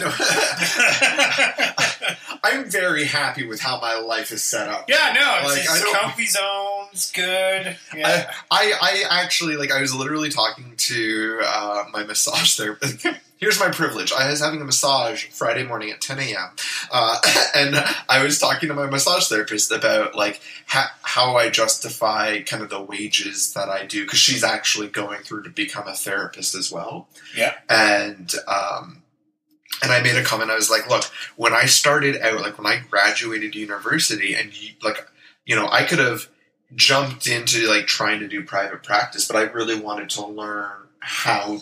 I'm 2.45 2.71
very 2.71 3.05
happy 3.05 3.47
with 3.47 3.61
how 3.61 3.81
my 3.81 3.99
life 3.99 4.31
is 4.31 4.43
set 4.43 4.69
up. 4.69 4.89
yeah, 4.89 5.15
no, 5.15 5.49
it's, 5.49 5.59
Like, 5.59 5.71
I 5.71 5.77
it's 5.77 5.93
comfy 5.97 6.27
zone. 6.27 6.89
It's 6.93 7.11
good. 7.11 7.77
Yeah. 7.97 8.31
I, 8.51 8.73
I 8.81 9.05
actually 9.23 9.57
like 9.57 9.73
I 9.73 9.81
was 9.81 9.95
literally 9.95 10.29
talking 10.29 10.75
to 10.77 11.41
uh, 11.45 11.85
my 11.93 12.05
massage 12.05 12.57
therapist. 12.57 13.07
Here's 13.45 13.61
my 13.61 13.69
privilege. 13.69 14.11
I 14.11 14.31
was 14.31 14.41
having 14.41 14.63
a 14.63 14.65
massage 14.65 15.27
Friday 15.27 15.65
morning 15.65 15.91
at 15.91 16.01
10 16.01 16.19
a.m. 16.19 16.49
Uh, 16.91 17.19
and 17.55 17.77
I 18.09 18.25
was 18.25 18.39
talking 18.39 18.71
to 18.71 18.75
my 18.75 18.87
massage 18.87 19.29
therapist 19.29 19.71
about 19.71 20.15
like 20.15 20.41
ha- 20.67 20.97
how 21.03 21.37
I 21.37 21.51
justify 21.51 22.41
kind 22.41 22.63
of 22.63 22.71
the 22.71 22.81
wages 22.81 23.53
that 23.53 23.69
I 23.69 23.85
do 23.85 24.05
because 24.05 24.19
she's 24.19 24.43
actually 24.43 24.89
going 24.89 25.21
through 25.21 25.43
to 25.43 25.51
become 25.51 25.87
a 25.87 25.93
therapist 25.93 26.55
as 26.55 26.73
well. 26.73 27.07
Yeah. 27.37 27.53
And 27.69 28.33
um, 28.49 29.03
and 29.83 29.93
I 29.93 30.01
made 30.01 30.17
a 30.17 30.25
comment. 30.25 30.51
I 30.51 30.55
was 30.55 30.71
like, 30.71 30.89
look, 30.89 31.05
when 31.37 31.53
I 31.53 31.67
started 31.67 32.23
out, 32.23 32.41
like 32.41 32.57
when 32.57 32.67
I 32.67 32.81
graduated 32.89 33.55
university, 33.55 34.33
and 34.33 34.59
you, 34.59 34.71
like 34.83 35.07
you 35.45 35.55
know, 35.55 35.69
I 35.71 35.85
could 35.85 35.99
have 35.99 36.31
jumped 36.75 37.27
into 37.27 37.69
like 37.69 37.89
trying 37.89 38.21
to 38.21 38.27
do 38.27 38.43
private 38.43 38.83
practice, 38.83 39.29
but 39.29 39.37
I 39.37 39.43
really 39.43 39.79
wanted 39.79 40.09
to 40.11 40.25
learn 40.25 40.71
how 41.01 41.61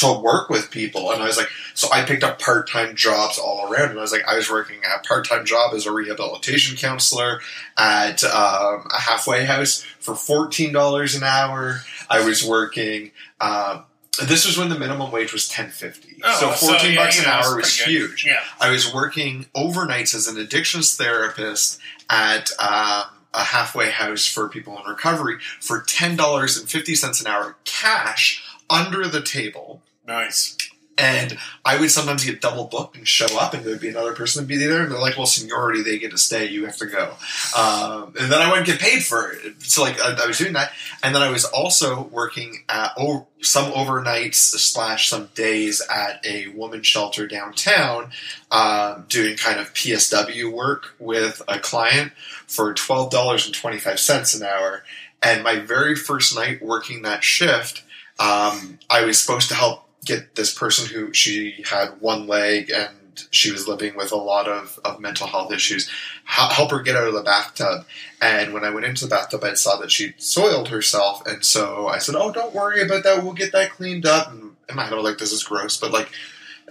to 0.00 0.20
work 0.20 0.48
with 0.48 0.70
people. 0.70 1.10
And 1.12 1.22
I 1.22 1.26
was 1.26 1.36
like, 1.36 1.48
so 1.74 1.88
I 1.92 2.04
picked 2.04 2.24
up 2.24 2.40
part 2.40 2.68
time 2.68 2.96
jobs 2.96 3.38
all 3.38 3.70
around. 3.70 3.90
And 3.90 3.98
I 3.98 4.02
was 4.02 4.12
like, 4.12 4.26
I 4.26 4.36
was 4.36 4.50
working 4.50 4.78
a 4.84 5.06
part 5.06 5.28
time 5.28 5.44
job 5.44 5.74
as 5.74 5.86
a 5.86 5.92
rehabilitation 5.92 6.76
counselor 6.76 7.40
at 7.76 8.22
um, 8.24 8.88
a 8.92 9.00
halfway 9.00 9.44
house 9.44 9.82
for 10.00 10.14
$14 10.14 11.16
an 11.16 11.22
hour. 11.22 11.80
I 12.10 12.24
was 12.24 12.44
working, 12.44 13.12
um, 13.40 13.84
this 14.26 14.46
was 14.46 14.58
when 14.58 14.68
the 14.68 14.78
minimum 14.78 15.12
wage 15.12 15.32
was 15.32 15.48
ten 15.48 15.70
fifty. 15.70 16.16
so 16.38 16.50
fourteen 16.50 16.94
yeah, 16.94 17.04
bucks 17.04 17.18
an 17.18 17.26
it's 17.26 17.46
hour 17.46 17.56
was 17.56 17.78
huge. 17.78 18.26
Yeah. 18.26 18.40
I 18.60 18.70
was 18.70 18.92
working 18.92 19.46
overnights 19.56 20.14
as 20.14 20.26
an 20.26 20.36
addictions 20.38 20.96
therapist 20.96 21.78
at 22.10 22.50
um, 22.58 23.04
a 23.32 23.44
halfway 23.44 23.90
house 23.90 24.26
for 24.26 24.48
people 24.48 24.76
in 24.78 24.90
recovery 24.90 25.38
for 25.60 25.82
ten 25.82 26.16
dollars 26.16 26.58
and 26.58 26.68
fifty 26.68 26.94
cents 26.94 27.20
an 27.20 27.28
hour 27.28 27.56
cash 27.64 28.42
under 28.68 29.06
the 29.06 29.22
table. 29.22 29.82
Nice. 30.08 30.56
And 30.96 31.38
I 31.64 31.78
would 31.78 31.92
sometimes 31.92 32.24
get 32.24 32.40
double 32.40 32.64
booked 32.64 32.96
and 32.96 33.06
show 33.06 33.38
up, 33.38 33.54
and 33.54 33.62
there'd 33.62 33.78
be 33.78 33.90
another 33.90 34.14
person 34.14 34.42
to 34.42 34.48
be 34.48 34.56
there, 34.56 34.82
and 34.82 34.90
they're 34.90 34.98
like, 34.98 35.16
"Well, 35.16 35.26
seniority, 35.26 35.82
they 35.82 35.96
get 35.96 36.10
to 36.10 36.18
stay. 36.18 36.46
You 36.46 36.64
have 36.66 36.76
to 36.78 36.86
go." 36.86 37.14
Um, 37.56 38.14
and 38.18 38.32
then 38.32 38.40
I 38.40 38.48
wouldn't 38.48 38.66
get 38.66 38.80
paid 38.80 39.04
for 39.04 39.30
it. 39.30 39.62
So, 39.62 39.82
like, 39.82 40.00
I, 40.00 40.16
I 40.20 40.26
was 40.26 40.38
doing 40.38 40.54
that, 40.54 40.72
and 41.04 41.14
then 41.14 41.22
I 41.22 41.30
was 41.30 41.44
also 41.44 42.02
working 42.02 42.64
at 42.68 42.94
oh, 42.98 43.28
some 43.42 43.70
overnights 43.70 44.34
slash 44.34 45.08
some 45.08 45.28
days 45.36 45.80
at 45.88 46.24
a 46.26 46.48
woman 46.48 46.82
shelter 46.82 47.28
downtown, 47.28 48.10
um, 48.50 49.04
doing 49.08 49.36
kind 49.36 49.60
of 49.60 49.72
PSW 49.74 50.50
work 50.50 50.94
with 50.98 51.42
a 51.46 51.60
client 51.60 52.10
for 52.48 52.74
twelve 52.74 53.12
dollars 53.12 53.46
and 53.46 53.54
twenty 53.54 53.78
five 53.78 54.00
cents 54.00 54.34
an 54.34 54.42
hour. 54.42 54.82
And 55.22 55.44
my 55.44 55.60
very 55.60 55.94
first 55.94 56.34
night 56.34 56.60
working 56.60 57.02
that 57.02 57.22
shift, 57.22 57.84
um, 58.18 58.80
I 58.90 59.04
was 59.04 59.20
supposed 59.20 59.48
to 59.50 59.54
help 59.54 59.87
get 60.08 60.34
this 60.34 60.52
person 60.52 60.86
who 60.86 61.12
she 61.12 61.62
had 61.68 62.00
one 62.00 62.26
leg 62.26 62.70
and 62.74 62.94
she 63.30 63.50
was 63.50 63.68
living 63.68 63.96
with 63.96 64.12
a 64.12 64.16
lot 64.16 64.48
of, 64.48 64.78
of 64.84 65.00
mental 65.00 65.26
health 65.26 65.52
issues 65.52 65.90
help 66.24 66.70
her 66.70 66.80
get 66.80 66.96
out 66.96 67.08
of 67.08 67.14
the 67.14 67.22
bathtub. 67.22 67.84
And 68.20 68.52
when 68.52 68.64
i 68.64 68.70
went 68.70 68.86
into 68.86 69.04
the 69.04 69.10
bathtub 69.10 69.44
i 69.44 69.54
saw 69.54 69.76
that 69.76 69.90
she'd 69.90 70.20
soiled 70.20 70.68
herself. 70.68 71.26
And 71.26 71.44
so 71.44 71.88
i 71.88 71.98
said 71.98 72.14
oh 72.16 72.32
don't 72.32 72.54
worry 72.54 72.82
about 72.82 73.04
that. 73.04 73.22
We'll 73.22 73.34
get 73.34 73.52
that 73.52 73.70
cleaned 73.70 74.06
up. 74.06 74.30
And 74.30 74.56
in 74.68 74.76
my 74.76 74.84
head 74.84 74.94
i 74.94 74.96
was 74.96 75.04
like 75.04 75.18
this 75.18 75.32
is 75.32 75.44
gross 75.44 75.76
but 75.76 75.92
like 75.92 76.10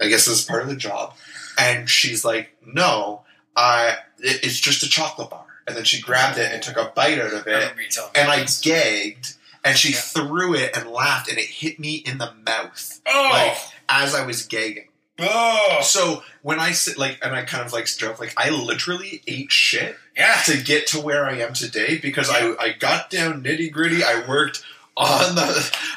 i 0.00 0.08
guess 0.08 0.26
this 0.26 0.40
is 0.40 0.44
part 0.44 0.62
of 0.62 0.68
the 0.68 0.76
job. 0.76 1.14
And 1.58 1.88
she's 1.88 2.24
like 2.24 2.56
no 2.66 3.22
i 3.56 3.96
it, 4.18 4.44
it's 4.44 4.60
just 4.60 4.82
a 4.82 4.88
chocolate 4.88 5.30
bar. 5.30 5.44
And 5.66 5.76
then 5.76 5.84
she 5.84 6.00
grabbed 6.00 6.38
it 6.38 6.50
and 6.50 6.62
took 6.62 6.78
a 6.78 6.92
bite 6.94 7.18
out 7.18 7.34
of 7.34 7.46
it. 7.46 7.50
Remember 7.50 7.82
you 7.82 7.88
telling 7.90 8.12
me 8.14 8.20
and 8.20 8.30
I 8.30 8.46
gagged, 8.62 9.34
and 9.68 9.78
she 9.78 9.92
Yeah. 9.92 10.00
threw 10.00 10.54
it 10.54 10.76
and 10.76 10.90
laughed, 10.90 11.28
and 11.28 11.38
it 11.38 11.46
hit 11.46 11.78
me 11.78 11.96
in 11.96 12.18
the 12.18 12.32
mouth 12.46 13.00
Oh, 13.06 13.28
like, 13.32 13.56
as 13.88 14.14
I 14.14 14.24
was 14.26 14.42
gagging. 14.46 14.88
Oh, 15.20 15.80
So 15.82 16.22
when 16.42 16.60
I 16.60 16.70
sit 16.72 16.96
like, 16.96 17.18
and 17.22 17.34
I 17.34 17.42
kind 17.42 17.64
of 17.66 17.72
like 17.72 17.86
joke, 17.86 18.20
like 18.20 18.34
I 18.36 18.50
literally 18.50 19.22
ate 19.26 19.50
shit 19.50 19.96
yeah. 20.16 20.40
to 20.46 20.62
get 20.62 20.86
to 20.88 21.00
where 21.00 21.24
I 21.26 21.38
am 21.38 21.54
today 21.54 21.98
because 21.98 22.30
I, 22.30 22.54
I 22.60 22.70
got 22.70 23.10
down 23.10 23.42
nitty 23.42 23.72
gritty. 23.72 24.04
I 24.04 24.24
worked 24.28 24.62
on 24.96 25.34
the 25.36 25.44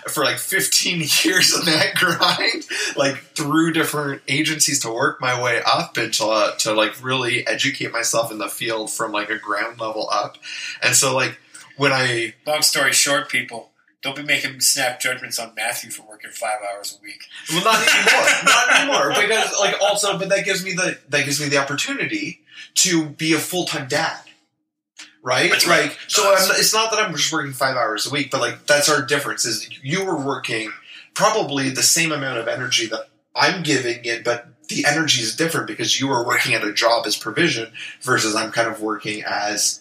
for 0.09 0.23
like 0.23 0.37
15 0.37 0.99
years 1.23 1.53
on 1.55 1.65
that 1.65 1.93
grind, 1.95 2.65
like 2.95 3.17
through 3.35 3.73
different 3.73 4.21
agencies 4.27 4.79
to 4.79 4.91
work 4.91 5.19
my 5.21 5.39
way 5.41 5.61
up 5.65 5.97
and 5.97 6.11
to, 6.15 6.25
uh, 6.25 6.55
to 6.57 6.73
like 6.73 7.03
really 7.03 7.45
educate 7.45 7.91
myself 7.91 8.31
in 8.31 8.37
the 8.39 8.47
field 8.49 8.91
from 8.91 9.11
like 9.11 9.29
a 9.29 9.37
ground 9.37 9.79
level 9.79 10.07
up. 10.11 10.37
And 10.83 10.95
so 10.95 11.15
like 11.15 11.37
when 11.81 11.91
I 11.91 12.35
Long 12.45 12.61
story 12.61 12.93
short, 12.93 13.27
people, 13.27 13.71
don't 14.03 14.15
be 14.15 14.21
making 14.21 14.59
snap 14.59 14.99
judgments 14.99 15.39
on 15.39 15.55
Matthew 15.55 15.89
for 15.89 16.03
working 16.07 16.29
five 16.29 16.59
hours 16.71 16.95
a 16.95 17.03
week. 17.03 17.23
Well, 17.49 17.63
not 17.63 17.81
anymore. 17.81 18.27
not 18.45 18.79
anymore. 18.79 19.09
Because, 19.09 19.59
like, 19.59 19.81
also, 19.81 20.15
but 20.19 20.29
that 20.29 20.45
gives 20.45 20.63
me 20.63 20.73
the 20.73 20.99
that 21.09 21.25
gives 21.25 21.41
me 21.41 21.49
the 21.49 21.57
opportunity 21.57 22.41
to 22.75 23.09
be 23.09 23.33
a 23.33 23.39
full 23.39 23.65
time 23.65 23.87
dad, 23.87 24.19
right? 25.23 25.49
That's 25.49 25.67
right. 25.67 25.85
Like, 25.85 25.97
so 26.07 26.21
I'm, 26.31 26.51
it's 26.51 26.71
not 26.71 26.91
that 26.91 26.99
I'm 26.99 27.15
just 27.15 27.33
working 27.33 27.51
five 27.51 27.75
hours 27.75 28.05
a 28.05 28.11
week, 28.11 28.29
but 28.29 28.41
like 28.41 28.67
that's 28.67 28.87
our 28.87 29.01
difference. 29.01 29.45
Is 29.45 29.67
you 29.81 30.05
were 30.05 30.23
working 30.23 30.71
probably 31.15 31.71
the 31.71 31.81
same 31.81 32.11
amount 32.11 32.37
of 32.37 32.47
energy 32.47 32.85
that 32.87 33.09
I'm 33.35 33.63
giving 33.63 34.05
it, 34.05 34.23
but 34.23 34.47
the 34.69 34.85
energy 34.85 35.21
is 35.21 35.35
different 35.35 35.65
because 35.65 35.99
you 35.99 36.11
are 36.11 36.25
working 36.25 36.53
at 36.53 36.63
a 36.63 36.73
job 36.73 37.07
as 37.07 37.17
provision 37.17 37.71
versus 38.01 38.35
I'm 38.35 38.51
kind 38.51 38.67
of 38.67 38.81
working 38.81 39.23
as, 39.25 39.80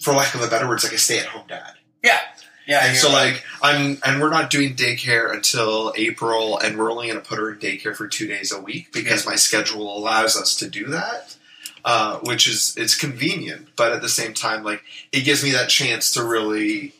for 0.00 0.14
lack 0.14 0.34
of 0.34 0.42
a 0.42 0.48
better 0.48 0.68
words, 0.68 0.84
like 0.84 0.92
a 0.92 0.98
stay 0.98 1.18
at 1.18 1.26
home 1.26 1.46
dad. 1.48 1.74
Yeah. 2.02 2.18
Yeah. 2.66 2.86
And 2.86 2.96
so 2.96 3.08
right. 3.08 3.32
like 3.32 3.44
I'm 3.62 3.98
and 4.04 4.20
we're 4.20 4.30
not 4.30 4.50
doing 4.50 4.74
daycare 4.74 5.32
until 5.32 5.92
April 5.96 6.58
and 6.58 6.76
we're 6.76 6.90
only 6.90 7.08
gonna 7.08 7.20
put 7.20 7.38
her 7.38 7.52
in 7.52 7.58
daycare 7.58 7.94
for 7.94 8.08
two 8.08 8.26
days 8.26 8.52
a 8.52 8.60
week 8.60 8.92
because 8.92 9.24
my 9.24 9.36
schedule 9.36 9.96
allows 9.96 10.36
us 10.36 10.56
to 10.56 10.68
do 10.68 10.86
that. 10.88 11.36
Uh, 11.84 12.18
which 12.24 12.48
is 12.48 12.74
it's 12.76 12.96
convenient, 12.96 13.68
but 13.76 13.92
at 13.92 14.02
the 14.02 14.08
same 14.08 14.34
time, 14.34 14.64
like 14.64 14.82
it 15.12 15.20
gives 15.20 15.44
me 15.44 15.52
that 15.52 15.68
chance 15.68 16.10
to 16.10 16.24
really 16.24 16.92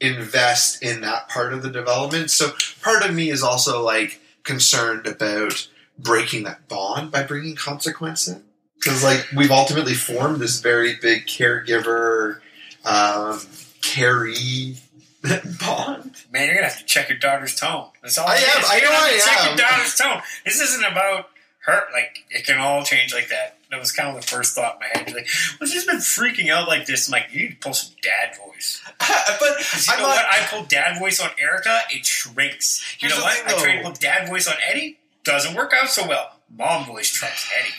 invest 0.00 0.80
in 0.80 1.00
that 1.00 1.28
part 1.28 1.52
of 1.52 1.64
the 1.64 1.70
development. 1.70 2.30
So 2.30 2.52
part 2.82 3.04
of 3.04 3.12
me 3.12 3.30
is 3.30 3.42
also 3.42 3.82
like 3.82 4.20
concerned 4.44 5.08
about 5.08 5.68
breaking 5.98 6.44
that 6.44 6.68
bond 6.68 7.10
by 7.10 7.24
bringing 7.24 7.56
consequence 7.56 8.28
in. 8.28 8.44
Because 8.84 9.02
like 9.02 9.26
we've 9.34 9.50
ultimately 9.50 9.94
formed 9.94 10.40
this 10.40 10.60
very 10.60 10.96
big 11.00 11.26
caregiver, 11.26 12.40
um, 12.84 13.40
carry 13.80 14.76
bond. 15.60 16.22
Man, 16.30 16.46
you're 16.46 16.54
gonna 16.56 16.68
have 16.68 16.78
to 16.78 16.84
check 16.84 17.08
your 17.08 17.18
daughter's 17.18 17.54
tone. 17.54 17.88
That's 18.02 18.18
all. 18.18 18.28
I 18.28 18.34
am. 18.34 18.60
is. 18.60 18.70
I 18.70 18.80
know 18.80 18.88
I 18.90 19.12
to 19.12 19.18
Check 19.18 19.46
your 19.46 19.56
daughter's 19.56 19.94
tone. 19.94 20.22
This 20.44 20.60
isn't 20.60 20.84
about 20.84 21.30
her. 21.60 21.82
Like 21.92 22.24
it 22.30 22.46
can 22.46 22.58
all 22.58 22.84
change 22.84 23.14
like 23.14 23.28
that. 23.28 23.56
That 23.70 23.80
was 23.80 23.90
kind 23.90 24.14
of 24.14 24.22
the 24.22 24.26
first 24.26 24.54
thought 24.54 24.74
in 24.74 24.80
my 24.80 24.86
head. 25.00 25.14
Like, 25.14 25.26
well, 25.58 25.68
she's 25.68 25.86
been 25.86 25.96
freaking 25.96 26.50
out 26.50 26.68
like 26.68 26.86
this. 26.86 27.08
I'm 27.08 27.12
like, 27.12 27.32
you 27.32 27.42
need 27.42 27.50
to 27.52 27.56
pull 27.56 27.72
some 27.72 27.94
dad 28.02 28.36
voice. 28.36 28.82
but 29.00 29.08
you 29.08 29.92
I'm 29.92 29.98
know 29.98 30.06
not, 30.06 30.14
what? 30.14 30.26
I 30.26 30.46
pull 30.48 30.64
dad 30.64 30.98
voice 30.98 31.20
on 31.20 31.30
Erica. 31.40 31.80
It 31.90 32.06
shrinks. 32.06 32.96
You 33.00 33.08
Here's 33.08 33.18
know 33.18 33.24
what? 33.24 33.34
thing, 33.34 33.44
I 33.46 33.58
try 33.60 33.76
to 33.78 33.82
pull 33.82 33.92
dad 33.92 34.28
voice 34.28 34.46
on 34.46 34.54
Eddie. 34.70 34.98
Doesn't 35.24 35.56
work 35.56 35.72
out 35.74 35.88
so 35.88 36.06
well. 36.06 36.38
Mom 36.56 36.84
voice 36.84 37.10
trumps 37.10 37.50
Eddie. 37.58 37.74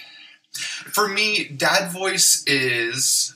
For 0.55 1.07
me, 1.07 1.45
dad 1.45 1.91
voice 1.91 2.43
is 2.47 3.35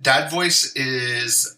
dad 0.00 0.30
voice 0.30 0.72
is 0.74 1.56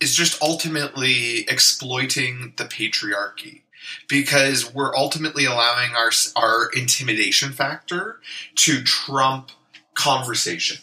is 0.00 0.14
just 0.14 0.40
ultimately 0.42 1.40
exploiting 1.48 2.52
the 2.58 2.64
patriarchy 2.64 3.62
because 4.08 4.72
we're 4.74 4.94
ultimately 4.96 5.44
allowing 5.44 5.94
our 5.94 6.10
our 6.36 6.68
intimidation 6.74 7.52
factor 7.52 8.20
to 8.56 8.82
trump 8.82 9.50
conversation. 9.94 10.78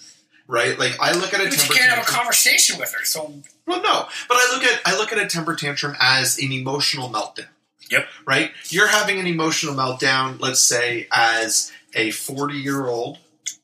Right? 0.48 0.78
Like 0.78 1.00
I 1.00 1.14
look 1.14 1.34
at 1.34 1.40
a 1.40 1.46
But 1.46 1.52
you 1.54 1.58
temper 1.58 1.74
can't 1.74 1.90
have 1.90 2.00
a 2.00 2.02
tantrum- 2.02 2.16
conversation 2.16 2.78
with 2.78 2.94
her. 2.94 3.06
So 3.06 3.34
Well, 3.66 3.82
no, 3.82 4.08
but 4.28 4.38
I 4.38 4.52
look 4.54 4.64
at 4.64 4.82
I 4.86 4.98
look 4.98 5.12
at 5.14 5.18
a 5.18 5.26
temper 5.28 5.56
tantrum 5.56 5.96
as 6.00 6.38
an 6.38 6.52
emotional 6.52 7.10
meltdown. 7.10 7.48
Yep. 7.90 8.08
Right. 8.26 8.52
You're 8.70 8.88
having 8.88 9.20
an 9.20 9.28
emotional 9.28 9.74
meltdown. 9.76 10.40
Let's 10.42 10.60
say 10.60 11.08
as 11.12 11.72
a 11.96 12.12
40 12.12 12.56
year 12.56 12.88
old, 12.88 13.18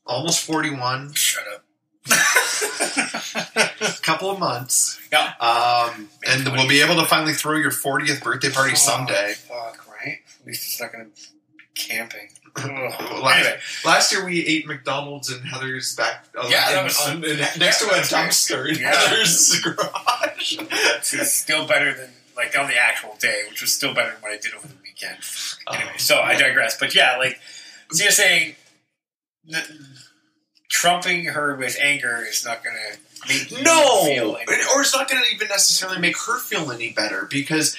almost 0.06 0.44
41, 0.44 1.12
shut 1.14 1.44
up. 1.54 1.64
couple 4.02 4.30
of 4.30 4.38
months. 4.38 4.98
Yeah. 5.12 5.32
Um, 5.40 6.08
and 6.26 6.44
we'll 6.52 6.68
be 6.68 6.80
able 6.82 6.96
to 6.96 7.04
finally 7.06 7.32
throw 7.32 7.56
your 7.56 7.70
40th 7.70 8.22
birthday 8.22 8.50
party 8.50 8.74
someday. 8.74 9.34
Oh, 9.50 9.72
fuck, 9.72 9.86
right? 9.88 10.18
At 10.40 10.46
least 10.46 10.64
it's 10.66 10.80
not 10.80 10.92
going 10.92 11.06
to 11.06 11.10
be 11.10 11.64
camping. 11.74 12.28
Last, 12.56 13.00
anyway, 13.38 13.60
last 13.84 14.12
year 14.12 14.24
we 14.24 14.44
ate 14.44 14.66
McDonald's 14.66 15.30
in 15.32 15.40
Heather's 15.42 15.94
back. 15.94 16.24
uh, 16.36 16.48
Yeah, 16.50 16.72
that 16.72 16.82
was- 16.84 17.08
in- 17.08 17.60
next 17.60 17.78
to 17.80 17.86
a 17.90 18.00
dumpster 18.00 18.68
in 18.68 18.76
Yeah. 18.80 18.92
Heather's 18.92 19.60
garage. 19.64 20.56
it's, 20.58 21.32
still 21.32 21.64
better 21.68 21.94
than 21.94 22.10
like 22.36 22.58
on 22.58 22.66
the 22.66 22.76
actual 22.76 23.14
day, 23.20 23.42
which 23.48 23.60
was 23.62 23.72
still 23.72 23.94
better 23.94 24.10
than 24.10 24.20
what 24.20 24.32
I 24.32 24.36
did 24.38 24.52
over 24.54 24.66
the 24.66 24.74
weekend. 24.82 25.18
Anyway, 25.70 25.90
Oh, 25.94 25.96
so 25.98 26.18
I 26.20 26.34
digress. 26.36 26.76
But 26.76 26.92
yeah, 26.94 27.16
like 27.18 27.38
so 27.90 28.02
you're 28.02 28.12
saying 28.12 28.54
that 29.48 29.68
trumping 30.68 31.24
her 31.26 31.54
with 31.56 31.76
anger 31.80 32.24
is 32.28 32.44
not 32.44 32.62
going 32.62 32.76
to 32.76 33.28
make 33.28 33.62
No, 33.64 34.04
feel 34.04 34.36
any- 34.36 34.62
or 34.74 34.80
it's 34.82 34.94
not 34.94 35.08
going 35.10 35.22
to 35.22 35.28
even 35.34 35.48
necessarily 35.48 35.98
make 35.98 36.16
her 36.26 36.38
feel 36.38 36.70
any 36.72 36.92
better 36.92 37.26
because 37.30 37.76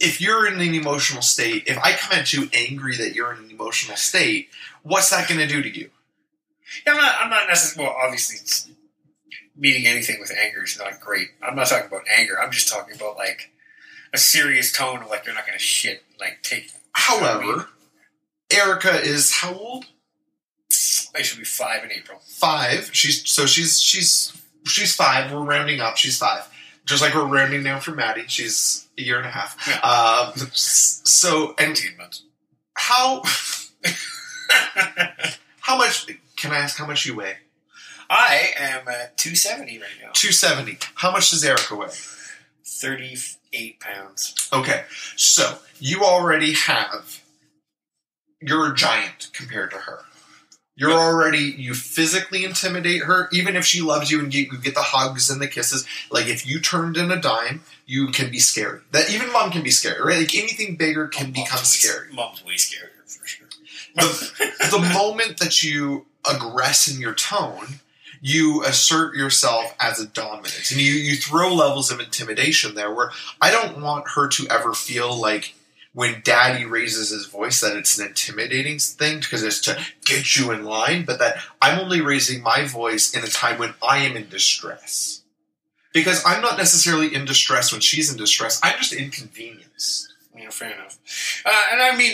if 0.00 0.20
you're 0.20 0.46
in 0.46 0.60
an 0.60 0.74
emotional 0.74 1.22
state, 1.22 1.64
if 1.66 1.78
I 1.78 1.92
come 1.92 2.18
at 2.18 2.32
you 2.32 2.48
angry 2.54 2.96
that 2.96 3.14
you're 3.14 3.32
in 3.32 3.44
an 3.44 3.50
emotional 3.50 3.96
state, 3.96 4.48
what's 4.82 5.10
that 5.10 5.28
going 5.28 5.40
to 5.40 5.46
do 5.46 5.62
to 5.62 5.68
you? 5.78 5.90
Yeah, 6.86 6.92
I'm 6.94 6.98
not. 6.98 7.14
I'm 7.20 7.30
not 7.30 7.48
necessarily. 7.48 7.88
Well, 7.92 7.98
obviously, 8.02 8.72
meeting 9.56 9.86
anything 9.86 10.18
with 10.20 10.32
anger 10.32 10.62
is 10.64 10.78
not 10.78 11.00
great. 11.00 11.28
I'm 11.42 11.54
not 11.56 11.66
talking 11.66 11.88
about 11.88 12.02
anger. 12.16 12.40
I'm 12.40 12.50
just 12.52 12.68
talking 12.68 12.94
about 12.94 13.16
like 13.18 13.50
a 14.14 14.18
serious 14.18 14.72
tone 14.72 15.02
of 15.02 15.10
like 15.10 15.26
you're 15.26 15.34
not 15.34 15.46
going 15.46 15.58
to 15.58 15.62
shit. 15.62 16.02
Like 16.18 16.38
take. 16.42 16.70
However, 16.92 17.68
Erica 18.52 19.00
is 19.00 19.32
how 19.32 19.54
old? 19.54 19.86
I 21.14 21.22
should 21.22 21.38
be 21.38 21.44
five 21.44 21.84
in 21.84 21.92
April. 21.92 22.20
Five. 22.24 22.90
She's 22.92 23.28
so 23.28 23.46
she's 23.46 23.80
she's 23.80 24.32
she's 24.64 24.94
five. 24.94 25.32
We're 25.32 25.44
rounding 25.44 25.80
up. 25.80 25.96
She's 25.96 26.18
five. 26.18 26.48
Just 26.84 27.02
like 27.02 27.14
we're 27.14 27.26
rounding 27.26 27.62
down 27.62 27.80
for 27.80 27.92
Maddie. 27.92 28.24
She's 28.26 28.88
a 28.98 29.02
year 29.02 29.18
and 29.18 29.26
a 29.26 29.30
half. 29.30 29.56
Yeah. 29.68 29.78
Um, 29.80 30.32
so 30.52 31.54
and 31.58 31.78
months. 31.98 32.24
how 32.74 33.22
how 35.60 35.76
much? 35.78 36.06
Can 36.36 36.52
I 36.52 36.58
ask 36.58 36.78
how 36.78 36.86
much 36.86 37.04
you 37.06 37.16
weigh? 37.16 37.36
I 38.08 38.50
am 38.58 38.88
at 38.88 39.16
270 39.18 39.78
right 39.78 39.88
now. 40.02 40.10
270. 40.14 40.78
How 40.96 41.12
much 41.12 41.30
does 41.30 41.44
Erica 41.44 41.76
weigh? 41.76 41.90
38 42.64 43.78
pounds. 43.78 44.48
Okay, 44.52 44.84
so 45.16 45.58
you 45.78 46.02
already 46.02 46.54
have. 46.54 47.20
You're 48.40 48.72
a 48.72 48.74
giant 48.74 49.30
compared 49.32 49.70
to 49.72 49.78
her. 49.78 50.00
You're 50.76 50.92
already 50.92 51.40
you 51.40 51.74
physically 51.74 52.42
intimidate 52.42 53.02
her, 53.04 53.28
even 53.32 53.54
if 53.54 53.66
she 53.66 53.82
loves 53.82 54.10
you 54.10 54.20
and 54.20 54.32
you, 54.32 54.48
you 54.50 54.58
get 54.58 54.74
the 54.74 54.80
hugs 54.80 55.28
and 55.28 55.38
the 55.38 55.46
kisses. 55.46 55.86
Like 56.10 56.26
if 56.26 56.46
you 56.46 56.58
turned 56.58 56.96
in 56.96 57.10
a 57.10 57.20
dime, 57.20 57.60
you 57.84 58.06
can 58.06 58.30
be 58.30 58.38
scary. 58.38 58.80
That 58.92 59.10
even 59.10 59.30
mom 59.30 59.50
can 59.50 59.62
be 59.62 59.70
scary, 59.70 60.00
right? 60.00 60.20
Like 60.20 60.34
anything 60.34 60.76
bigger 60.76 61.06
can 61.06 61.26
Mom's 61.26 61.34
become 61.34 61.64
scary. 61.64 62.10
Mom's 62.14 62.42
way 62.46 62.54
scarier 62.54 63.04
for 63.06 63.26
sure. 63.26 63.48
The, 63.94 64.32
the 64.70 64.94
moment 64.94 65.38
that 65.40 65.62
you 65.62 66.06
aggress 66.24 66.92
in 66.92 66.98
your 66.98 67.14
tone, 67.14 67.80
you 68.22 68.64
assert 68.64 69.14
yourself 69.14 69.74
as 69.78 70.00
a 70.00 70.06
dominant, 70.06 70.70
and 70.70 70.80
you 70.80 70.92
you 70.92 71.16
throw 71.16 71.52
levels 71.52 71.90
of 71.90 72.00
intimidation 72.00 72.74
there. 72.74 72.92
Where 72.92 73.10
I 73.40 73.50
don't 73.50 73.82
want 73.82 74.10
her 74.14 74.28
to 74.28 74.46
ever 74.48 74.72
feel 74.72 75.14
like 75.14 75.54
when 75.92 76.20
Daddy 76.22 76.64
raises 76.64 77.10
his 77.10 77.26
voice 77.26 77.60
that 77.60 77.76
it's 77.76 77.98
an 77.98 78.06
intimidating 78.06 78.78
thing 78.78 79.18
because 79.20 79.42
it's 79.42 79.60
to 79.62 79.76
get 80.04 80.36
you 80.36 80.52
in 80.52 80.64
line, 80.64 81.04
but 81.04 81.18
that 81.18 81.36
I'm 81.60 81.80
only 81.80 82.00
raising 82.00 82.42
my 82.42 82.64
voice 82.64 83.12
in 83.14 83.24
a 83.24 83.28
time 83.28 83.58
when 83.58 83.74
I 83.82 83.98
am 83.98 84.16
in 84.16 84.28
distress. 84.28 85.22
Because 85.92 86.22
I'm 86.24 86.40
not 86.40 86.56
necessarily 86.56 87.12
in 87.12 87.24
distress 87.24 87.72
when 87.72 87.80
she's 87.80 88.10
in 88.12 88.16
distress. 88.16 88.60
I'm 88.62 88.78
just 88.78 88.92
inconvenienced. 88.92 90.12
Yeah, 90.36 90.50
fair 90.50 90.70
enough. 90.72 90.96
Uh, 91.44 91.50
and 91.72 91.82
I 91.82 91.96
mean, 91.96 92.12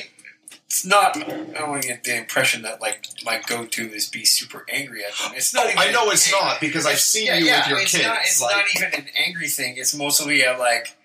it's 0.64 0.86
not. 0.86 1.14
I 1.18 1.20
don't 1.26 1.68
want 1.68 1.82
to 1.82 1.88
get 1.88 2.02
the 2.02 2.16
impression 2.16 2.62
that 2.62 2.80
like 2.80 3.06
my 3.24 3.42
go-to 3.46 3.82
is 3.92 4.08
be 4.08 4.24
super 4.24 4.64
angry 4.72 5.04
at 5.04 5.10
them. 5.18 5.32
It's 5.36 5.52
not. 5.52 5.66
Oh, 5.66 5.70
even 5.70 5.78
I 5.78 5.90
know 5.92 6.10
it's 6.10 6.32
ang- 6.32 6.40
not 6.40 6.60
because 6.60 6.86
I've 6.86 6.98
seen 6.98 7.26
Yeah, 7.26 7.36
you 7.36 7.44
yeah, 7.44 7.58
with 7.60 7.68
your 7.68 7.78
it's 7.80 7.92
kids. 7.92 8.04
Not, 8.06 8.18
it's 8.22 8.40
like- 8.40 8.56
not 8.56 8.64
even 8.74 9.00
an 9.00 9.06
angry 9.26 9.48
thing. 9.48 9.76
It's 9.76 9.94
mostly 9.94 10.42
a 10.42 10.56
like, 10.56 10.96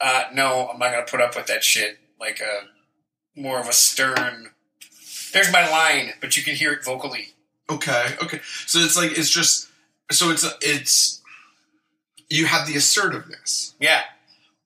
uh, 0.00 0.24
no, 0.34 0.68
I'm 0.68 0.78
not 0.78 0.90
gonna 0.92 1.06
put 1.06 1.22
up 1.22 1.34
with 1.34 1.46
that 1.46 1.64
shit. 1.64 1.98
Like 2.20 2.40
a 2.40 3.40
more 3.40 3.58
of 3.58 3.68
a 3.68 3.72
stern. 3.72 4.50
There's 5.32 5.52
my 5.52 5.68
line, 5.68 6.12
but 6.20 6.36
you 6.36 6.42
can 6.42 6.54
hear 6.54 6.72
it 6.72 6.84
vocally. 6.84 7.28
Okay, 7.70 8.14
okay. 8.22 8.40
So 8.66 8.80
it's 8.80 8.96
like 8.96 9.16
it's 9.16 9.30
just 9.30 9.68
so 10.10 10.30
it's 10.30 10.46
it's 10.60 11.22
you 12.28 12.46
have 12.46 12.66
the 12.66 12.76
assertiveness. 12.76 13.74
Yeah, 13.80 14.02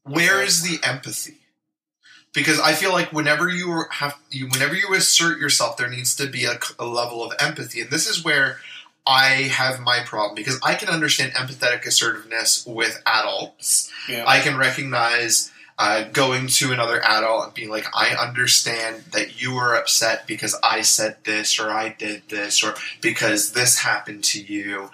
Where 0.02 0.42
is 0.42 0.62
the 0.62 0.84
empathy? 0.86 1.38
because 2.34 2.58
I 2.58 2.72
feel 2.72 2.90
like 2.92 3.12
whenever 3.12 3.48
you 3.48 3.84
have 3.90 4.18
you 4.30 4.48
whenever 4.48 4.74
you 4.74 4.92
assert 4.94 5.38
yourself, 5.38 5.76
there 5.76 5.88
needs 5.88 6.16
to 6.16 6.26
be 6.26 6.44
a, 6.44 6.58
a 6.78 6.84
level 6.84 7.24
of 7.24 7.32
empathy, 7.38 7.80
and 7.80 7.90
this 7.90 8.06
is 8.08 8.24
where 8.24 8.58
I 9.06 9.48
have 9.52 9.80
my 9.80 10.00
problem 10.04 10.34
because 10.34 10.58
I 10.62 10.74
can 10.74 10.88
understand 10.88 11.32
empathetic 11.32 11.86
assertiveness 11.86 12.66
with 12.66 13.00
adults. 13.06 13.90
Yeah. 14.08 14.24
I 14.26 14.40
can 14.40 14.56
recognize 14.56 15.52
uh, 15.78 16.04
going 16.12 16.46
to 16.46 16.72
another 16.72 17.02
adult 17.02 17.46
and 17.46 17.54
being 17.54 17.70
like, 17.70 17.86
I 17.94 18.14
understand 18.14 19.04
that 19.12 19.40
you 19.42 19.54
were 19.54 19.74
upset 19.74 20.26
because 20.26 20.56
I 20.62 20.82
said 20.82 21.16
this 21.24 21.58
or 21.58 21.70
I 21.70 21.88
did 21.88 22.28
this 22.28 22.62
or 22.62 22.74
because 23.00 23.52
this 23.52 23.78
happened 23.80 24.22
to 24.24 24.40
you. 24.40 24.90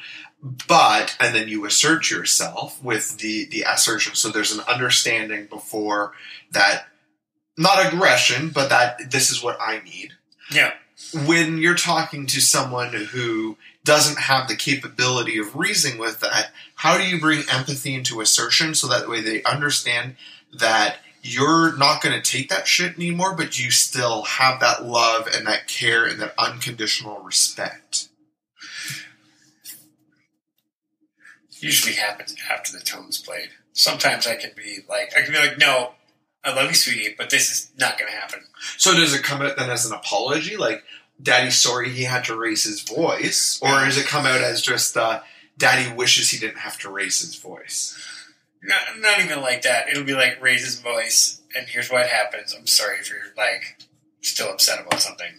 But, 0.67 1.17
and 1.21 1.35
then 1.35 1.49
you 1.49 1.67
assert 1.67 2.11
yourself 2.11 2.83
with 2.83 3.19
the, 3.19 3.45
the 3.45 3.67
assertion. 3.69 4.15
So 4.15 4.31
there's 4.31 4.53
an 4.53 4.65
understanding 4.67 5.47
before 5.51 6.13
that, 6.53 6.87
not 7.59 7.93
aggression, 7.93 8.49
but 8.49 8.71
that 8.71 9.11
this 9.11 9.31
is 9.31 9.43
what 9.43 9.59
I 9.61 9.83
need. 9.85 10.13
yeah. 10.51 10.73
When 11.27 11.59
you're 11.59 11.75
talking 11.75 12.27
to 12.27 12.41
someone 12.41 12.93
who 12.93 13.57
doesn't 13.85 14.19
have 14.19 14.49
the 14.49 14.57
capability 14.57 15.39
of 15.39 15.57
reasoning 15.57 15.99
with 15.99 16.21
that, 16.21 16.53
how 16.75 16.99
do 16.99 17.05
you 17.05 17.19
bring 17.19 17.43
empathy 17.51 17.95
into 17.95 18.21
assertion 18.21 18.75
so 18.75 18.87
that 18.89 19.09
way 19.09 19.21
they 19.23 19.43
understand 19.45 20.17
that 20.53 20.97
you're 21.23 21.77
not 21.77 22.03
going 22.03 22.21
to 22.21 22.31
take 22.31 22.49
that 22.49 22.67
shit 22.67 22.97
anymore, 22.97 23.35
but 23.35 23.59
you 23.59 23.71
still 23.71 24.23
have 24.23 24.61
that 24.61 24.85
love 24.85 25.29
and 25.33 25.47
that 25.47 25.69
care 25.69 26.07
and 26.07 26.21
that 26.21 26.35
unconditional 26.39 27.21
respect? 27.21 28.09
Usually 31.59 31.95
happens 31.95 32.35
after 32.51 32.73
the 32.73 32.83
tone's 32.83 33.21
played. 33.21 33.51
Sometimes 33.73 34.27
I 34.27 34.37
can 34.37 34.53
be 34.57 34.79
like, 34.89 35.13
I 35.17 35.23
can 35.23 35.33
be 35.33 35.39
like, 35.39 35.59
no, 35.59 35.91
I 36.43 36.55
love 36.55 36.69
you, 36.69 36.75
sweetie, 36.75 37.15
but 37.17 37.29
this 37.29 37.51
is 37.51 37.71
not 37.79 37.99
going 37.99 38.11
to 38.11 38.17
happen. 38.17 38.41
So 38.79 38.95
does 38.95 39.15
it 39.15 39.23
come 39.23 39.43
out 39.43 39.57
then 39.57 39.69
as 39.69 39.85
an 39.85 39.93
apology, 39.93 40.57
like 40.57 40.83
Daddy's 41.23 41.61
sorry 41.61 41.91
he 41.91 42.05
had 42.05 42.25
to 42.25 42.37
raise 42.37 42.65
his 42.65 42.81
voice, 42.81 43.61
or 43.63 43.85
does 43.85 43.99
it 43.99 44.07
come 44.07 44.25
out 44.25 44.41
as 44.41 44.63
just 44.63 44.97
uh, 44.97 45.21
Daddy 45.59 45.95
wishes 45.95 46.31
he 46.31 46.39
didn't 46.39 46.59
have 46.59 46.79
to 46.79 46.91
raise 46.91 47.21
his 47.21 47.37
voice? 47.37 47.99
Not, 48.63 48.81
not 48.99 49.21
even 49.21 49.41
like 49.41 49.63
that. 49.63 49.89
It'll 49.89 50.05
be 50.05 50.15
like 50.15 50.41
raise 50.41 50.65
his 50.65 50.81
voice, 50.81 51.41
and 51.57 51.67
here's 51.67 51.91
what 51.91 52.07
happens. 52.07 52.55
I'm 52.57 52.67
sorry 52.67 52.99
if 52.99 53.09
you're 53.11 53.33
like 53.37 53.79
still 54.21 54.51
upset 54.51 54.85
about 54.85 55.01
something. 55.01 55.33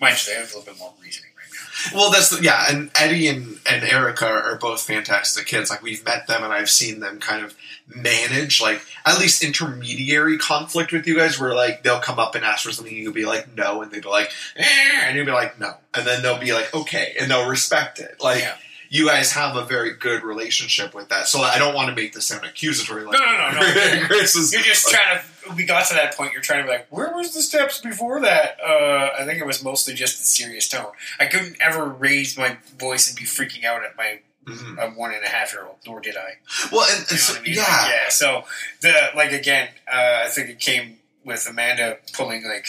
Mind 0.00 0.16
you, 0.26 0.32
they 0.32 0.40
have 0.40 0.52
a 0.52 0.56
little 0.56 0.62
bit 0.72 0.78
more 0.78 0.94
reasoning 1.02 1.30
right 1.36 1.92
now. 1.92 1.98
Well, 1.98 2.10
that's 2.10 2.30
the, 2.30 2.42
yeah, 2.42 2.66
and 2.70 2.90
Eddie 2.94 3.26
and, 3.28 3.58
and 3.68 3.82
Erica 3.82 4.26
are 4.26 4.56
both 4.56 4.82
fantastic 4.82 5.46
kids. 5.46 5.70
Like 5.70 5.82
we've 5.82 6.04
met 6.04 6.28
them, 6.28 6.44
and 6.44 6.52
I've 6.52 6.70
seen 6.70 7.00
them 7.00 7.18
kind 7.18 7.44
of 7.44 7.56
manage 7.88 8.60
like 8.62 8.80
at 9.04 9.18
least 9.18 9.42
intermediary 9.42 10.38
conflict 10.38 10.92
with 10.92 11.08
you 11.08 11.16
guys, 11.16 11.38
where 11.38 11.54
like 11.54 11.82
they'll 11.82 12.00
come 12.00 12.20
up 12.20 12.36
and 12.36 12.44
ask 12.44 12.64
for 12.64 12.72
something, 12.72 12.94
and 12.94 13.02
you'll 13.02 13.12
be 13.12 13.26
like 13.26 13.56
no, 13.56 13.82
and 13.82 13.90
they'll 13.90 14.02
be 14.02 14.08
like, 14.08 14.30
eh, 14.56 15.00
and 15.02 15.16
you'll 15.16 15.26
be 15.26 15.32
like 15.32 15.58
no, 15.58 15.74
and 15.94 16.06
then 16.06 16.22
they'll 16.22 16.38
be 16.38 16.52
like 16.52 16.72
okay, 16.72 17.14
and 17.20 17.28
they'll 17.28 17.48
respect 17.48 17.98
it. 17.98 18.22
Like 18.22 18.40
Yeah. 18.42 18.54
You 18.92 19.06
guys 19.06 19.32
have 19.32 19.54
a 19.56 19.64
very 19.64 19.94
good 19.94 20.24
relationship 20.24 20.94
with 20.94 21.08
that. 21.10 21.28
So 21.28 21.40
I 21.40 21.58
don't 21.58 21.74
want 21.74 21.88
to 21.90 21.94
make 21.94 22.12
this 22.12 22.26
sound 22.26 22.44
accusatory. 22.44 23.04
Like 23.04 23.18
No, 23.18 23.24
no, 23.24 23.50
no, 23.52 23.60
no. 23.60 24.00
Chris 24.06 24.34
is 24.34 24.52
You're 24.52 24.62
just 24.62 24.88
trying 24.88 25.20
to. 25.20 25.54
We 25.54 25.64
got 25.64 25.86
to 25.86 25.94
that 25.94 26.16
point. 26.16 26.32
You're 26.32 26.42
trying 26.42 26.60
to 26.60 26.64
be 26.64 26.70
like, 26.70 26.86
where 26.90 27.12
was 27.14 27.32
the 27.32 27.40
steps 27.40 27.80
before 27.80 28.20
that? 28.20 28.58
Uh, 28.64 29.10
I 29.18 29.24
think 29.24 29.40
it 29.40 29.46
was 29.46 29.64
mostly 29.64 29.94
just 29.94 30.18
the 30.18 30.24
serious 30.24 30.68
tone. 30.68 30.92
I 31.18 31.26
couldn't 31.26 31.56
ever 31.60 31.86
raise 31.86 32.36
my 32.36 32.58
voice 32.78 33.08
and 33.08 33.16
be 33.16 33.24
freaking 33.24 33.64
out 33.64 33.82
at 33.84 33.96
my 33.96 34.20
Mhm. 34.46 34.78
uh, 34.78 34.90
one 34.96 35.12
and 35.14 35.22
a 35.24 35.28
half 35.28 35.52
year 35.52 35.64
old. 35.64 35.76
Nor 35.86 36.00
did 36.00 36.16
I. 36.16 36.38
well, 36.72 36.86
and, 36.90 36.98
You 37.00 37.02
and 37.02 37.10
know 37.10 37.16
so, 37.16 37.38
I 37.38 37.42
mean? 37.42 37.54
yeah, 37.54 37.88
yeah. 37.88 38.08
So 38.08 38.44
the 38.80 39.10
like 39.14 39.32
again, 39.32 39.68
uh, 39.90 40.22
I 40.24 40.28
think 40.28 40.48
it 40.50 40.58
came 40.58 40.98
with 41.24 41.46
Amanda 41.48 41.98
pulling 42.12 42.44
like 42.48 42.66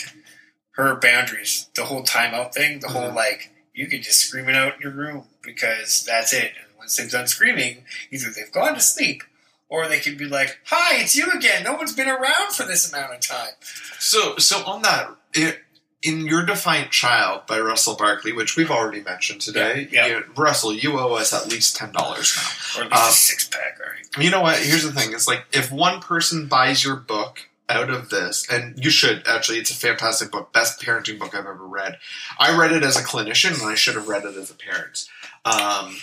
her 0.73 0.95
boundaries. 0.95 1.67
The 1.75 1.85
whole 1.85 2.03
timeout 2.03 2.53
thing. 2.53 2.79
The 2.79 2.89
whole 2.89 3.09
Mhm. 3.09 3.15
like 3.15 3.49
you 3.73 3.87
can 3.87 4.01
just 4.01 4.19
scream 4.19 4.49
it 4.49 4.55
out 4.55 4.75
in 4.75 4.81
your 4.81 4.91
room 4.91 5.25
because 5.41 6.03
that's 6.05 6.33
it. 6.33 6.51
And 6.57 6.77
once 6.77 6.95
they've 6.97 7.09
done 7.09 7.27
screaming, 7.27 7.83
either 8.11 8.29
they've 8.29 8.51
gone 8.51 8.73
to 8.75 8.79
sleep. 8.81 9.23
Or 9.69 9.87
they 9.87 10.01
could 10.01 10.17
be 10.17 10.25
like, 10.25 10.59
"Hi, 10.65 10.97
it's 10.97 11.15
you 11.15 11.31
again. 11.31 11.63
No 11.63 11.75
one's 11.75 11.93
been 11.93 12.09
around 12.09 12.51
for 12.51 12.65
this 12.65 12.91
amount 12.91 13.13
of 13.13 13.21
time." 13.21 13.53
So, 13.99 14.35
so 14.37 14.65
on 14.65 14.81
that, 14.81 15.11
it, 15.33 15.59
in 16.01 16.25
Your 16.25 16.45
Defiant 16.45 16.91
Child 16.91 17.43
by 17.47 17.57
Russell 17.57 17.95
Barkley, 17.95 18.33
which 18.33 18.57
we've 18.57 18.69
already 18.69 19.01
mentioned 19.01 19.39
today, 19.39 19.87
Yeah, 19.89 20.07
yeah. 20.07 20.17
you- 20.17 20.25
Russell, 20.35 20.73
you 20.73 20.99
owe 20.99 21.13
us 21.13 21.31
at 21.31 21.47
least 21.47 21.77
ten 21.77 21.93
dollars 21.93 22.35
now. 22.35 22.81
Or 22.81 22.83
at 22.85 22.91
least 22.91 23.03
Uh, 23.03 23.07
a 23.07 23.13
six 23.13 23.47
pack, 23.47 23.79
right? 23.79 24.21
You 24.23 24.29
know 24.29 24.41
what? 24.41 24.57
Here's 24.59 24.83
the 24.83 24.91
thing: 24.91 25.13
it's 25.13 25.25
like 25.27 25.45
if 25.53 25.71
one 25.71 26.01
person 26.01 26.47
buys 26.47 26.83
your 26.83 26.97
book 26.97 27.47
out 27.71 27.89
of 27.89 28.09
this, 28.09 28.45
and 28.51 28.77
you 28.83 28.89
should 28.89 29.27
actually, 29.27 29.57
it's 29.59 29.71
a 29.71 29.75
fantastic 29.75 30.31
book, 30.31 30.51
best 30.53 30.81
parenting 30.81 31.17
book 31.19 31.33
I've 31.33 31.45
ever 31.45 31.65
read. 31.65 31.97
I 32.39 32.55
read 32.57 32.71
it 32.71 32.83
as 32.83 32.95
a 32.97 33.03
clinician, 33.03 33.59
and 33.61 33.69
I 33.71 33.75
should 33.75 33.95
have 33.95 34.07
read 34.07 34.25
it 34.25 34.35
as 34.35 34.51
a 34.51 34.55
parent. 34.55 35.07
Um, 35.45 35.97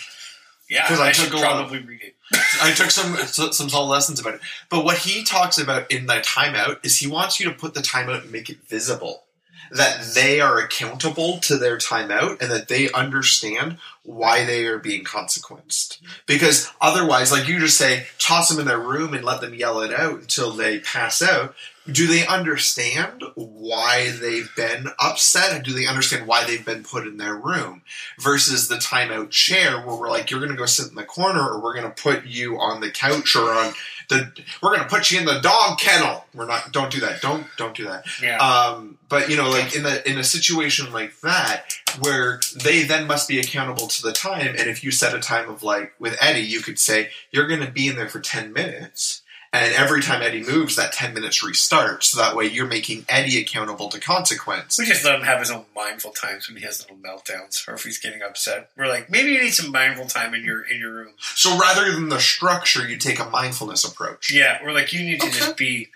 Yeah, 0.71 0.87
'cause 0.87 1.01
I 1.01 1.09
I, 1.09 1.13
took 1.13 1.27
should 1.27 1.35
a 1.35 1.37
lot- 1.39 1.57
probably 1.57 1.79
read 1.81 2.03
it. 2.03 2.15
I 2.63 2.73
took 2.73 2.91
some 2.91 3.17
some 3.27 3.69
small 3.71 3.87
lessons 3.89 4.21
about 4.21 4.35
it. 4.35 4.41
But 4.69 4.85
what 4.85 4.99
he 4.99 5.25
talks 5.25 5.57
about 5.57 5.91
in 5.91 6.05
the 6.07 6.21
timeout 6.21 6.81
is 6.83 6.99
he 6.99 7.07
wants 7.07 7.41
you 7.41 7.47
to 7.49 7.55
put 7.55 7.73
the 7.73 7.81
timeout 7.81 8.23
and 8.23 8.33
make 8.33 8.51
it 8.51 8.59
visible. 8.69 9.25
That 9.71 10.13
they 10.15 10.41
are 10.41 10.59
accountable 10.59 11.39
to 11.41 11.57
their 11.57 11.77
timeout 11.79 12.41
and 12.43 12.51
that 12.51 12.69
they 12.69 12.91
understand 12.93 13.79
why 14.09 14.43
they 14.45 14.65
are 14.65 14.79
being 14.79 15.05
consequenced. 15.05 16.01
Because 16.25 16.73
otherwise, 16.81 17.31
like 17.31 17.47
you 17.47 17.59
just 17.61 17.77
say, 17.77 18.07
toss 18.19 18.49
them 18.49 18.59
in 18.59 18.67
their 18.67 18.81
room 18.81 19.13
and 19.13 19.23
let 19.23 19.43
them 19.43 19.55
yell 19.55 19.81
it 19.81 19.93
out 19.93 20.21
until 20.21 20.51
they 20.51 20.79
pass 20.79 21.21
out. 21.21 21.55
Do 21.91 22.07
they 22.07 22.27
understand 22.27 23.23
why 23.35 24.11
they've 24.11 24.51
been 24.57 24.89
upset? 24.99 25.65
Do 25.65 25.73
they 25.73 25.87
understand 25.87 26.27
why 26.27 26.45
they've 26.45 26.65
been 26.65 26.85
put 26.85 27.07
in 27.07 27.17
their 27.17 27.35
room? 27.35 27.83
Versus 28.19 28.69
the 28.69 28.77
timeout 28.77 29.31
chair 29.31 29.81
where 29.81 29.97
we're 29.97 30.11
like, 30.11 30.31
you're 30.31 30.41
going 30.41 30.53
to 30.53 30.57
go 30.57 30.67
sit 30.67 30.89
in 30.89 30.97
the 30.97 31.05
corner 31.05 31.41
or 31.41 31.63
we're 31.63 31.75
going 31.75 31.91
to 31.91 32.03
put 32.03 32.27
you 32.27 32.59
on 32.59 32.81
the 32.81 32.91
couch 32.91 33.35
or 33.37 33.51
on 33.53 33.73
the, 34.09 34.31
we're 34.63 34.77
going 34.77 34.87
to 34.87 34.95
put 34.95 35.11
you 35.11 35.19
in 35.21 35.27
the 35.27 35.41
dog 35.41 35.79
kennel. 35.79 36.27
We're 36.35 36.47
not, 36.47 36.73
don't 36.73 36.91
do 36.91 37.01
that. 37.01 37.23
Don't, 37.23 37.47
don't 37.57 37.75
do 37.75 37.85
that. 37.85 38.05
Yeah, 38.23 38.37
Um, 38.39 38.99
but 39.09 39.31
you 39.31 39.37
know, 39.39 39.49
like 39.49 39.75
in 39.75 39.87
a 39.87 40.03
in 40.05 40.19
a 40.19 40.25
situation 40.25 40.93
like 40.93 41.19
that, 41.21 41.65
where 42.01 42.41
they 42.63 42.83
then 42.83 43.07
must 43.07 43.27
be 43.27 43.41
accountable 43.41 43.87
to 43.87 43.98
the 44.03 44.13
time, 44.13 44.49
and 44.59 44.69
if 44.69 44.83
you 44.85 44.91
set 44.91 45.15
a 45.15 45.21
time 45.21 45.49
of 45.49 45.63
like 45.63 45.93
with 45.99 46.17
Eddie, 46.21 46.41
you 46.41 46.61
could 46.61 46.79
say 46.79 47.11
you're 47.31 47.47
going 47.47 47.61
to 47.65 47.71
be 47.71 47.89
in 47.89 47.97
there 47.97 48.09
for 48.09 48.21
ten 48.21 48.53
minutes, 48.53 49.23
and 49.53 49.73
every 49.75 50.03
time 50.03 50.21
Eddie 50.23 50.43
moves, 50.43 50.77
that 50.77 50.93
ten 50.93 51.15
minutes 51.15 51.45
restarts. 51.45 52.05
So 52.05 52.19
that 52.21 52.37
way, 52.37 52.47
you're 52.47 52.67
making 52.67 53.05
Eddie 53.09 53.41
accountable 53.41 53.89
to 53.91 53.99
consequence. 54.01 54.79
we 54.79 54.85
just 54.85 55.05
let 55.05 55.15
him 55.15 55.23
have 55.23 55.41
his 55.41 55.51
own 55.51 55.65
mindful 55.75 56.11
times 56.13 56.49
when 56.49 56.57
he 56.59 56.65
has 56.65 56.81
little 56.83 56.97
meltdowns, 56.97 57.67
or 57.69 57.75
if 57.75 57.85
he's 57.85 57.99
getting 57.99 58.23
upset. 58.23 58.71
We're 58.77 58.89
like, 58.89 59.09
maybe 59.11 59.31
you 59.33 59.43
need 59.43 59.55
some 59.55 59.73
mindful 59.73 60.07
time 60.07 60.35
in 60.35 60.45
your 60.45 60.63
in 60.63 60.79
your 60.79 60.93
room. 60.93 61.13
So 61.19 61.59
rather 61.59 61.91
than 61.93 62.09
the 62.09 62.21
structure, 62.21 62.87
you 62.89 62.97
take 62.99 63.19
a 63.21 63.25
mindfulness 63.31 63.85
approach. 63.85 64.33
Yeah, 64.33 64.59
we're 64.63 64.73
like, 64.73 64.93
you 64.93 65.01
need 65.03 65.21
to 65.21 65.27
Okay. 65.29 65.39
just 65.39 65.57
be 65.57 65.89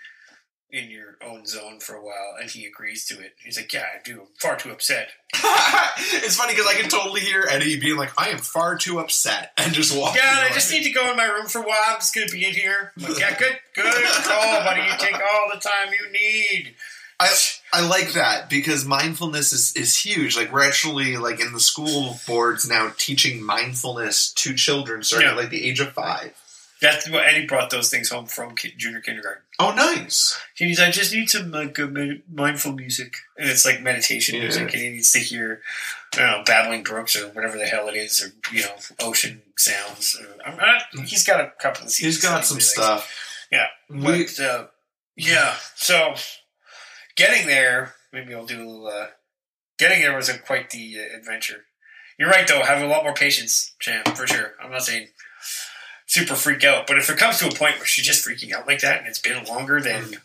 in 0.73 0.89
your 0.89 1.17
own 1.25 1.45
zone 1.45 1.79
for 1.79 1.93
a 1.95 2.03
while, 2.03 2.35
and 2.41 2.49
he 2.49 2.65
agrees 2.65 3.05
to 3.05 3.13
it. 3.21 3.35
He's 3.43 3.57
like, 3.57 3.71
yeah, 3.71 3.85
I 3.95 4.01
do. 4.03 4.21
I'm 4.21 4.27
far 4.39 4.55
too 4.57 4.71
upset. 4.71 5.09
it's 5.35 6.35
funny 6.35 6.53
because 6.53 6.67
I 6.67 6.73
can 6.73 6.89
totally 6.89 7.21
hear 7.21 7.45
Eddie 7.49 7.79
being 7.79 7.95
like, 7.97 8.11
"I 8.17 8.29
am 8.29 8.39
far 8.39 8.75
too 8.77 8.99
upset," 8.99 9.51
and 9.57 9.73
just 9.73 9.97
walking. 9.97 10.21
Yeah, 10.23 10.47
I 10.49 10.53
just 10.53 10.71
need 10.71 10.83
to 10.83 10.91
go 10.91 11.09
in 11.11 11.15
my 11.17 11.25
room 11.25 11.45
for 11.47 11.59
a 11.59 11.65
while. 11.65 11.77
I'm 11.87 11.97
just 11.97 12.13
gonna 12.13 12.27
be 12.27 12.45
in 12.45 12.53
here. 12.53 12.91
I'm 12.97 13.03
like, 13.03 13.19
yeah, 13.19 13.37
good, 13.37 13.57
good 13.75 13.85
call, 14.25 14.63
buddy. 14.63 14.81
You 14.81 14.97
take 14.97 15.15
all 15.15 15.49
the 15.53 15.59
time 15.59 15.93
you 15.93 16.11
need. 16.11 16.75
I, 17.19 17.29
I 17.71 17.87
like 17.87 18.13
that 18.13 18.49
because 18.49 18.83
mindfulness 18.85 19.53
is, 19.53 19.73
is 19.77 19.97
huge. 19.97 20.35
Like 20.35 20.51
we're 20.51 20.63
actually 20.63 21.15
like 21.15 21.39
in 21.39 21.53
the 21.53 21.59
school 21.59 22.19
boards 22.27 22.67
now 22.67 22.91
teaching 22.97 23.41
mindfulness 23.43 24.33
to 24.33 24.53
children 24.55 25.03
starting 25.03 25.27
Yeah. 25.27 25.33
at 25.33 25.37
like 25.37 25.49
the 25.49 25.63
age 25.65 25.79
of 25.79 25.93
five. 25.93 26.33
That's 26.83 27.09
what 27.09 27.25
Eddie 27.25 27.47
brought 27.47 27.69
those 27.71 27.89
things 27.89 28.09
home 28.09 28.25
from 28.27 28.55
ki- 28.55 28.73
junior 28.77 28.99
kindergarten. 29.01 29.41
Oh, 29.57 29.73
nice. 29.73 30.37
He 30.53 30.65
needs, 30.65 30.79
I 30.79 30.91
just 30.91 31.13
need 31.13 31.29
some 31.29 31.49
like 31.49 31.73
good 31.73 31.93
med- 31.93 32.21
mindful 32.31 32.73
music, 32.73 33.13
and 33.37 33.49
it's 33.49 33.65
like 33.65 33.81
meditation 33.81 34.35
Yeah. 34.35 34.41
music, 34.41 34.63
and 34.73 34.81
he 34.83 34.89
needs 34.89 35.11
to 35.13 35.19
hear, 35.19 35.61
I 36.13 36.17
don't 36.17 36.25
know, 36.39 36.43
babbling 36.45 36.83
brooks 36.83 37.15
or 37.15 37.29
whatever 37.29 37.57
the 37.57 37.65
hell 37.65 37.87
it 37.87 37.95
is, 37.95 38.21
or 38.21 38.33
you 38.53 38.61
know, 38.63 38.75
ocean 38.99 39.41
sounds. 39.57 40.15
Or, 40.19 40.27
I'm 40.45 40.57
not, 40.57 40.83
he's 41.07 41.23
got 41.25 41.39
a 41.39 41.51
couple 41.59 41.83
of. 41.87 41.93
He's 41.93 42.19
CDs 42.19 42.21
got 42.21 42.35
that 42.39 42.45
some 42.45 42.57
he 42.57 42.61
likes. 42.61 42.73
stuff. 42.73 43.15
Yeah. 43.51 43.67
We, 43.89 44.25
But, 44.25 44.39
uh, 44.39 44.67
yeah. 45.15 45.55
So 45.75 46.15
getting 47.15 47.47
there, 47.47 47.93
maybe 48.11 48.33
I'll 48.35 48.45
do 48.45 48.57
a 48.57 48.65
little. 48.67 48.87
Uh, 48.87 49.07
getting 49.79 50.01
there 50.01 50.15
was 50.15 50.29
a, 50.29 50.37
quite 50.37 50.69
the 50.71 50.97
uh, 50.99 51.17
adventure. 51.17 51.65
You're 52.19 52.29
right, 52.29 52.47
though. 52.47 52.61
Have 52.63 52.81
a 52.81 52.87
lot 52.87 53.03
more 53.03 53.13
patience, 53.13 53.73
Champ, 53.79 54.07
for 54.15 54.27
sure. 54.27 54.53
I'm 54.61 54.71
not 54.71 54.83
saying 54.83 55.07
super 56.13 56.35
freak 56.35 56.63
out, 56.63 56.85
but 56.85 56.97
if 56.97 57.09
it 57.09 57.17
comes 57.17 57.39
to 57.39 57.47
a 57.47 57.51
point 57.51 57.77
where 57.77 57.87
she's 57.87 58.05
just 58.05 58.23
freaking 58.23 58.53
out 58.53 58.67
like 58.67 58.81
that 58.81 58.99
and 58.99 59.07
it's 59.07 59.17
been 59.17 59.43
longer 59.45 59.81
than 59.81 60.03
mm. 60.03 60.17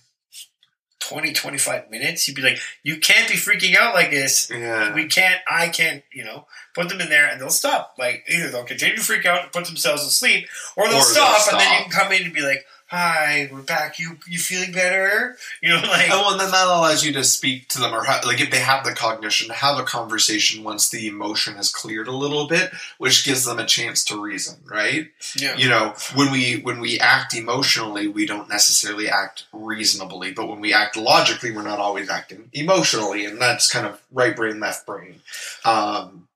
20, 1.01 1.33
25 1.33 1.91
minutes, 1.91 2.29
you'd 2.29 2.35
be 2.35 2.43
like, 2.43 2.59
you 2.83 2.99
can't 2.99 3.27
be 3.27 3.37
freaking 3.37 3.75
out 3.75 3.95
like 3.95 4.11
this. 4.11 4.51
yeah. 4.51 4.95
We 4.95 5.07
can't, 5.07 5.41
I 5.51 5.69
can't, 5.69 6.03
you 6.13 6.25
know, 6.25 6.47
put 6.75 6.91
them 6.91 7.01
in 7.01 7.09
there 7.09 7.27
and 7.27 7.41
they'll 7.41 7.49
stop. 7.49 7.95
Like, 7.99 8.25
either 8.29 8.51
they'll 8.51 8.65
continue 8.65 8.97
to 8.97 9.03
freak 9.03 9.25
out 9.25 9.45
and 9.45 9.53
put 9.53 9.65
themselves 9.65 10.05
to 10.05 10.11
sleep, 10.11 10.47
or 10.77 10.85
they'll 10.89 10.97
Or 10.97 10.99
they'll 10.99 11.05
stop, 11.05 11.53
and 11.53 11.61
then 11.61 11.73
you 11.73 11.83
can 11.85 11.91
come 11.91 12.13
in 12.13 12.25
and 12.25 12.35
be 12.35 12.43
like, 12.43 12.67
"Hi, 12.89 13.49
we're 13.53 13.63
back. 13.63 13.99
You 13.99 14.19
you 14.27 14.39
feeling 14.39 14.73
better?" 14.73 15.37
You 15.63 15.71
know, 15.71 15.81
like 15.83 16.09
Oh, 16.13 16.31
and 16.33 16.41
then 16.41 16.51
that 16.53 16.67
allows 16.69 17.05
you 17.05 17.13
to 17.15 17.25
speak 17.25 17.69
to 17.71 17.81
them, 17.81 17.93
or 17.93 18.05
ha- 18.05 18.23
like 18.25 18.41
if 18.41 18.51
they 18.51 18.61
have 18.61 18.85
the 18.85 18.93
cognition, 18.93 19.49
to 19.49 19.55
have 19.55 19.79
a 19.79 19.83
conversation 19.83 20.63
once 20.63 20.89
the 20.89 21.09
emotion 21.09 21.57
has 21.57 21.71
cleared 21.73 22.07
a 22.07 22.13
little 22.13 22.47
bit, 22.47 22.71
which 22.99 23.25
gives 23.25 23.45
them 23.45 23.59
a 23.59 23.67
chance 23.67 24.05
to 24.05 24.21
reason, 24.23 24.57
right? 24.65 25.09
yeah, 25.37 25.57
You 25.57 25.69
know, 25.69 25.95
when 26.15 26.31
we 26.31 26.61
when 26.61 26.79
we 26.81 27.01
act 27.01 27.35
emotionally, 27.35 28.07
we 28.07 28.25
don't 28.25 28.49
necessarily 28.49 29.09
act 29.09 29.45
reasonably, 29.53 30.33
but 30.33 30.47
when 30.49 30.61
we 30.61 30.73
act 30.73 30.97
logically, 30.97 31.51
we're 31.51 31.63
not 31.63 31.81
always 31.81 32.09
acting 32.09 32.49
emotionally, 32.53 33.25
and 33.25 33.41
that's 33.41 33.71
kind 33.71 33.87
of 33.87 34.01
right 34.13 34.37
brain, 34.37 34.61
left 34.61 34.87
brain, 34.87 35.21
um, 35.65 36.28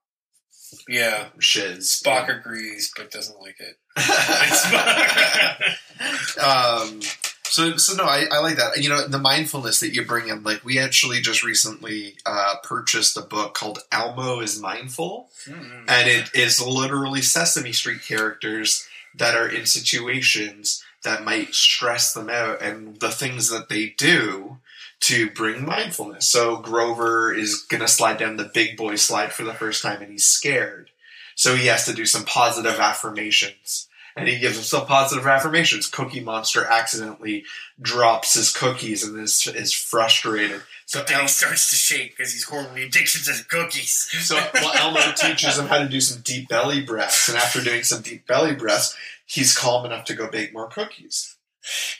yeah. 0.87 1.27
shiz. 1.39 2.01
Spock 2.03 2.29
agrees, 2.29 2.91
but 2.95 3.11
doesn't 3.11 3.39
like 3.39 3.57
it. 3.59 3.77
um, 6.43 7.01
so, 7.43 7.77
so 7.77 7.95
no, 7.95 8.05
I, 8.05 8.25
I 8.31 8.39
like 8.39 8.55
that. 8.57 8.81
You 8.81 8.89
know, 8.89 9.07
the 9.07 9.19
mindfulness 9.19 9.79
that 9.81 9.93
you 9.93 10.03
bring 10.05 10.29
in. 10.29 10.43
Like, 10.43 10.65
we 10.65 10.79
actually 10.79 11.21
just 11.21 11.43
recently 11.43 12.15
uh, 12.25 12.55
purchased 12.63 13.15
a 13.17 13.21
book 13.21 13.53
called 13.53 13.79
Elmo 13.91 14.39
is 14.39 14.59
Mindful, 14.59 15.29
Mm. 15.47 15.83
and 15.89 16.07
it 16.07 16.33
is 16.33 16.61
literally 16.65 17.21
Sesame 17.21 17.73
Street 17.73 18.01
characters 18.01 18.87
that 19.13 19.35
are 19.35 19.49
in 19.49 19.65
situations 19.65 20.81
that 21.03 21.25
might 21.25 21.53
stress 21.53 22.13
them 22.13 22.29
out, 22.29 22.61
and 22.61 22.97
the 23.01 23.11
things 23.11 23.49
that 23.49 23.67
they 23.67 23.87
do 23.97 24.59
to 25.03 25.29
bring 25.29 25.65
mindfulness. 25.65 26.27
So 26.27 26.57
Grover 26.57 27.33
is 27.33 27.61
gonna 27.61 27.87
slide 27.87 28.17
down 28.17 28.37
the 28.37 28.49
big 28.53 28.77
boy 28.77 28.95
slide 28.95 29.33
for 29.33 29.43
the 29.43 29.53
first 29.53 29.81
time, 29.81 30.01
and 30.01 30.11
he's 30.11 30.25
scared. 30.25 30.91
So 31.35 31.55
he 31.55 31.67
has 31.67 31.85
to 31.85 31.93
do 31.93 32.05
some 32.05 32.23
positive 32.25 32.79
affirmations. 32.79 33.89
And 34.15 34.27
he 34.27 34.37
gives 34.37 34.55
himself 34.55 34.87
positive 34.87 35.25
affirmations. 35.25 35.87
Cookie 35.87 36.19
Monster 36.19 36.63
accidentally 36.65 37.45
drops 37.81 38.35
his 38.35 38.53
cookies 38.53 39.03
and 39.03 39.19
is, 39.19 39.47
is 39.47 39.73
frustrated. 39.73 40.61
So 40.85 41.03
Then 41.03 41.21
he 41.21 41.27
starts 41.27 41.71
to 41.71 41.75
shake 41.75 42.15
because 42.15 42.31
he's 42.31 42.43
horribly 42.43 42.83
addicted 42.83 43.25
to 43.25 43.43
cookies. 43.45 44.07
so 44.21 44.35
well, 44.53 44.73
Elmo 44.75 45.11
teaches 45.15 45.57
him 45.57 45.65
how 45.65 45.79
to 45.79 45.89
do 45.89 45.99
some 45.99 46.21
deep 46.21 46.47
belly 46.47 46.81
breaths, 46.81 47.27
and 47.27 47.37
after 47.37 47.61
doing 47.63 47.81
some 47.83 48.03
deep 48.03 48.27
belly 48.27 48.53
breaths, 48.53 48.95
he's 49.25 49.57
calm 49.57 49.85
enough 49.85 50.05
to 50.05 50.13
go 50.13 50.29
bake 50.29 50.53
more 50.53 50.67
cookies. 50.67 51.32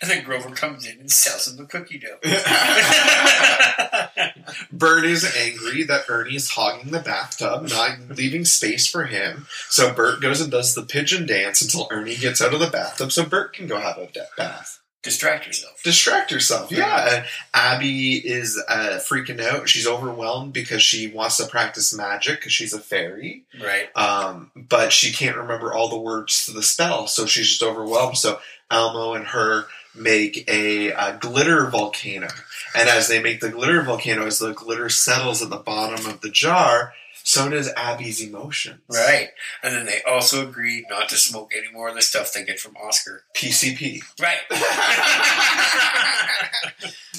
And 0.01 0.11
then 0.11 0.23
Grover 0.23 0.49
comes 0.49 0.85
in 0.85 0.99
and 0.99 1.11
sells 1.11 1.47
him 1.47 1.57
the 1.57 1.65
cookie 1.65 1.99
dough. 1.99 2.17
Bert 4.71 5.05
is 5.05 5.35
angry 5.35 5.83
that 5.83 6.09
Ernie's 6.09 6.51
hogging 6.51 6.91
the 6.91 6.99
bathtub, 6.99 7.69
not 7.69 8.17
leaving 8.17 8.45
space 8.45 8.87
for 8.87 9.05
him. 9.05 9.47
So 9.69 9.93
Bert 9.93 10.21
goes 10.21 10.41
and 10.41 10.51
does 10.51 10.75
the 10.75 10.83
pigeon 10.83 11.25
dance 11.25 11.61
until 11.61 11.87
Ernie 11.91 12.15
gets 12.15 12.41
out 12.41 12.53
of 12.53 12.59
the 12.59 12.69
bathtub, 12.69 13.11
so 13.11 13.25
Bert 13.25 13.53
can 13.53 13.67
go 13.67 13.79
have 13.79 13.97
a 13.97 14.09
bath. 14.37 14.79
Distract 15.03 15.45
yourself. 15.45 15.83
Distract 15.83 16.31
herself, 16.31 16.71
yeah. 16.71 17.15
And 17.15 17.25
Abby 17.53 18.13
is 18.15 18.61
uh, 18.69 18.99
freaking 19.01 19.41
out. 19.41 19.67
She's 19.67 19.85
overwhelmed 19.85 20.53
because 20.53 20.81
she 20.81 21.07
wants 21.07 21.35
to 21.37 21.45
practice 21.45 21.93
magic 21.93 22.39
because 22.39 22.53
she's 22.53 22.73
a 22.73 22.79
fairy. 22.79 23.43
Right. 23.61 23.89
um, 23.97 24.51
but 24.55 24.93
she 24.93 25.11
can't 25.11 25.35
remember 25.35 25.73
all 25.73 25.89
the 25.89 25.99
words 25.99 26.45
to 26.45 26.53
the 26.53 26.63
spell, 26.63 27.07
so 27.07 27.25
she's 27.25 27.49
just 27.49 27.63
overwhelmed. 27.63 28.17
So 28.17 28.39
Elmo 28.73 29.13
and 29.13 29.27
her 29.27 29.65
make 29.95 30.49
a, 30.49 30.91
uh 30.91 31.17
glitter 31.17 31.69
volcano, 31.69 32.27
and 32.75 32.89
as 32.89 33.07
they 33.07 33.21
make 33.21 33.39
the 33.39 33.49
glitter 33.49 33.81
volcano, 33.83 34.25
as 34.25 34.39
the 34.39 34.53
glitter 34.53 34.89
settles 34.89 35.41
at 35.41 35.49
the 35.49 35.57
bottom 35.57 36.05
of 36.07 36.21
the 36.21 36.29
jar, 36.29 36.93
so 37.23 37.49
does 37.49 37.71
Abby's 37.75 38.21
emotions. 38.21 38.81
Right. 38.89 39.29
And 39.63 39.73
then 39.73 39.85
they 39.85 40.01
also 40.03 40.47
agreed 40.47 40.85
not 40.89 41.07
to 41.09 41.15
smoke 41.15 41.53
any 41.55 41.71
more 41.71 41.87
of 41.87 41.95
the 41.95 42.01
stuff 42.01 42.33
they 42.33 42.43
get 42.43 42.59
from 42.59 42.75
Oscar. 42.75 43.23
PCP. 43.33 44.01
Right. 44.21 44.39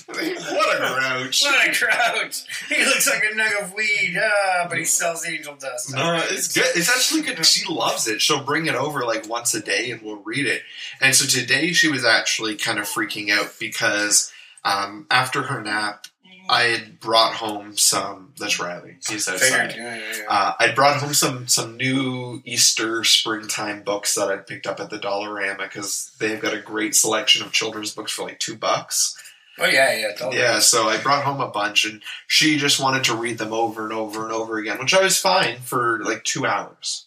what 0.06 0.76
a 0.76 0.78
grouch. 0.78 1.42
what 1.42 1.68
a 1.68 1.72
crouch. 1.72 2.44
He 2.68 2.84
looks 2.84 3.08
like 3.08 3.24
a 3.24 3.34
nug 3.34 3.62
of 3.64 3.74
weed, 3.74 4.18
ah, 4.20 4.66
but 4.68 4.76
he 4.78 4.84
sells 4.84 5.26
angel 5.26 5.56
dust. 5.56 5.94
No, 5.94 6.22
it's 6.30 6.52
good. 6.52 6.66
It's 6.76 6.90
actually 6.90 7.22
good. 7.22 7.44
She 7.46 7.66
loves 7.72 8.06
it. 8.06 8.20
She'll 8.20 8.44
bring 8.44 8.66
it 8.66 8.74
over 8.74 9.06
like 9.06 9.26
once 9.28 9.54
a 9.54 9.60
day, 9.60 9.90
and 9.90 10.02
we'll 10.02 10.22
read 10.22 10.46
it. 10.46 10.62
And 11.00 11.14
so 11.14 11.26
today 11.26 11.72
she 11.72 11.88
was 11.88 12.04
actually 12.04 12.56
kind 12.56 12.78
of 12.78 12.84
freaking 12.84 13.30
out 13.30 13.54
because 13.58 14.30
um, 14.64 15.06
after 15.10 15.42
her 15.44 15.62
nap, 15.62 16.06
I 16.48 16.62
had 16.64 17.00
brought 17.00 17.34
home 17.34 17.76
some. 17.76 18.32
That's 18.38 18.60
Riley. 18.60 18.96
He's 19.08 19.26
Figured. 19.26 19.42
outside. 19.42 19.76
Yeah, 19.76 19.96
yeah, 19.96 20.12
yeah. 20.18 20.24
Uh, 20.28 20.52
I 20.60 20.72
brought 20.72 21.00
home 21.00 21.14
some 21.14 21.48
some 21.48 21.76
new 21.76 22.42
Easter 22.44 23.04
springtime 23.04 23.82
books 23.82 24.14
that 24.14 24.28
I'd 24.30 24.46
picked 24.46 24.66
up 24.66 24.80
at 24.80 24.90
the 24.90 24.98
Dollarama 24.98 25.58
because 25.58 26.14
they've 26.18 26.40
got 26.40 26.54
a 26.54 26.60
great 26.60 26.94
selection 26.94 27.44
of 27.44 27.52
children's 27.52 27.94
books 27.94 28.12
for 28.12 28.22
like 28.22 28.38
two 28.38 28.56
bucks. 28.56 29.16
oh, 29.58 29.66
yeah, 29.66 29.96
yeah. 29.96 30.12
Totally. 30.16 30.38
Yeah, 30.42 30.58
so 30.58 30.88
I 30.88 30.98
brought 30.98 31.24
home 31.24 31.40
a 31.40 31.48
bunch, 31.48 31.84
and 31.84 32.02
she 32.26 32.56
just 32.56 32.80
wanted 32.80 33.04
to 33.04 33.16
read 33.16 33.38
them 33.38 33.52
over 33.52 33.84
and 33.84 33.92
over 33.92 34.24
and 34.24 34.32
over 34.32 34.58
again, 34.58 34.78
which 34.78 34.94
I 34.94 35.02
was 35.02 35.18
fine 35.18 35.58
for 35.60 36.02
like 36.04 36.24
two 36.24 36.46
hours. 36.46 37.03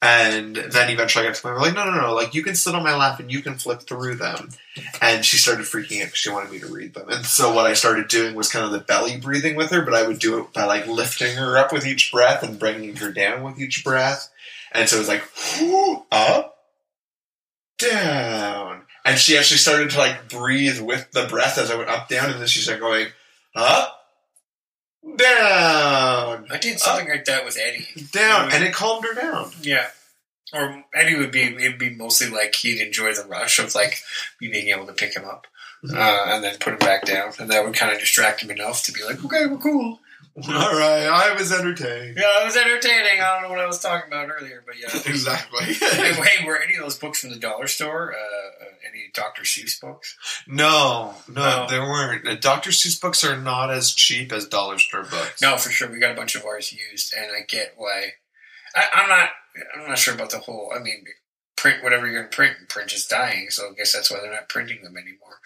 And 0.00 0.54
then 0.54 0.90
eventually 0.90 1.24
I 1.24 1.28
got 1.28 1.34
to 1.34 1.42
point 1.42 1.56
where 1.56 1.64
like, 1.64 1.74
no, 1.74 1.84
no, 1.84 2.00
no, 2.00 2.14
like 2.14 2.32
you 2.32 2.44
can 2.44 2.54
sit 2.54 2.74
on 2.74 2.84
my 2.84 2.94
lap 2.94 3.18
and 3.18 3.32
you 3.32 3.42
can 3.42 3.54
flip 3.54 3.82
through 3.82 4.14
them. 4.14 4.50
And 5.02 5.24
she 5.24 5.38
started 5.38 5.64
freaking 5.64 6.00
out 6.00 6.06
because 6.06 6.18
she 6.18 6.30
wanted 6.30 6.52
me 6.52 6.60
to 6.60 6.72
read 6.72 6.94
them. 6.94 7.08
And 7.08 7.26
so 7.26 7.52
what 7.52 7.66
I 7.66 7.74
started 7.74 8.06
doing 8.06 8.36
was 8.36 8.48
kind 8.48 8.64
of 8.64 8.70
the 8.70 8.78
belly 8.78 9.16
breathing 9.16 9.56
with 9.56 9.70
her, 9.70 9.82
but 9.82 9.94
I 9.94 10.06
would 10.06 10.20
do 10.20 10.38
it 10.38 10.52
by 10.52 10.64
like 10.66 10.86
lifting 10.86 11.36
her 11.36 11.58
up 11.58 11.72
with 11.72 11.84
each 11.84 12.12
breath 12.12 12.44
and 12.44 12.60
bringing 12.60 12.94
her 12.96 13.10
down 13.10 13.42
with 13.42 13.58
each 13.58 13.82
breath. 13.82 14.30
And 14.70 14.88
so 14.88 14.96
it 14.96 15.00
was 15.00 15.08
like, 15.08 15.24
up, 16.12 16.58
down. 17.78 18.82
And 19.04 19.18
she 19.18 19.36
actually 19.36 19.58
started 19.58 19.90
to 19.90 19.98
like 19.98 20.28
breathe 20.28 20.80
with 20.80 21.10
the 21.10 21.26
breath 21.26 21.58
as 21.58 21.72
I 21.72 21.76
went 21.76 21.88
up, 21.88 22.08
down, 22.08 22.30
and 22.30 22.40
then 22.40 22.46
she 22.46 22.60
started 22.60 22.80
going 22.80 23.08
up, 23.56 23.97
down, 25.16 26.46
I 26.50 26.58
did 26.60 26.78
something 26.80 27.08
like 27.08 27.24
that 27.26 27.44
with 27.44 27.58
Eddie. 27.58 27.86
down, 28.12 28.52
and 28.52 28.64
it 28.64 28.72
calmed 28.72 29.04
her 29.04 29.14
down. 29.14 29.50
Yeah. 29.62 29.88
Or 30.52 30.82
Eddie 30.94 31.16
would 31.16 31.30
be 31.30 31.42
it'd 31.42 31.78
be 31.78 31.90
mostly 31.90 32.28
like 32.30 32.54
he'd 32.54 32.80
enjoy 32.80 33.14
the 33.14 33.24
rush 33.24 33.58
of 33.58 33.74
like 33.74 33.98
me 34.40 34.48
being 34.48 34.68
able 34.68 34.86
to 34.86 34.92
pick 34.94 35.14
him 35.14 35.24
up 35.26 35.46
Mhm. 35.84 35.94
uh, 35.96 36.34
and 36.34 36.42
then 36.42 36.56
put 36.58 36.72
him 36.72 36.78
back 36.78 37.04
down, 37.04 37.32
and 37.38 37.50
that 37.50 37.64
would 37.64 37.74
kind 37.74 37.92
of 37.92 38.00
distract 38.00 38.42
him 38.42 38.50
enough 38.50 38.82
to 38.84 38.92
be 38.92 39.04
like, 39.04 39.22
okay, 39.24 39.46
we're 39.46 39.58
cool. 39.58 40.00
All 40.48 40.78
right, 40.78 41.06
I 41.06 41.34
was 41.36 41.50
entertained. 41.52 42.16
Yeah, 42.16 42.42
it 42.42 42.44
was 42.44 42.56
entertaining. 42.56 43.20
I 43.20 43.34
don't 43.34 43.42
know 43.42 43.48
what 43.50 43.58
I 43.58 43.66
was 43.66 43.80
talking 43.80 44.06
about 44.08 44.28
earlier, 44.30 44.62
but 44.64 44.76
yeah. 44.78 44.88
Exactly. 45.06 45.60
wait, 46.20 46.46
were 46.46 46.58
any 46.60 46.74
of 46.76 46.82
those 46.82 46.98
books 46.98 47.20
from 47.20 47.30
the 47.30 47.36
dollar 47.38 47.66
store? 47.66 48.12
Uh, 48.14 48.64
uh, 48.64 48.68
any 48.88 49.10
Dr. 49.14 49.42
Seuss 49.42 49.80
books? 49.80 50.16
no, 50.46 51.14
no, 51.28 51.42
No. 51.42 51.66
there 51.68 51.82
weren't. 51.82 52.24
The 52.24 52.36
Dr. 52.36 52.70
Seuss 52.70 53.00
books 53.00 53.24
are 53.24 53.36
not 53.36 53.70
as 53.70 53.92
cheap 53.92 54.32
as 54.32 54.46
dollar 54.46 54.78
store 54.78 55.02
books. 55.02 55.42
No, 55.42 55.56
for 55.56 55.70
sure. 55.70 55.90
We 55.90 55.98
got 55.98 56.12
a 56.12 56.16
bunch 56.16 56.34
of 56.36 56.44
ours 56.44 56.72
used, 56.72 57.12
and 57.14 57.26
I 57.32 57.40
get 57.46 57.74
why. 57.76 58.12
I, 58.76 58.84
I'm 58.94 59.08
not. 59.08 59.30
I'm 59.76 59.88
not 59.88 59.98
sure 59.98 60.14
about 60.14 60.30
the 60.30 60.38
whole. 60.38 60.72
I 60.74 60.78
mean, 60.78 61.04
print 61.56 61.82
whatever 61.82 62.06
you're 62.06 62.20
going 62.20 62.30
to 62.30 62.36
print. 62.36 62.56
and 62.60 62.68
Print 62.68 62.92
is 62.92 63.06
dying, 63.06 63.50
so 63.50 63.70
I 63.70 63.74
guess 63.74 63.92
that's 63.92 64.10
why 64.10 64.20
they're 64.20 64.30
not 64.32 64.48
printing 64.48 64.82
them 64.82 64.96
anymore. 64.96 65.40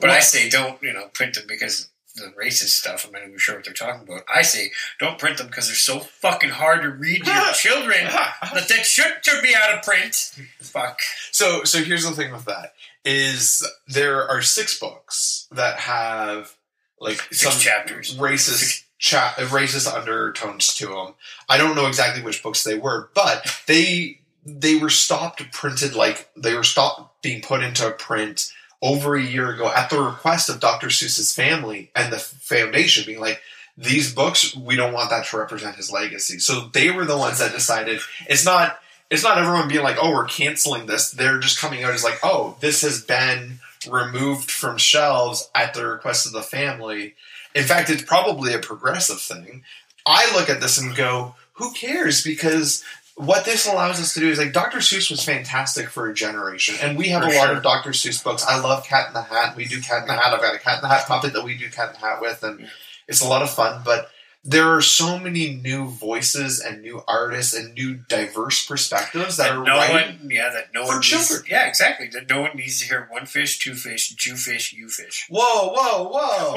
But 0.00 0.10
I 0.10 0.20
say 0.20 0.48
don't. 0.48 0.82
You 0.82 0.94
know, 0.94 1.08
print 1.12 1.34
them 1.34 1.44
because 1.46 1.90
the 2.20 2.32
racist 2.32 2.68
stuff. 2.70 3.04
I'm 3.06 3.12
not 3.12 3.22
even 3.22 3.38
sure 3.38 3.56
what 3.56 3.64
they're 3.64 3.74
talking 3.74 4.02
about. 4.02 4.22
I 4.32 4.42
say 4.42 4.70
don't 4.98 5.18
print 5.18 5.38
them 5.38 5.46
because 5.48 5.66
they're 5.66 5.76
so 5.76 5.98
fucking 6.00 6.50
hard 6.50 6.82
to 6.82 6.88
read 6.90 7.24
to 7.24 7.30
your 7.30 7.52
children 7.54 8.04
that 8.04 8.66
that 8.68 8.84
should 8.86 9.42
be 9.42 9.54
out 9.54 9.76
of 9.76 9.82
print. 9.82 10.14
Fuck. 10.60 11.00
So, 11.30 11.64
so 11.64 11.82
here's 11.82 12.04
the 12.04 12.12
thing 12.12 12.32
with 12.32 12.44
that: 12.46 12.74
is 13.04 13.66
there 13.86 14.26
are 14.28 14.42
six 14.42 14.78
books 14.78 15.48
that 15.52 15.78
have 15.80 16.54
like 17.00 17.20
Six 17.30 17.40
some 17.40 17.60
chapters. 17.60 18.16
racist 18.16 18.84
cha- 18.98 19.34
racist 19.38 19.92
undertones 19.92 20.74
to 20.74 20.86
them. 20.88 21.14
I 21.48 21.56
don't 21.58 21.76
know 21.76 21.86
exactly 21.86 22.22
which 22.22 22.42
books 22.42 22.64
they 22.64 22.78
were, 22.78 23.10
but 23.14 23.62
they 23.66 24.20
they 24.44 24.76
were 24.76 24.90
stopped 24.90 25.42
printed 25.52 25.94
like 25.94 26.28
they 26.36 26.54
were 26.54 26.64
stopped 26.64 27.22
being 27.22 27.42
put 27.42 27.62
into 27.62 27.90
print 27.92 28.52
over 28.80 29.16
a 29.16 29.22
year 29.22 29.50
ago 29.50 29.70
at 29.74 29.90
the 29.90 30.00
request 30.00 30.48
of 30.48 30.60
Dr. 30.60 30.88
Seuss's 30.88 31.34
family 31.34 31.90
and 31.96 32.12
the 32.12 32.18
foundation 32.18 33.04
being 33.04 33.20
like 33.20 33.40
these 33.76 34.12
books 34.12 34.54
we 34.56 34.76
don't 34.76 34.92
want 34.92 35.10
that 35.10 35.26
to 35.26 35.38
represent 35.38 35.76
his 35.76 35.90
legacy. 35.90 36.38
So 36.38 36.68
they 36.72 36.90
were 36.90 37.04
the 37.04 37.16
ones 37.16 37.38
that 37.38 37.52
decided 37.52 38.00
it's 38.28 38.44
not 38.44 38.78
it's 39.10 39.22
not 39.22 39.38
everyone 39.38 39.68
being 39.68 39.82
like, 39.82 39.96
"Oh, 40.00 40.10
we're 40.10 40.26
canceling 40.26 40.86
this." 40.86 41.10
They're 41.10 41.38
just 41.38 41.58
coming 41.58 41.82
out 41.82 41.94
as 41.94 42.04
like, 42.04 42.18
"Oh, 42.22 42.56
this 42.60 42.82
has 42.82 43.00
been 43.00 43.60
removed 43.88 44.50
from 44.50 44.76
shelves 44.76 45.48
at 45.54 45.74
the 45.74 45.86
request 45.86 46.26
of 46.26 46.32
the 46.32 46.42
family." 46.42 47.14
In 47.54 47.64
fact, 47.64 47.88
it's 47.88 48.02
probably 48.02 48.52
a 48.52 48.58
progressive 48.58 49.20
thing. 49.20 49.64
I 50.04 50.30
look 50.34 50.50
at 50.50 50.60
this 50.60 50.76
and 50.76 50.94
go, 50.94 51.36
"Who 51.54 51.72
cares?" 51.72 52.22
Because 52.22 52.84
what 53.18 53.44
this 53.44 53.66
allows 53.66 54.00
us 54.00 54.14
to 54.14 54.20
do 54.20 54.30
is 54.30 54.38
like 54.38 54.52
Dr. 54.52 54.78
Seuss 54.78 55.10
was 55.10 55.24
fantastic 55.24 55.88
for 55.88 56.08
a 56.08 56.14
generation, 56.14 56.76
and 56.80 56.96
we 56.96 57.08
have 57.08 57.24
For 57.24 57.30
a 57.30 57.36
lot 57.36 57.50
of 57.52 57.64
Dr. 57.64 57.90
Seuss 57.90 58.22
books. 58.22 58.44
I 58.46 58.60
love 58.60 58.84
Cat 58.84 59.08
in 59.08 59.14
the 59.14 59.22
Hat. 59.22 59.56
We 59.56 59.64
do 59.64 59.80
Cat 59.80 60.02
in 60.02 60.06
the 60.06 60.14
Hat. 60.14 60.32
I've 60.32 60.40
got 60.40 60.54
a 60.54 60.58
Cat 60.58 60.76
in 60.76 60.82
the 60.82 60.88
Hat 60.88 61.06
puppet 61.08 61.32
that 61.32 61.42
we 61.42 61.58
do 61.58 61.68
Cat 61.68 61.88
in 61.88 62.00
the 62.00 62.06
Hat 62.06 62.20
with, 62.20 62.44
and 62.44 62.68
it's 63.08 63.20
a 63.20 63.26
lot 63.28 63.42
of 63.42 63.50
fun. 63.50 63.82
But 63.84 64.08
there 64.44 64.68
are 64.68 64.80
so 64.80 65.18
many 65.18 65.54
new 65.62 65.88
voices 65.88 66.60
and 66.60 66.80
new 66.80 67.02
artists 67.06 67.52
and 67.54 67.74
new 67.74 67.94
diverse 68.08 68.64
perspectives 68.66 69.36
that, 69.36 69.48
That 69.48 69.56
are 69.58 69.64
no 69.64 69.76
writing. 69.76 70.18
one, 70.20 70.30
yeah, 70.30 70.48
that 70.50 70.72
no 70.72 70.84
one 70.84 70.96
needs. 70.96 71.08
children. 71.08 71.42
Yeah, 71.50 71.66
exactly. 71.66 72.08
That 72.08 72.30
no 72.30 72.40
one 72.42 72.52
needs 72.56 72.80
to 72.80 72.86
hear 72.86 73.08
one 73.10 73.26
fish, 73.26 73.58
two 73.58 73.74
fish, 73.74 74.08
Jew 74.10 74.36
fish, 74.36 74.72
you 74.72 74.88
fish. 74.88 75.26
Whoa, 75.28 75.72
whoa, 75.76 76.08
whoa! 76.12 76.54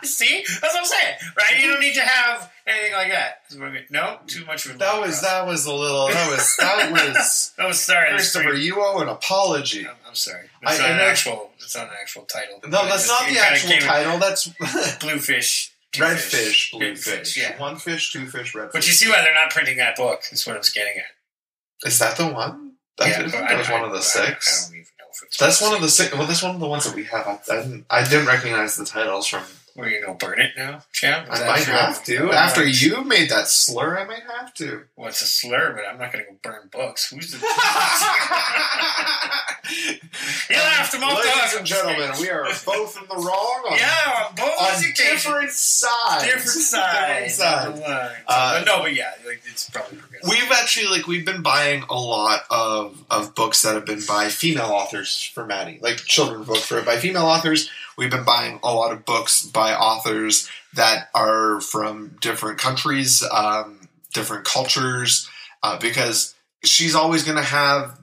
See, 0.02 0.44
that's 0.46 0.62
what 0.74 0.78
I'm 0.78 0.84
saying, 0.84 1.14
right? 1.36 1.60
You 1.62 1.68
don't 1.72 1.80
need 1.80 1.94
to 1.94 2.00
have 2.02 2.50
anything 2.66 2.92
like 2.92 3.10
that. 3.10 3.42
No, 3.90 4.18
too 4.26 4.44
much 4.46 4.64
of 4.66 4.76
a 4.76 4.78
that 4.78 5.00
was 5.00 5.20
that 5.22 5.46
was 5.46 5.66
a 5.66 5.74
little. 5.74 6.06
That 6.08 6.30
was 6.30 6.56
that 6.58 6.90
was. 7.16 7.52
Oh, 7.58 7.72
sorry, 7.72 8.10
Christopher, 8.10 8.54
you 8.54 8.76
owe 8.78 9.00
an 9.00 9.08
apology. 9.08 9.86
I'm, 9.86 9.96
I'm 10.08 10.14
sorry. 10.14 10.44
I- 10.64 10.70
That's 10.76 10.80
not 10.80 10.90
an 10.90 11.00
actual. 11.00 11.50
That's 11.60 11.76
not 11.76 11.86
an 11.88 11.92
actual 12.00 12.22
title. 12.22 12.60
No, 12.64 12.86
that's 12.86 13.08
not 13.08 13.28
the 13.28 13.38
actual 13.38 13.76
title. 13.78 14.18
That's 14.18 14.48
Bluefish, 15.00 15.72
red 15.98 16.18
fish, 16.18 16.30
fish, 16.30 16.70
blue 16.70 16.80
big 16.80 16.98
fish. 16.98 17.36
Yeah, 17.36 17.58
One 17.58 17.76
fish, 17.76 18.12
two 18.12 18.26
fish, 18.26 18.54
red 18.54 18.70
but 18.72 18.84
fish. 18.84 18.88
you 18.88 18.92
see 18.94 19.08
why 19.08 19.22
they're 19.22 19.34
not 19.34 19.50
printing 19.50 19.78
that 19.78 19.96
book. 19.96 20.22
That's 20.30 20.46
what 20.46 20.54
I 20.56 20.58
was 20.58 20.70
getting 20.70 20.94
at. 20.98 21.88
Is 21.88 21.98
that 21.98 22.16
the 22.16 22.26
one? 22.28 22.72
That, 22.98 23.08
yeah, 23.08 23.22
is- 23.24 23.32
that 23.32 23.58
was 23.58 23.68
I- 23.68 23.72
one 23.72 23.84
of 23.84 23.92
the 23.92 23.98
I- 23.98 24.00
six. 24.00 24.66
I 24.66 24.68
don't 24.68 24.74
even 24.76 24.86
know 24.98 25.04
if 25.12 25.22
it's 25.24 25.36
That's 25.38 25.60
one 25.62 25.74
of 25.74 25.80
the 25.80 25.88
six. 25.88 26.12
Well, 26.14 26.26
that's 26.26 26.42
one 26.42 26.54
of 26.54 26.60
the 26.60 26.68
ones 26.68 26.84
that 26.84 26.94
we 26.94 27.04
have. 27.04 27.26
I, 27.26 27.38
I, 27.52 27.56
didn't, 27.62 27.86
I 27.90 28.04
didn't 28.04 28.26
recognize 28.26 28.76
the 28.76 28.84
titles 28.84 29.26
from. 29.26 29.42
Were 29.80 29.88
you 29.88 30.02
gonna 30.04 30.18
burn 30.18 30.38
it 30.40 30.52
now, 30.58 30.82
champ? 30.92 31.32
Is 31.32 31.40
I 31.40 31.46
might 31.46 31.62
true? 31.62 31.72
have 31.72 32.04
to. 32.04 32.30
After 32.32 32.66
you 32.66 33.02
made 33.02 33.30
that 33.30 33.48
slur, 33.48 33.98
I 33.98 34.04
might 34.04 34.24
have 34.38 34.52
to. 34.54 34.82
Well, 34.94 35.08
it's 35.08 35.22
a 35.22 35.26
slur, 35.26 35.72
but 35.74 35.84
I'm 35.90 35.98
not 35.98 36.12
gonna 36.12 36.24
go 36.24 36.36
burn 36.42 36.68
books. 36.70 37.08
Who's 37.10 37.30
the? 37.32 37.38
you 40.50 40.56
laughed 40.56 40.94
all 41.02 41.14
Ladies 41.14 41.54
and 41.56 41.66
gentlemen, 41.66 42.10
we 42.20 42.28
are 42.28 42.44
both 42.66 42.96
in 43.00 43.08
the 43.08 43.14
wrong 43.16 43.64
on, 43.70 43.78
Yeah, 43.78 44.26
on 44.28 44.34
both 44.34 44.60
on 44.60 44.82
different 44.94 45.50
sides. 45.50 46.24
different 46.24 46.48
sides. 46.48 47.38
Different 47.38 47.78
sides. 47.78 48.20
Uh, 48.26 48.62
no, 48.66 48.82
but 48.82 48.94
yeah, 48.94 49.12
like 49.26 49.42
it's 49.50 49.70
probably 49.70 49.96
progressive. 49.98 50.28
We've 50.28 50.50
actually 50.52 50.88
like 50.94 51.06
we've 51.06 51.24
been 51.24 51.42
buying 51.42 51.84
a 51.88 51.98
lot 51.98 52.42
of 52.50 53.02
of 53.10 53.34
books 53.34 53.62
that 53.62 53.74
have 53.74 53.86
been 53.86 54.02
by 54.06 54.28
female 54.28 54.66
authors 54.66 55.22
for 55.34 55.46
Maddie, 55.46 55.78
like 55.80 55.96
children's 55.98 56.46
book 56.46 56.58
for 56.58 56.82
by 56.82 56.96
female 56.96 57.26
authors. 57.26 57.70
We've 57.96 58.10
been 58.10 58.24
buying 58.24 58.60
a 58.62 58.74
lot 58.74 58.92
of 58.92 59.04
books 59.04 59.44
by 59.44 59.74
authors 59.74 60.48
that 60.74 61.08
are 61.14 61.60
from 61.60 62.16
different 62.20 62.58
countries, 62.58 63.22
um, 63.30 63.88
different 64.14 64.44
cultures, 64.44 65.28
uh, 65.62 65.78
because 65.78 66.34
she's 66.64 66.94
always 66.94 67.24
going 67.24 67.36
to 67.36 67.42
have 67.42 67.98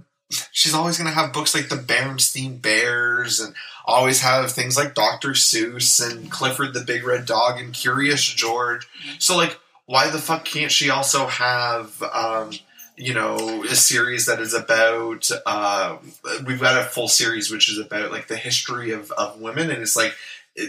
she's 0.52 0.74
always 0.74 0.98
going 0.98 1.10
to 1.10 1.16
have 1.16 1.32
books 1.32 1.56
like 1.56 1.70
the 1.70 1.76
Berenstain 1.76 2.62
Bears 2.62 3.40
and 3.40 3.56
always 3.86 4.22
have 4.22 4.52
things 4.52 4.76
like 4.76 4.94
Dr. 4.94 5.30
Seuss 5.30 6.06
and 6.06 6.30
Clifford 6.30 6.74
the 6.74 6.82
Big 6.82 7.06
Red 7.06 7.26
Dog 7.26 7.60
and 7.60 7.74
Curious 7.74 8.24
George. 8.24 8.88
So 9.20 9.38
like 9.38 9.58
why 9.86 10.10
the 10.10 10.18
fuck 10.18 10.44
can't 10.44 10.72
she 10.72 10.90
also 10.90 11.28
have 11.28 12.04
um, 12.04 12.52
you 12.98 13.14
know 13.14 13.64
a 13.64 13.76
series 13.76 14.26
that 14.26 14.40
is 14.40 14.54
about 14.54 15.30
uh, 15.46 15.98
we've 16.46 16.60
got 16.62 16.82
a 16.82 16.84
full 16.86 17.08
series 17.08 17.52
which 17.52 17.70
is 17.70 17.78
about 17.78 18.12
like 18.12 18.28
the 18.28 18.38
history 18.38 18.92
of, 18.92 19.12
of 19.12 19.40
women 19.40 19.70
and 19.70 19.82
it's 19.82 19.96
like 19.96 20.14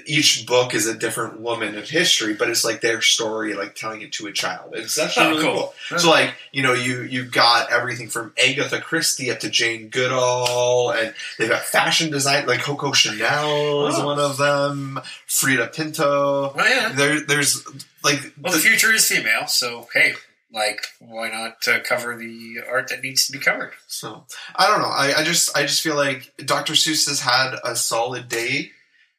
each 0.05 0.45
book 0.47 0.74
is 0.74 0.87
a 0.87 0.93
different 0.95 1.41
woman 1.41 1.74
of 1.79 1.89
history 1.89 2.35
but 2.35 2.51
it's 2.51 2.62
like 2.62 2.83
their 2.83 3.01
story 3.01 3.55
like 3.55 3.74
telling 3.74 4.03
it 4.03 4.12
to 4.12 4.26
a 4.26 4.33
child 4.33 4.74
it's 4.76 4.99
actually 4.99 5.24
Oh, 5.24 5.31
really 5.31 5.43
cool. 5.45 5.74
cool. 5.89 5.99
so 5.99 6.11
like 6.11 6.35
you 6.53 6.62
know 6.62 6.74
you 6.74 7.01
you've 7.01 7.33
got 7.33 7.72
everything 7.72 8.09
from 8.11 8.35
Agatha 8.37 8.83
Christie 8.83 9.31
up 9.31 9.41
to 9.41 9.49
Jane 9.49 9.89
Goodall 9.89 10.91
and 10.91 11.14
they've 11.39 11.49
got 11.49 11.62
fashion 11.62 12.11
design 12.11 12.47
like 12.47 12.61
Coco 12.61 12.93
Chanel 12.93 13.87
is 13.87 13.95
Oh. 13.97 14.05
one 14.05 14.18
of 14.20 14.37
them 14.37 15.01
Frida 15.26 15.68
Pinto 15.68 16.53
Oh 16.55 16.55
yeah. 16.59 16.93
there 16.95 17.20
there's 17.20 17.64
like 18.05 18.35
Well, 18.39 18.53
the 18.53 18.59
future 18.59 18.93
is 18.93 19.09
female, 19.09 19.47
so 19.47 19.89
hey, 19.95 20.12
like, 20.53 20.87
why 20.99 21.29
not 21.31 21.67
uh, 21.69 21.81
cover 21.85 22.17
the 22.17 22.57
art 22.69 22.89
that 22.89 23.03
needs 23.03 23.27
to 23.27 23.33
be 23.33 23.39
covered? 23.39 23.73
So 23.87 24.25
I 24.57 24.69
don't 24.69 24.81
know. 24.81 24.89
I, 24.89 25.15
I 25.19 25.25
just 25.25 25.57
I 25.57 25.63
just 25.63 25.83
feel 25.83 25.97
like 25.97 26.33
Dr. 26.45 26.73
Seuss 26.75 27.09
has 27.09 27.21
had 27.21 27.57
a 27.65 27.77
solid 27.77 28.29
day 28.29 28.71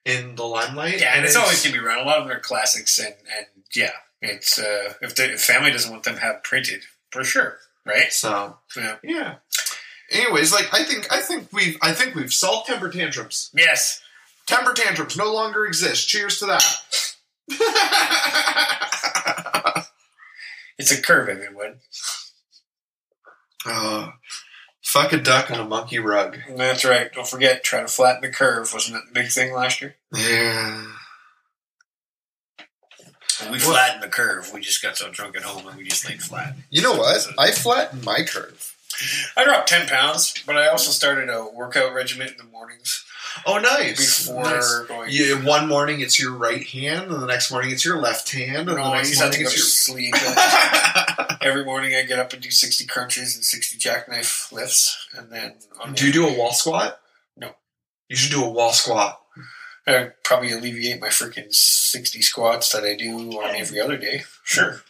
in 0.06 0.36
the 0.36 0.44
limelight. 0.46 1.00
Yeah, 1.00 1.14
and 1.16 1.26
it's 1.26 1.36
always 1.36 1.64
gonna 1.64 1.74
be 1.78 1.86
around. 1.86 2.00
A 2.00 2.04
lot 2.06 2.18
of 2.20 2.28
them 2.28 2.36
are 2.36 2.40
classics, 2.40 2.98
and 3.00 3.14
and 3.38 3.46
yeah, 3.76 3.92
it's 4.22 4.58
uh, 4.60 4.94
if 5.02 5.16
the 5.16 5.38
family 5.38 5.72
doesn't 5.72 5.92
want 5.92 6.04
them 6.04 6.16
to 6.16 6.22
have 6.22 6.44
printed 6.44 6.82
for 7.12 7.24
sure, 7.24 7.58
right? 7.86 8.12
so 8.12 8.58
Yeah. 8.76 8.96
yeah. 9.04 9.36
Anyways, 10.12 10.52
like 10.52 10.74
I 10.74 10.84
think 10.84 11.12
I 11.14 11.22
think 11.22 11.50
we've 11.54 11.78
I 11.82 11.92
think 11.94 12.16
we've 12.16 12.34
solved 12.34 12.68
temper 12.68 12.90
tantrums. 12.90 13.52
Yes. 13.54 14.02
Temper 14.48 14.74
tantrums 14.74 15.16
no 15.16 15.32
longer 15.32 15.66
exist. 15.68 16.08
Cheers 16.10 16.40
to 16.40 16.48
that. 16.48 16.64
It's 20.80 20.92
a 20.92 21.02
curve, 21.02 21.28
everyone. 21.30 21.80
uh, 23.66 24.12
fuck 24.82 25.12
a 25.14 25.18
duck 25.18 25.52
on 25.52 25.60
a 25.60 25.66
monkey 25.66 26.00
rug. 26.00 26.38
That's 26.56 26.86
right. 26.86 27.12
Don't 27.14 27.28
forget, 27.28 27.64
try 27.64 27.82
to 27.82 27.88
flatten 27.88 28.22
the 28.22 28.30
curve. 28.30 28.72
Wasn't 28.74 28.96
that 28.96 29.04
the 29.08 29.20
big 29.20 29.30
thing 29.30 29.54
last 29.54 29.82
year? 29.82 29.96
Yeah. 30.16 30.86
We 33.44 33.52
What? 33.52 33.62
flattened 33.62 34.04
the 34.04 34.08
curve. 34.08 34.52
We 34.54 34.62
just 34.62 34.82
got 34.82 34.98
so 34.98 35.10
drunk 35.12 35.36
at 35.38 35.44
home 35.44 35.68
and 35.68 35.78
we 35.78 35.84
just 35.86 36.08
laid 36.08 36.22
flat. 36.24 36.56
You 36.70 36.82
know 36.82 36.94
what? 36.94 37.28
I 37.38 37.52
flattened 37.52 38.04
my 38.06 38.24
curve. 38.24 38.76
I 39.38 39.46
dropped 39.46 39.70
10 39.70 39.88
pounds, 39.88 40.34
but 40.46 40.58
I 40.58 40.68
also 40.68 40.92
started 40.92 41.30
a 41.30 41.46
workout 41.46 41.94
regimen 41.94 42.28
in 42.30 42.38
the 42.38 42.44
mornings 42.44 43.06
Oh, 43.46 43.58
nice. 43.60 44.28
before 44.28 44.44
Nice. 44.44 44.80
going. 44.88 45.10
Yeah, 45.12 45.44
one 45.46 45.68
morning 45.68 46.02
it's 46.02 46.20
your 46.20 46.34
right 46.34 46.64
hand, 46.66 47.12
and 47.12 47.22
the 47.22 47.26
next 47.28 47.52
morning 47.52 47.72
it's 47.72 47.84
your 47.86 47.98
left 48.02 48.32
hand, 48.32 48.68
and 48.70 48.78
No, 48.78 48.84
the 48.86 48.94
next 48.96 49.10
used 49.10 49.20
to 49.20 49.26
have 49.26 49.34
to 49.34 49.40
morning 49.40 49.54
it's 49.54 49.74
sleep. 49.74 50.14
your. 50.22 51.38
Every 51.42 51.64
morning 51.64 51.96
I 51.96 52.04
get 52.04 52.20
up 52.20 52.34
and 52.34 52.42
do 52.42 52.52
60 52.52 52.86
crunches 52.86 53.36
and 53.36 53.44
60 53.46 53.78
jackknife 53.78 54.52
lifts. 54.52 55.08
And 55.16 55.32
then 55.32 55.56
do 55.94 56.06
you 56.08 56.12
do 56.14 56.28
a 56.28 56.38
wall 56.38 56.52
squat? 56.54 57.00
No. 57.38 57.52
You 58.10 58.16
should 58.18 58.32
do 58.32 58.44
a 58.44 58.50
wall 58.50 58.74
squat. 58.74 59.22
I 59.88 60.10
probably 60.24 60.52
alleviate 60.52 61.00
my 61.02 61.08
freaking 61.08 61.54
60 61.54 62.22
squats 62.22 62.72
that 62.74 62.84
I 62.84 62.96
do 62.96 63.16
on 63.40 63.56
every 63.56 63.80
other 63.80 63.98
day. 63.98 64.24
Sure. 64.44 64.82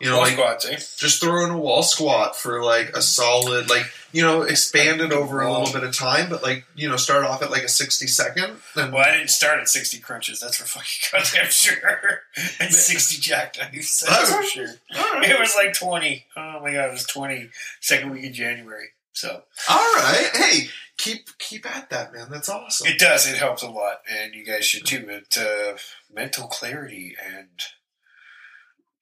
You 0.00 0.08
know, 0.08 0.16
Wall 0.16 0.24
like 0.26 0.34
squats, 0.34 0.66
eh? 0.66 0.76
just 0.96 1.20
throw 1.20 1.44
in 1.44 1.50
a 1.50 1.58
wall 1.58 1.82
squat 1.82 2.36
for 2.36 2.62
like 2.62 2.90
a 2.96 3.02
solid, 3.02 3.68
like 3.68 3.84
you 4.12 4.22
know, 4.22 4.42
expand 4.42 5.00
it 5.00 5.12
over 5.12 5.40
a 5.40 5.50
little 5.52 5.72
bit 5.72 5.82
of 5.82 5.94
time, 5.94 6.30
but 6.30 6.42
like 6.42 6.64
you 6.76 6.88
know, 6.88 6.96
start 6.96 7.24
off 7.24 7.42
at 7.42 7.50
like 7.50 7.64
a 7.64 7.68
sixty 7.68 8.06
second. 8.06 8.58
And 8.76 8.92
Well, 8.92 9.04
I 9.04 9.10
didn't 9.16 9.30
start 9.30 9.58
at 9.58 9.68
60 9.68 9.98
crunches. 9.98 10.38
That's 10.40 10.56
for 10.56 10.64
fucking 10.66 11.08
goddamn 11.12 11.50
sure. 11.50 12.20
And 12.60 12.72
60 12.72 13.20
jackknives. 13.20 14.04
That's 14.08 14.32
for 14.32 14.42
sure. 14.44 14.68
It 14.90 15.40
was 15.40 15.54
like 15.56 15.74
20. 15.74 16.26
Oh 16.36 16.60
my 16.62 16.72
god, 16.72 16.88
it 16.88 16.92
was 16.92 17.04
20 17.04 17.48
second 17.80 18.10
week 18.10 18.26
of 18.26 18.32
January. 18.32 18.90
So 19.12 19.42
all 19.68 19.94
right, 19.96 20.30
hey, 20.32 20.68
keep 20.96 21.26
keep 21.38 21.66
at 21.66 21.90
that, 21.90 22.12
man. 22.12 22.28
That's 22.30 22.48
awesome. 22.48 22.86
it 22.86 23.00
does. 23.00 23.28
It 23.28 23.36
helps 23.36 23.62
a 23.64 23.68
lot, 23.70 24.02
and 24.08 24.32
you 24.32 24.44
guys 24.44 24.64
should 24.64 24.86
too. 24.86 25.08
It 25.08 25.36
uh, 25.36 25.76
mental 26.14 26.46
clarity 26.46 27.16
and 27.34 27.48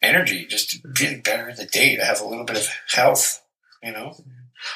energy, 0.03 0.47
just 0.47 0.73
feeling 0.95 1.17
mm-hmm. 1.17 1.23
better 1.23 1.49
in 1.49 1.57
the 1.57 1.67
day 1.67 1.97
to 1.97 2.05
have 2.05 2.21
a 2.21 2.27
little 2.27 2.45
bit 2.45 2.57
of 2.57 2.69
health. 2.89 3.43
You 3.83 3.93
know, 3.93 4.17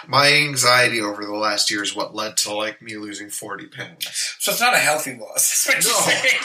My 0.06 0.32
anxiety 0.32 1.00
over 1.00 1.24
the 1.24 1.34
last 1.34 1.70
year 1.70 1.82
is 1.82 1.96
what 1.96 2.14
led 2.14 2.36
to 2.38 2.54
like 2.54 2.80
me 2.82 2.96
losing 2.96 3.30
forty 3.30 3.66
pounds. 3.66 4.36
so 4.38 4.52
it's 4.52 4.60
not 4.60 4.74
a 4.74 4.78
healthy 4.78 5.18
loss. 5.18 5.66
No. 5.68 5.72
you're 5.74 5.82
saying. 5.82 6.40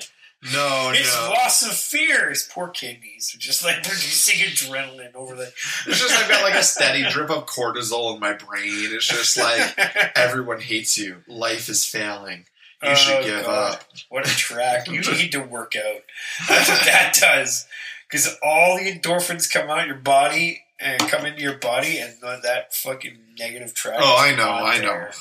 No, 0.52 0.90
it's 0.94 1.14
no. 1.14 1.30
loss 1.30 1.66
of 1.66 1.72
fear. 1.72 2.28
His 2.28 2.48
poor 2.50 2.68
kidneys 2.68 3.34
are 3.34 3.38
just 3.38 3.64
like 3.64 3.76
producing 3.82 4.46
adrenaline 4.46 5.14
over 5.14 5.34
the. 5.34 5.52
It's 5.86 6.00
just 6.00 6.14
I've 6.14 6.28
got 6.28 6.42
like 6.42 6.54
a 6.54 6.62
steady 6.62 7.08
drip 7.10 7.30
of 7.30 7.46
cortisol 7.46 8.14
in 8.14 8.20
my 8.20 8.34
brain. 8.34 8.90
It's 8.92 9.06
just 9.06 9.36
like 9.36 9.78
everyone 10.16 10.60
hates 10.60 10.98
you. 10.98 11.22
Life 11.26 11.68
is 11.68 11.84
failing. 11.84 12.46
You 12.82 12.94
should 12.96 13.16
Oh, 13.16 13.24
give 13.24 13.44
God. 13.44 13.74
up. 13.74 13.84
What 14.08 14.26
a 14.26 14.30
track. 14.36 14.86
You 14.88 15.00
need 15.12 15.32
to 15.32 15.40
work 15.40 15.74
out. 15.76 16.02
That's 16.48 16.68
what 16.68 16.84
that 16.84 17.16
does. 17.20 17.66
Because 18.08 18.36
all 18.42 18.76
the 18.78 18.90
endorphins 18.92 19.50
come 19.52 19.68
out 19.70 19.86
your 19.86 19.96
body 19.96 20.62
and 20.78 21.00
come 21.00 21.24
into 21.24 21.40
your 21.42 21.56
body, 21.58 21.98
and 21.98 22.12
that 22.42 22.74
fucking 22.74 23.16
negative 23.38 23.72
track. 23.74 23.98
Oh, 24.00 24.16
I 24.18 24.34
know, 24.36 24.48
I 24.50 24.76
know. 24.78 24.82
there. 24.88 25.12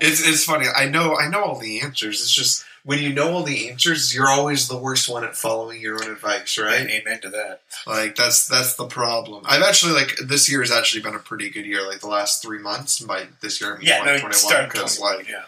It's 0.00 0.26
it's 0.26 0.44
funny. 0.44 0.66
I 0.74 0.88
know 0.88 1.16
I 1.16 1.28
know 1.28 1.42
all 1.44 1.58
the 1.58 1.80
answers. 1.80 2.20
It's 2.20 2.32
just 2.34 2.64
when 2.84 2.98
you 2.98 3.12
know 3.14 3.32
all 3.32 3.42
the 3.44 3.70
answers, 3.70 4.14
you're 4.14 4.28
always 4.28 4.66
the 4.68 4.76
worst 4.76 5.08
one 5.08 5.24
at 5.24 5.36
following 5.36 5.80
your 5.80 6.02
own 6.02 6.10
advice, 6.10 6.58
right? 6.58 6.86
Amen 6.86 7.20
to 7.22 7.28
that. 7.30 7.60
Like 7.86 8.16
that's 8.16 8.46
that's 8.48 8.74
the 8.74 8.86
problem. 8.86 9.44
I've 9.46 9.62
actually 9.62 9.92
like 9.92 10.16
this 10.22 10.50
year 10.50 10.60
has 10.60 10.70
actually 10.72 11.02
been 11.02 11.14
a 11.14 11.18
pretty 11.20 11.48
good 11.48 11.64
year. 11.64 11.86
Like 11.86 12.00
the 12.00 12.08
last 12.08 12.42
three 12.42 12.58
months. 12.58 12.98
By 13.00 13.28
this 13.40 13.60
year, 13.60 13.74
I 13.76 13.78
mean 13.78 13.86
Yeah, 13.86 13.98
no, 14.04 14.16
2021, 14.18 14.68
because 14.68 14.98
20, 14.98 15.16
like 15.18 15.28
yeah. 15.28 15.42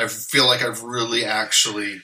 I 0.00 0.08
feel 0.08 0.46
like 0.46 0.62
I've 0.62 0.82
really 0.82 1.24
actually 1.24 2.02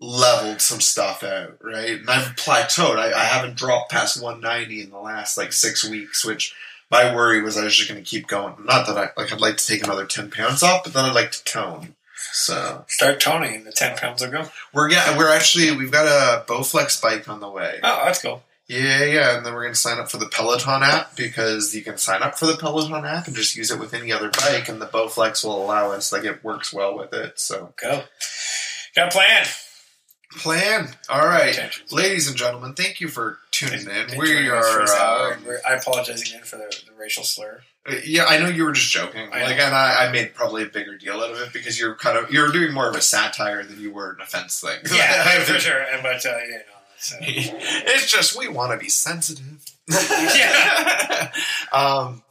leveled 0.00 0.60
some 0.62 0.80
stuff 0.80 1.22
out, 1.22 1.58
right? 1.62 2.00
And 2.00 2.08
I've 2.08 2.36
plateaued. 2.36 2.98
I, 2.98 3.12
I 3.12 3.24
haven't 3.24 3.56
dropped 3.56 3.90
past 3.90 4.22
190 4.22 4.82
in 4.82 4.90
the 4.90 4.98
last 4.98 5.36
like 5.36 5.52
six 5.52 5.88
weeks, 5.88 6.24
which 6.24 6.54
my 6.90 7.14
worry 7.14 7.42
was 7.42 7.56
I 7.56 7.64
was 7.64 7.76
just 7.76 7.88
going 7.88 8.02
to 8.02 8.08
keep 8.08 8.26
going. 8.26 8.54
Not 8.64 8.86
that 8.86 8.96
I 8.96 9.10
like 9.20 9.32
I'd 9.32 9.40
like 9.40 9.58
to 9.58 9.66
take 9.66 9.84
another 9.84 10.06
10 10.06 10.30
pounds 10.30 10.62
off, 10.62 10.84
but 10.84 10.92
then 10.92 11.04
I'd 11.04 11.14
like 11.14 11.32
to 11.32 11.44
tone. 11.44 11.94
So 12.32 12.84
Start 12.88 13.20
toning 13.20 13.54
and 13.56 13.66
the 13.66 13.72
10 13.72 13.96
pounds 13.96 14.22
will 14.22 14.30
go. 14.30 14.48
we're 14.72 14.90
yeah, 14.90 15.16
we're 15.16 15.30
actually 15.30 15.76
we've 15.76 15.90
got 15.90 16.06
a 16.06 16.44
Bowflex 16.46 17.00
bike 17.00 17.28
on 17.28 17.40
the 17.40 17.48
way. 17.50 17.78
Oh, 17.82 18.02
that's 18.04 18.22
cool. 18.22 18.42
Yeah, 18.70 19.02
yeah, 19.02 19.36
and 19.36 19.44
then 19.44 19.52
we're 19.52 19.64
gonna 19.64 19.74
sign 19.74 19.98
up 19.98 20.12
for 20.12 20.18
the 20.18 20.28
Peloton 20.28 20.84
app 20.84 21.16
because 21.16 21.74
you 21.74 21.82
can 21.82 21.98
sign 21.98 22.22
up 22.22 22.38
for 22.38 22.46
the 22.46 22.56
Peloton 22.56 23.04
app 23.04 23.26
and 23.26 23.34
just 23.34 23.56
use 23.56 23.72
it 23.72 23.80
with 23.80 23.94
any 23.94 24.12
other 24.12 24.30
bike, 24.30 24.68
and 24.68 24.80
the 24.80 24.86
Bowflex 24.86 25.42
will 25.42 25.60
allow 25.60 25.90
us. 25.90 26.12
Like 26.12 26.22
it 26.22 26.44
works 26.44 26.72
well 26.72 26.96
with 26.96 27.12
it. 27.12 27.40
So 27.40 27.74
Go. 27.82 28.04
Got 28.94 29.08
a 29.08 29.10
plan. 29.10 29.46
plan. 30.38 30.88
All 31.08 31.26
right, 31.26 31.58
ladies 31.90 32.28
and 32.28 32.36
gentlemen, 32.36 32.74
thank 32.74 33.00
you 33.00 33.08
for 33.08 33.38
tuning 33.50 33.88
in. 33.88 34.16
We 34.16 34.26
joining 34.28 34.52
us 34.52 34.72
for 34.72 34.82
are. 34.82 35.32
um, 35.32 35.44
I 35.68 35.74
apologize 35.74 36.22
again 36.22 36.44
for 36.44 36.56
the, 36.56 36.82
the 36.86 36.94
racial 36.96 37.24
slur. 37.24 37.62
Yeah, 38.04 38.26
I 38.26 38.38
know 38.38 38.48
you 38.48 38.64
were 38.64 38.72
just 38.72 38.92
joking. 38.92 39.30
I 39.32 39.42
like, 39.42 39.56
know. 39.56 39.64
and 39.64 39.74
I, 39.74 40.06
I 40.06 40.12
made 40.12 40.34
probably 40.34 40.62
a 40.62 40.66
bigger 40.66 40.96
deal 40.96 41.14
out 41.14 41.32
of 41.32 41.40
it 41.40 41.52
because 41.52 41.80
you're 41.80 41.96
kind 41.96 42.16
of 42.16 42.30
you're 42.30 42.52
doing 42.52 42.72
more 42.72 42.88
of 42.88 42.94
a 42.94 43.00
satire 43.00 43.64
than 43.64 43.80
you 43.80 43.92
were 43.92 44.12
an 44.12 44.20
offense 44.20 44.60
thing. 44.60 44.78
Yeah, 44.94 45.40
for 45.44 45.58
sure. 45.58 45.80
And, 45.80 46.04
but, 46.04 46.24
uh, 46.24 46.38
you 46.46 46.52
know, 46.52 46.69
it's, 47.00 47.20
it's 47.22 48.10
just 48.10 48.38
we 48.38 48.48
want 48.48 48.72
to 48.72 48.78
be 48.78 48.88
sensitive. 48.88 49.64
Yeah. 49.88 51.32
um, 51.72 52.22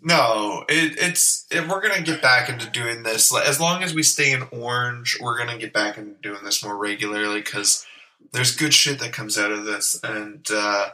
no, 0.00 0.64
it, 0.68 0.96
it's 0.98 1.46
it, 1.50 1.66
we're 1.66 1.80
gonna 1.80 2.02
get 2.02 2.20
back 2.20 2.48
into 2.48 2.68
doing 2.68 3.02
this 3.02 3.34
as 3.34 3.58
long 3.58 3.82
as 3.82 3.94
we 3.94 4.02
stay 4.02 4.32
in 4.32 4.42
orange. 4.52 5.18
We're 5.20 5.38
gonna 5.38 5.58
get 5.58 5.72
back 5.72 5.96
into 5.96 6.14
doing 6.20 6.44
this 6.44 6.62
more 6.62 6.76
regularly 6.76 7.40
because 7.40 7.86
there's 8.32 8.54
good 8.54 8.74
shit 8.74 8.98
that 9.00 9.12
comes 9.12 9.38
out 9.38 9.50
of 9.50 9.64
this, 9.64 9.98
and 10.04 10.46
uh, 10.50 10.90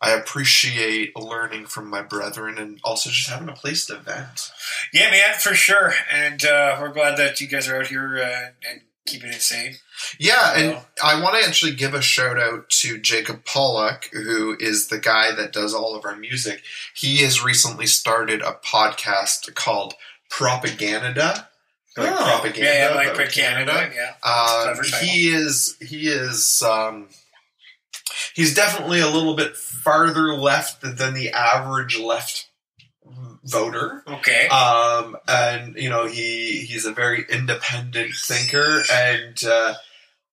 I 0.00 0.10
appreciate 0.12 1.16
learning 1.16 1.66
from 1.66 1.88
my 1.88 2.02
brethren 2.02 2.58
and 2.58 2.78
also 2.84 3.10
just 3.10 3.28
having 3.28 3.48
a 3.48 3.54
place 3.54 3.86
to 3.86 3.96
vent. 3.96 4.50
yeah, 4.92 5.10
man, 5.10 5.34
for 5.38 5.54
sure. 5.54 5.92
And 6.12 6.44
uh, 6.44 6.76
we're 6.80 6.92
glad 6.92 7.16
that 7.16 7.40
you 7.40 7.48
guys 7.48 7.68
are 7.68 7.80
out 7.80 7.86
here 7.86 8.18
uh, 8.18 8.70
and 8.70 8.82
keeping 9.06 9.30
it 9.30 9.42
sane. 9.42 9.74
Yeah, 10.18 10.54
and 10.56 10.78
I 11.02 11.20
want 11.22 11.36
to 11.40 11.46
actually 11.46 11.74
give 11.74 11.94
a 11.94 12.02
shout 12.02 12.38
out 12.38 12.68
to 12.70 12.98
Jacob 12.98 13.44
Pollock, 13.44 14.08
who 14.12 14.56
is 14.58 14.88
the 14.88 14.98
guy 14.98 15.32
that 15.32 15.52
does 15.52 15.74
all 15.74 15.94
of 15.94 16.04
our 16.04 16.16
music. 16.16 16.62
He 16.94 17.18
has 17.18 17.44
recently 17.44 17.86
started 17.86 18.40
a 18.42 18.58
podcast 18.64 19.54
called 19.54 19.94
Propaganda. 20.30 21.48
Like 21.96 22.10
Oh, 22.10 22.24
propaganda, 22.24 22.60
Yeah, 22.60 22.88
yeah, 22.90 22.94
like 22.94 23.30
Canada. 23.30 23.90
Yeah. 23.94 24.14
Title. 24.90 25.06
he 25.06 25.28
is 25.28 25.76
he 25.80 26.08
is 26.08 26.60
um, 26.62 27.08
he's 28.34 28.52
definitely 28.54 29.00
a 29.00 29.08
little 29.08 29.36
bit 29.36 29.56
farther 29.56 30.34
left 30.34 30.80
than 30.80 31.14
the 31.14 31.30
average 31.30 31.96
left 31.98 32.48
voter. 33.44 34.02
Okay. 34.06 34.48
Um, 34.48 35.16
and 35.28 35.76
you 35.76 35.90
know 35.90 36.06
he 36.06 36.60
he's 36.60 36.86
a 36.86 36.92
very 36.92 37.24
independent 37.28 38.14
thinker, 38.14 38.82
and 38.92 39.42
uh, 39.44 39.74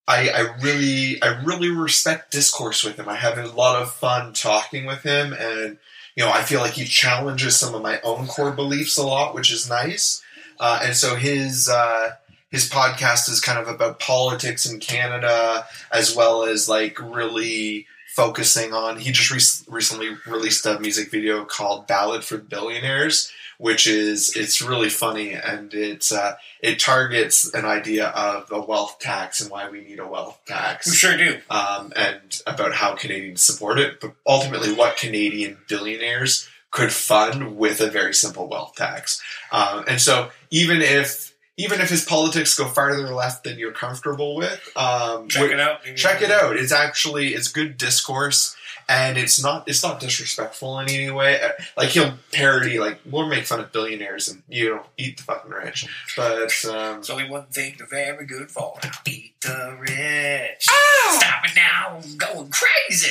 I 0.08 0.28
I 0.30 0.40
really 0.60 1.22
I 1.22 1.42
really 1.42 1.70
respect 1.70 2.32
discourse 2.32 2.82
with 2.82 2.96
him. 2.96 3.08
I 3.08 3.16
have 3.16 3.38
a 3.38 3.46
lot 3.46 3.80
of 3.80 3.92
fun 3.92 4.32
talking 4.32 4.86
with 4.86 5.02
him, 5.02 5.32
and 5.32 5.78
you 6.16 6.24
know 6.24 6.30
I 6.30 6.42
feel 6.42 6.60
like 6.60 6.74
he 6.74 6.84
challenges 6.84 7.56
some 7.56 7.74
of 7.74 7.82
my 7.82 8.00
own 8.00 8.26
core 8.26 8.52
beliefs 8.52 8.96
a 8.96 9.06
lot, 9.06 9.34
which 9.34 9.52
is 9.52 9.68
nice. 9.68 10.22
Uh, 10.58 10.80
and 10.82 10.96
so 10.96 11.16
his 11.16 11.68
uh, 11.68 12.10
his 12.50 12.68
podcast 12.68 13.28
is 13.28 13.40
kind 13.40 13.58
of 13.58 13.68
about 13.68 14.00
politics 14.00 14.70
in 14.70 14.80
Canada, 14.80 15.66
as 15.90 16.14
well 16.14 16.44
as 16.44 16.68
like 16.68 16.98
really 17.00 17.86
focusing 18.14 18.72
on. 18.72 18.98
He 18.98 19.10
just 19.10 19.30
rec- 19.30 19.74
recently 19.74 20.10
released 20.26 20.66
a 20.66 20.78
music 20.78 21.10
video 21.10 21.44
called 21.44 21.86
"Ballad 21.86 22.24
for 22.24 22.38
Billionaires," 22.38 23.32
which 23.58 23.86
is 23.86 24.36
it's 24.36 24.60
really 24.60 24.90
funny 24.90 25.32
and 25.32 25.72
it's 25.72 26.12
uh, 26.12 26.34
it 26.60 26.78
targets 26.78 27.52
an 27.54 27.64
idea 27.64 28.08
of 28.08 28.50
a 28.50 28.60
wealth 28.60 28.98
tax 28.98 29.40
and 29.40 29.50
why 29.50 29.68
we 29.70 29.80
need 29.80 29.98
a 29.98 30.06
wealth 30.06 30.38
tax. 30.46 30.86
we 30.88 30.96
sure 30.96 31.16
do. 31.16 31.38
um, 31.50 31.92
and 31.96 32.42
about 32.46 32.74
how 32.74 32.94
Canadians 32.94 33.42
support 33.42 33.78
it, 33.78 34.00
but 34.00 34.12
ultimately 34.26 34.72
what 34.72 34.96
Canadian 34.96 35.58
billionaires 35.68 36.48
could 36.70 36.92
fund 36.92 37.56
with 37.56 37.80
a 37.80 37.90
very 37.90 38.14
simple 38.14 38.48
wealth 38.48 38.74
tax. 38.74 39.22
Um, 39.52 39.84
and 39.86 40.00
so 40.00 40.30
even 40.50 40.80
if 40.80 41.31
even 41.56 41.80
if 41.80 41.90
his 41.90 42.04
politics 42.04 42.54
go 42.56 42.66
farther 42.66 43.12
left 43.14 43.44
than 43.44 43.58
you're 43.58 43.72
comfortable 43.72 44.36
with, 44.36 44.70
um, 44.76 45.28
Check 45.28 45.50
it 45.50 45.60
out. 45.60 45.82
Check 45.96 46.22
it 46.22 46.30
out. 46.30 46.56
It's 46.56 46.72
actually 46.72 47.34
it's 47.34 47.48
good 47.48 47.76
discourse, 47.76 48.56
and 48.88 49.18
it's 49.18 49.42
not 49.42 49.68
it's 49.68 49.82
not 49.82 50.00
disrespectful 50.00 50.78
in 50.80 50.88
any 50.88 51.10
way. 51.10 51.40
Uh, 51.40 51.50
Like 51.76 51.90
he'll 51.90 52.14
parody 52.32 52.78
like 52.78 53.00
we'll 53.04 53.28
make 53.28 53.44
fun 53.44 53.60
of 53.60 53.70
billionaires 53.72 54.28
and 54.28 54.42
you 54.48 54.70
know 54.70 54.82
eat 54.96 55.18
the 55.18 55.22
fucking 55.24 55.50
rich, 55.50 55.86
but 56.16 56.32
um, 56.64 56.94
There's 56.94 57.10
only 57.10 57.28
one 57.28 57.46
thing 57.46 57.74
the 57.78 57.84
very 57.86 58.24
good 58.26 58.50
for. 58.50 58.78
Eat 59.06 59.34
the 59.42 59.76
rich. 59.78 60.66
Ah! 60.70 61.18
Stop 61.20 61.44
it 61.44 61.52
now. 61.54 62.00
I'm 62.02 62.16
going 62.16 62.50
crazy. 62.50 63.10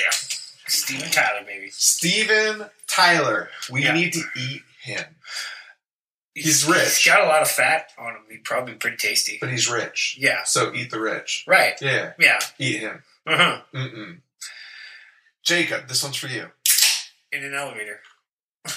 Steven 0.67 1.09
Tyler, 1.11 1.43
baby. 1.45 1.69
Steven 1.71 2.65
Tyler, 2.87 3.49
we 3.69 3.83
Yeah. 3.83 3.93
need 3.93 4.13
to 4.13 4.23
eat 4.37 4.61
him, 4.81 5.03
He's 6.33 6.65
rich. 6.67 6.97
He's 7.03 7.05
got 7.05 7.21
a 7.25 7.27
lot 7.27 7.41
of 7.41 7.49
fat 7.49 7.91
on 7.99 8.13
him. 8.13 8.21
He's 8.29 8.39
probably 8.43 8.75
pretty 8.75 8.97
tasty. 8.97 9.37
but 9.41 9.49
he's 9.51 9.69
rich. 9.69 10.17
Yeah. 10.19 10.43
So 10.45 10.73
eat 10.73 10.89
the 10.91 10.99
rich. 10.99 11.43
Right. 11.47 11.73
Yeah, 11.81 12.13
Yeah. 12.19 12.39
eat 12.57 12.79
him. 12.79 13.03
Uh-huh. 13.27 13.61
Mm-mm. 13.75 14.19
Jacob, 15.43 15.87
this 15.87 16.03
one's 16.03 16.15
for 16.15 16.27
you. 16.27 16.47
In 17.31 17.43
an 17.43 17.53
elevator. 17.53 17.99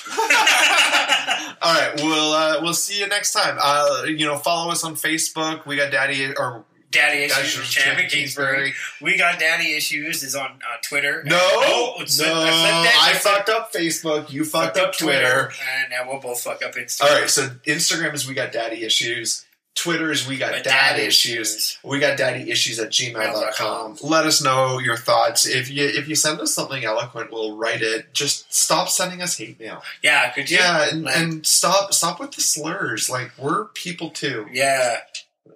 All 1.63 1.75
right, 1.75 1.93
we'll 1.97 2.33
uh, 2.33 2.59
we'll 2.63 2.75
see 2.75 2.99
you 3.01 3.07
next 3.07 3.33
time. 3.33 3.57
Uh, 3.61 4.05
you 4.07 4.27
know, 4.27 4.37
follow 4.37 4.71
us 4.71 4.85
on 4.85 4.95
Facebook. 4.97 5.67
We 5.67 5.77
got 5.77 5.91
Daddy 5.93 6.33
or 6.37 6.65
Daddy 6.95 7.29
Daddy 7.29 7.43
Issues 7.43 7.59
with 7.59 7.69
Champion 7.71 8.09
Kingsbury. 8.09 8.73
We 9.01 9.19
got 9.19 9.39
Daddy 9.39 9.75
Issues 9.75 10.23
is 10.23 10.35
on 10.35 10.47
uh, 10.47 10.77
Twitter. 10.83 11.23
No, 11.25 11.39
Oh, 11.41 11.95
no, 11.99 12.05
I. 12.35 13.11
I 13.11 13.19
fucked 13.19 13.49
up 13.51 13.73
Facebook. 13.73 14.31
You 14.33 14.45
fucked 14.45 14.77
up 14.79 14.97
Twitter. 14.97 15.53
And 15.79 15.91
now 15.91 16.11
we'll 16.11 16.21
both 16.21 16.41
fuck 16.41 16.65
up 16.65 16.75
Instagram. 16.75 17.03
All 17.11 17.21
right, 17.21 17.29
so 17.31 17.49
Instagram 17.67 18.15
is 18.15 18.27
we 18.27 18.35
got 18.35 18.53
Daddy 18.53 18.83
Issues. 18.85 19.45
Twitter 19.75 20.13
is 20.13 20.27
we 20.29 20.37
got 20.39 20.53
Dad 20.53 20.63
Dad 20.63 21.01
Issues. 21.01 21.49
Issues. 21.57 21.79
We 21.83 21.99
got 21.99 22.17
Daddy 22.17 22.49
Issues 22.49 22.79
at 22.79 22.91
gmail.com. 22.91 23.99
Let 24.03 24.25
us 24.25 24.41
know 24.41 24.79
your 24.79 24.97
thoughts. 24.97 25.47
If 25.47 25.69
you 25.69 25.85
if 25.85 26.09
you 26.09 26.15
send 26.15 26.39
us 26.41 26.55
something 26.55 26.85
eloquent, 26.85 27.33
we'll 27.33 27.57
write 27.57 27.83
it. 27.83 28.15
Just 28.15 28.53
stop 28.55 28.89
sending 28.89 29.21
us 29.21 29.37
hate 29.37 29.59
mail. 29.59 29.83
Yeah, 30.03 30.31
could 30.31 30.49
you? 30.49 30.59
Yeah, 30.59 30.89
and, 30.91 31.03
Like- 31.03 31.17
and 31.17 31.45
stop 31.47 31.93
stop 31.93 32.21
with 32.21 32.31
the 32.33 32.41
slurs. 32.41 33.11
Like 33.11 33.33
we're 33.37 33.65
people 33.67 34.11
too. 34.11 34.47
Yeah. 34.53 34.99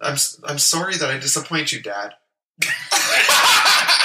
I'm 0.01 0.16
I'm 0.45 0.59
sorry 0.59 0.97
that 0.97 1.11
I 1.11 1.18
disappoint 1.18 1.72
you, 1.72 1.82
Dad. 1.82 2.14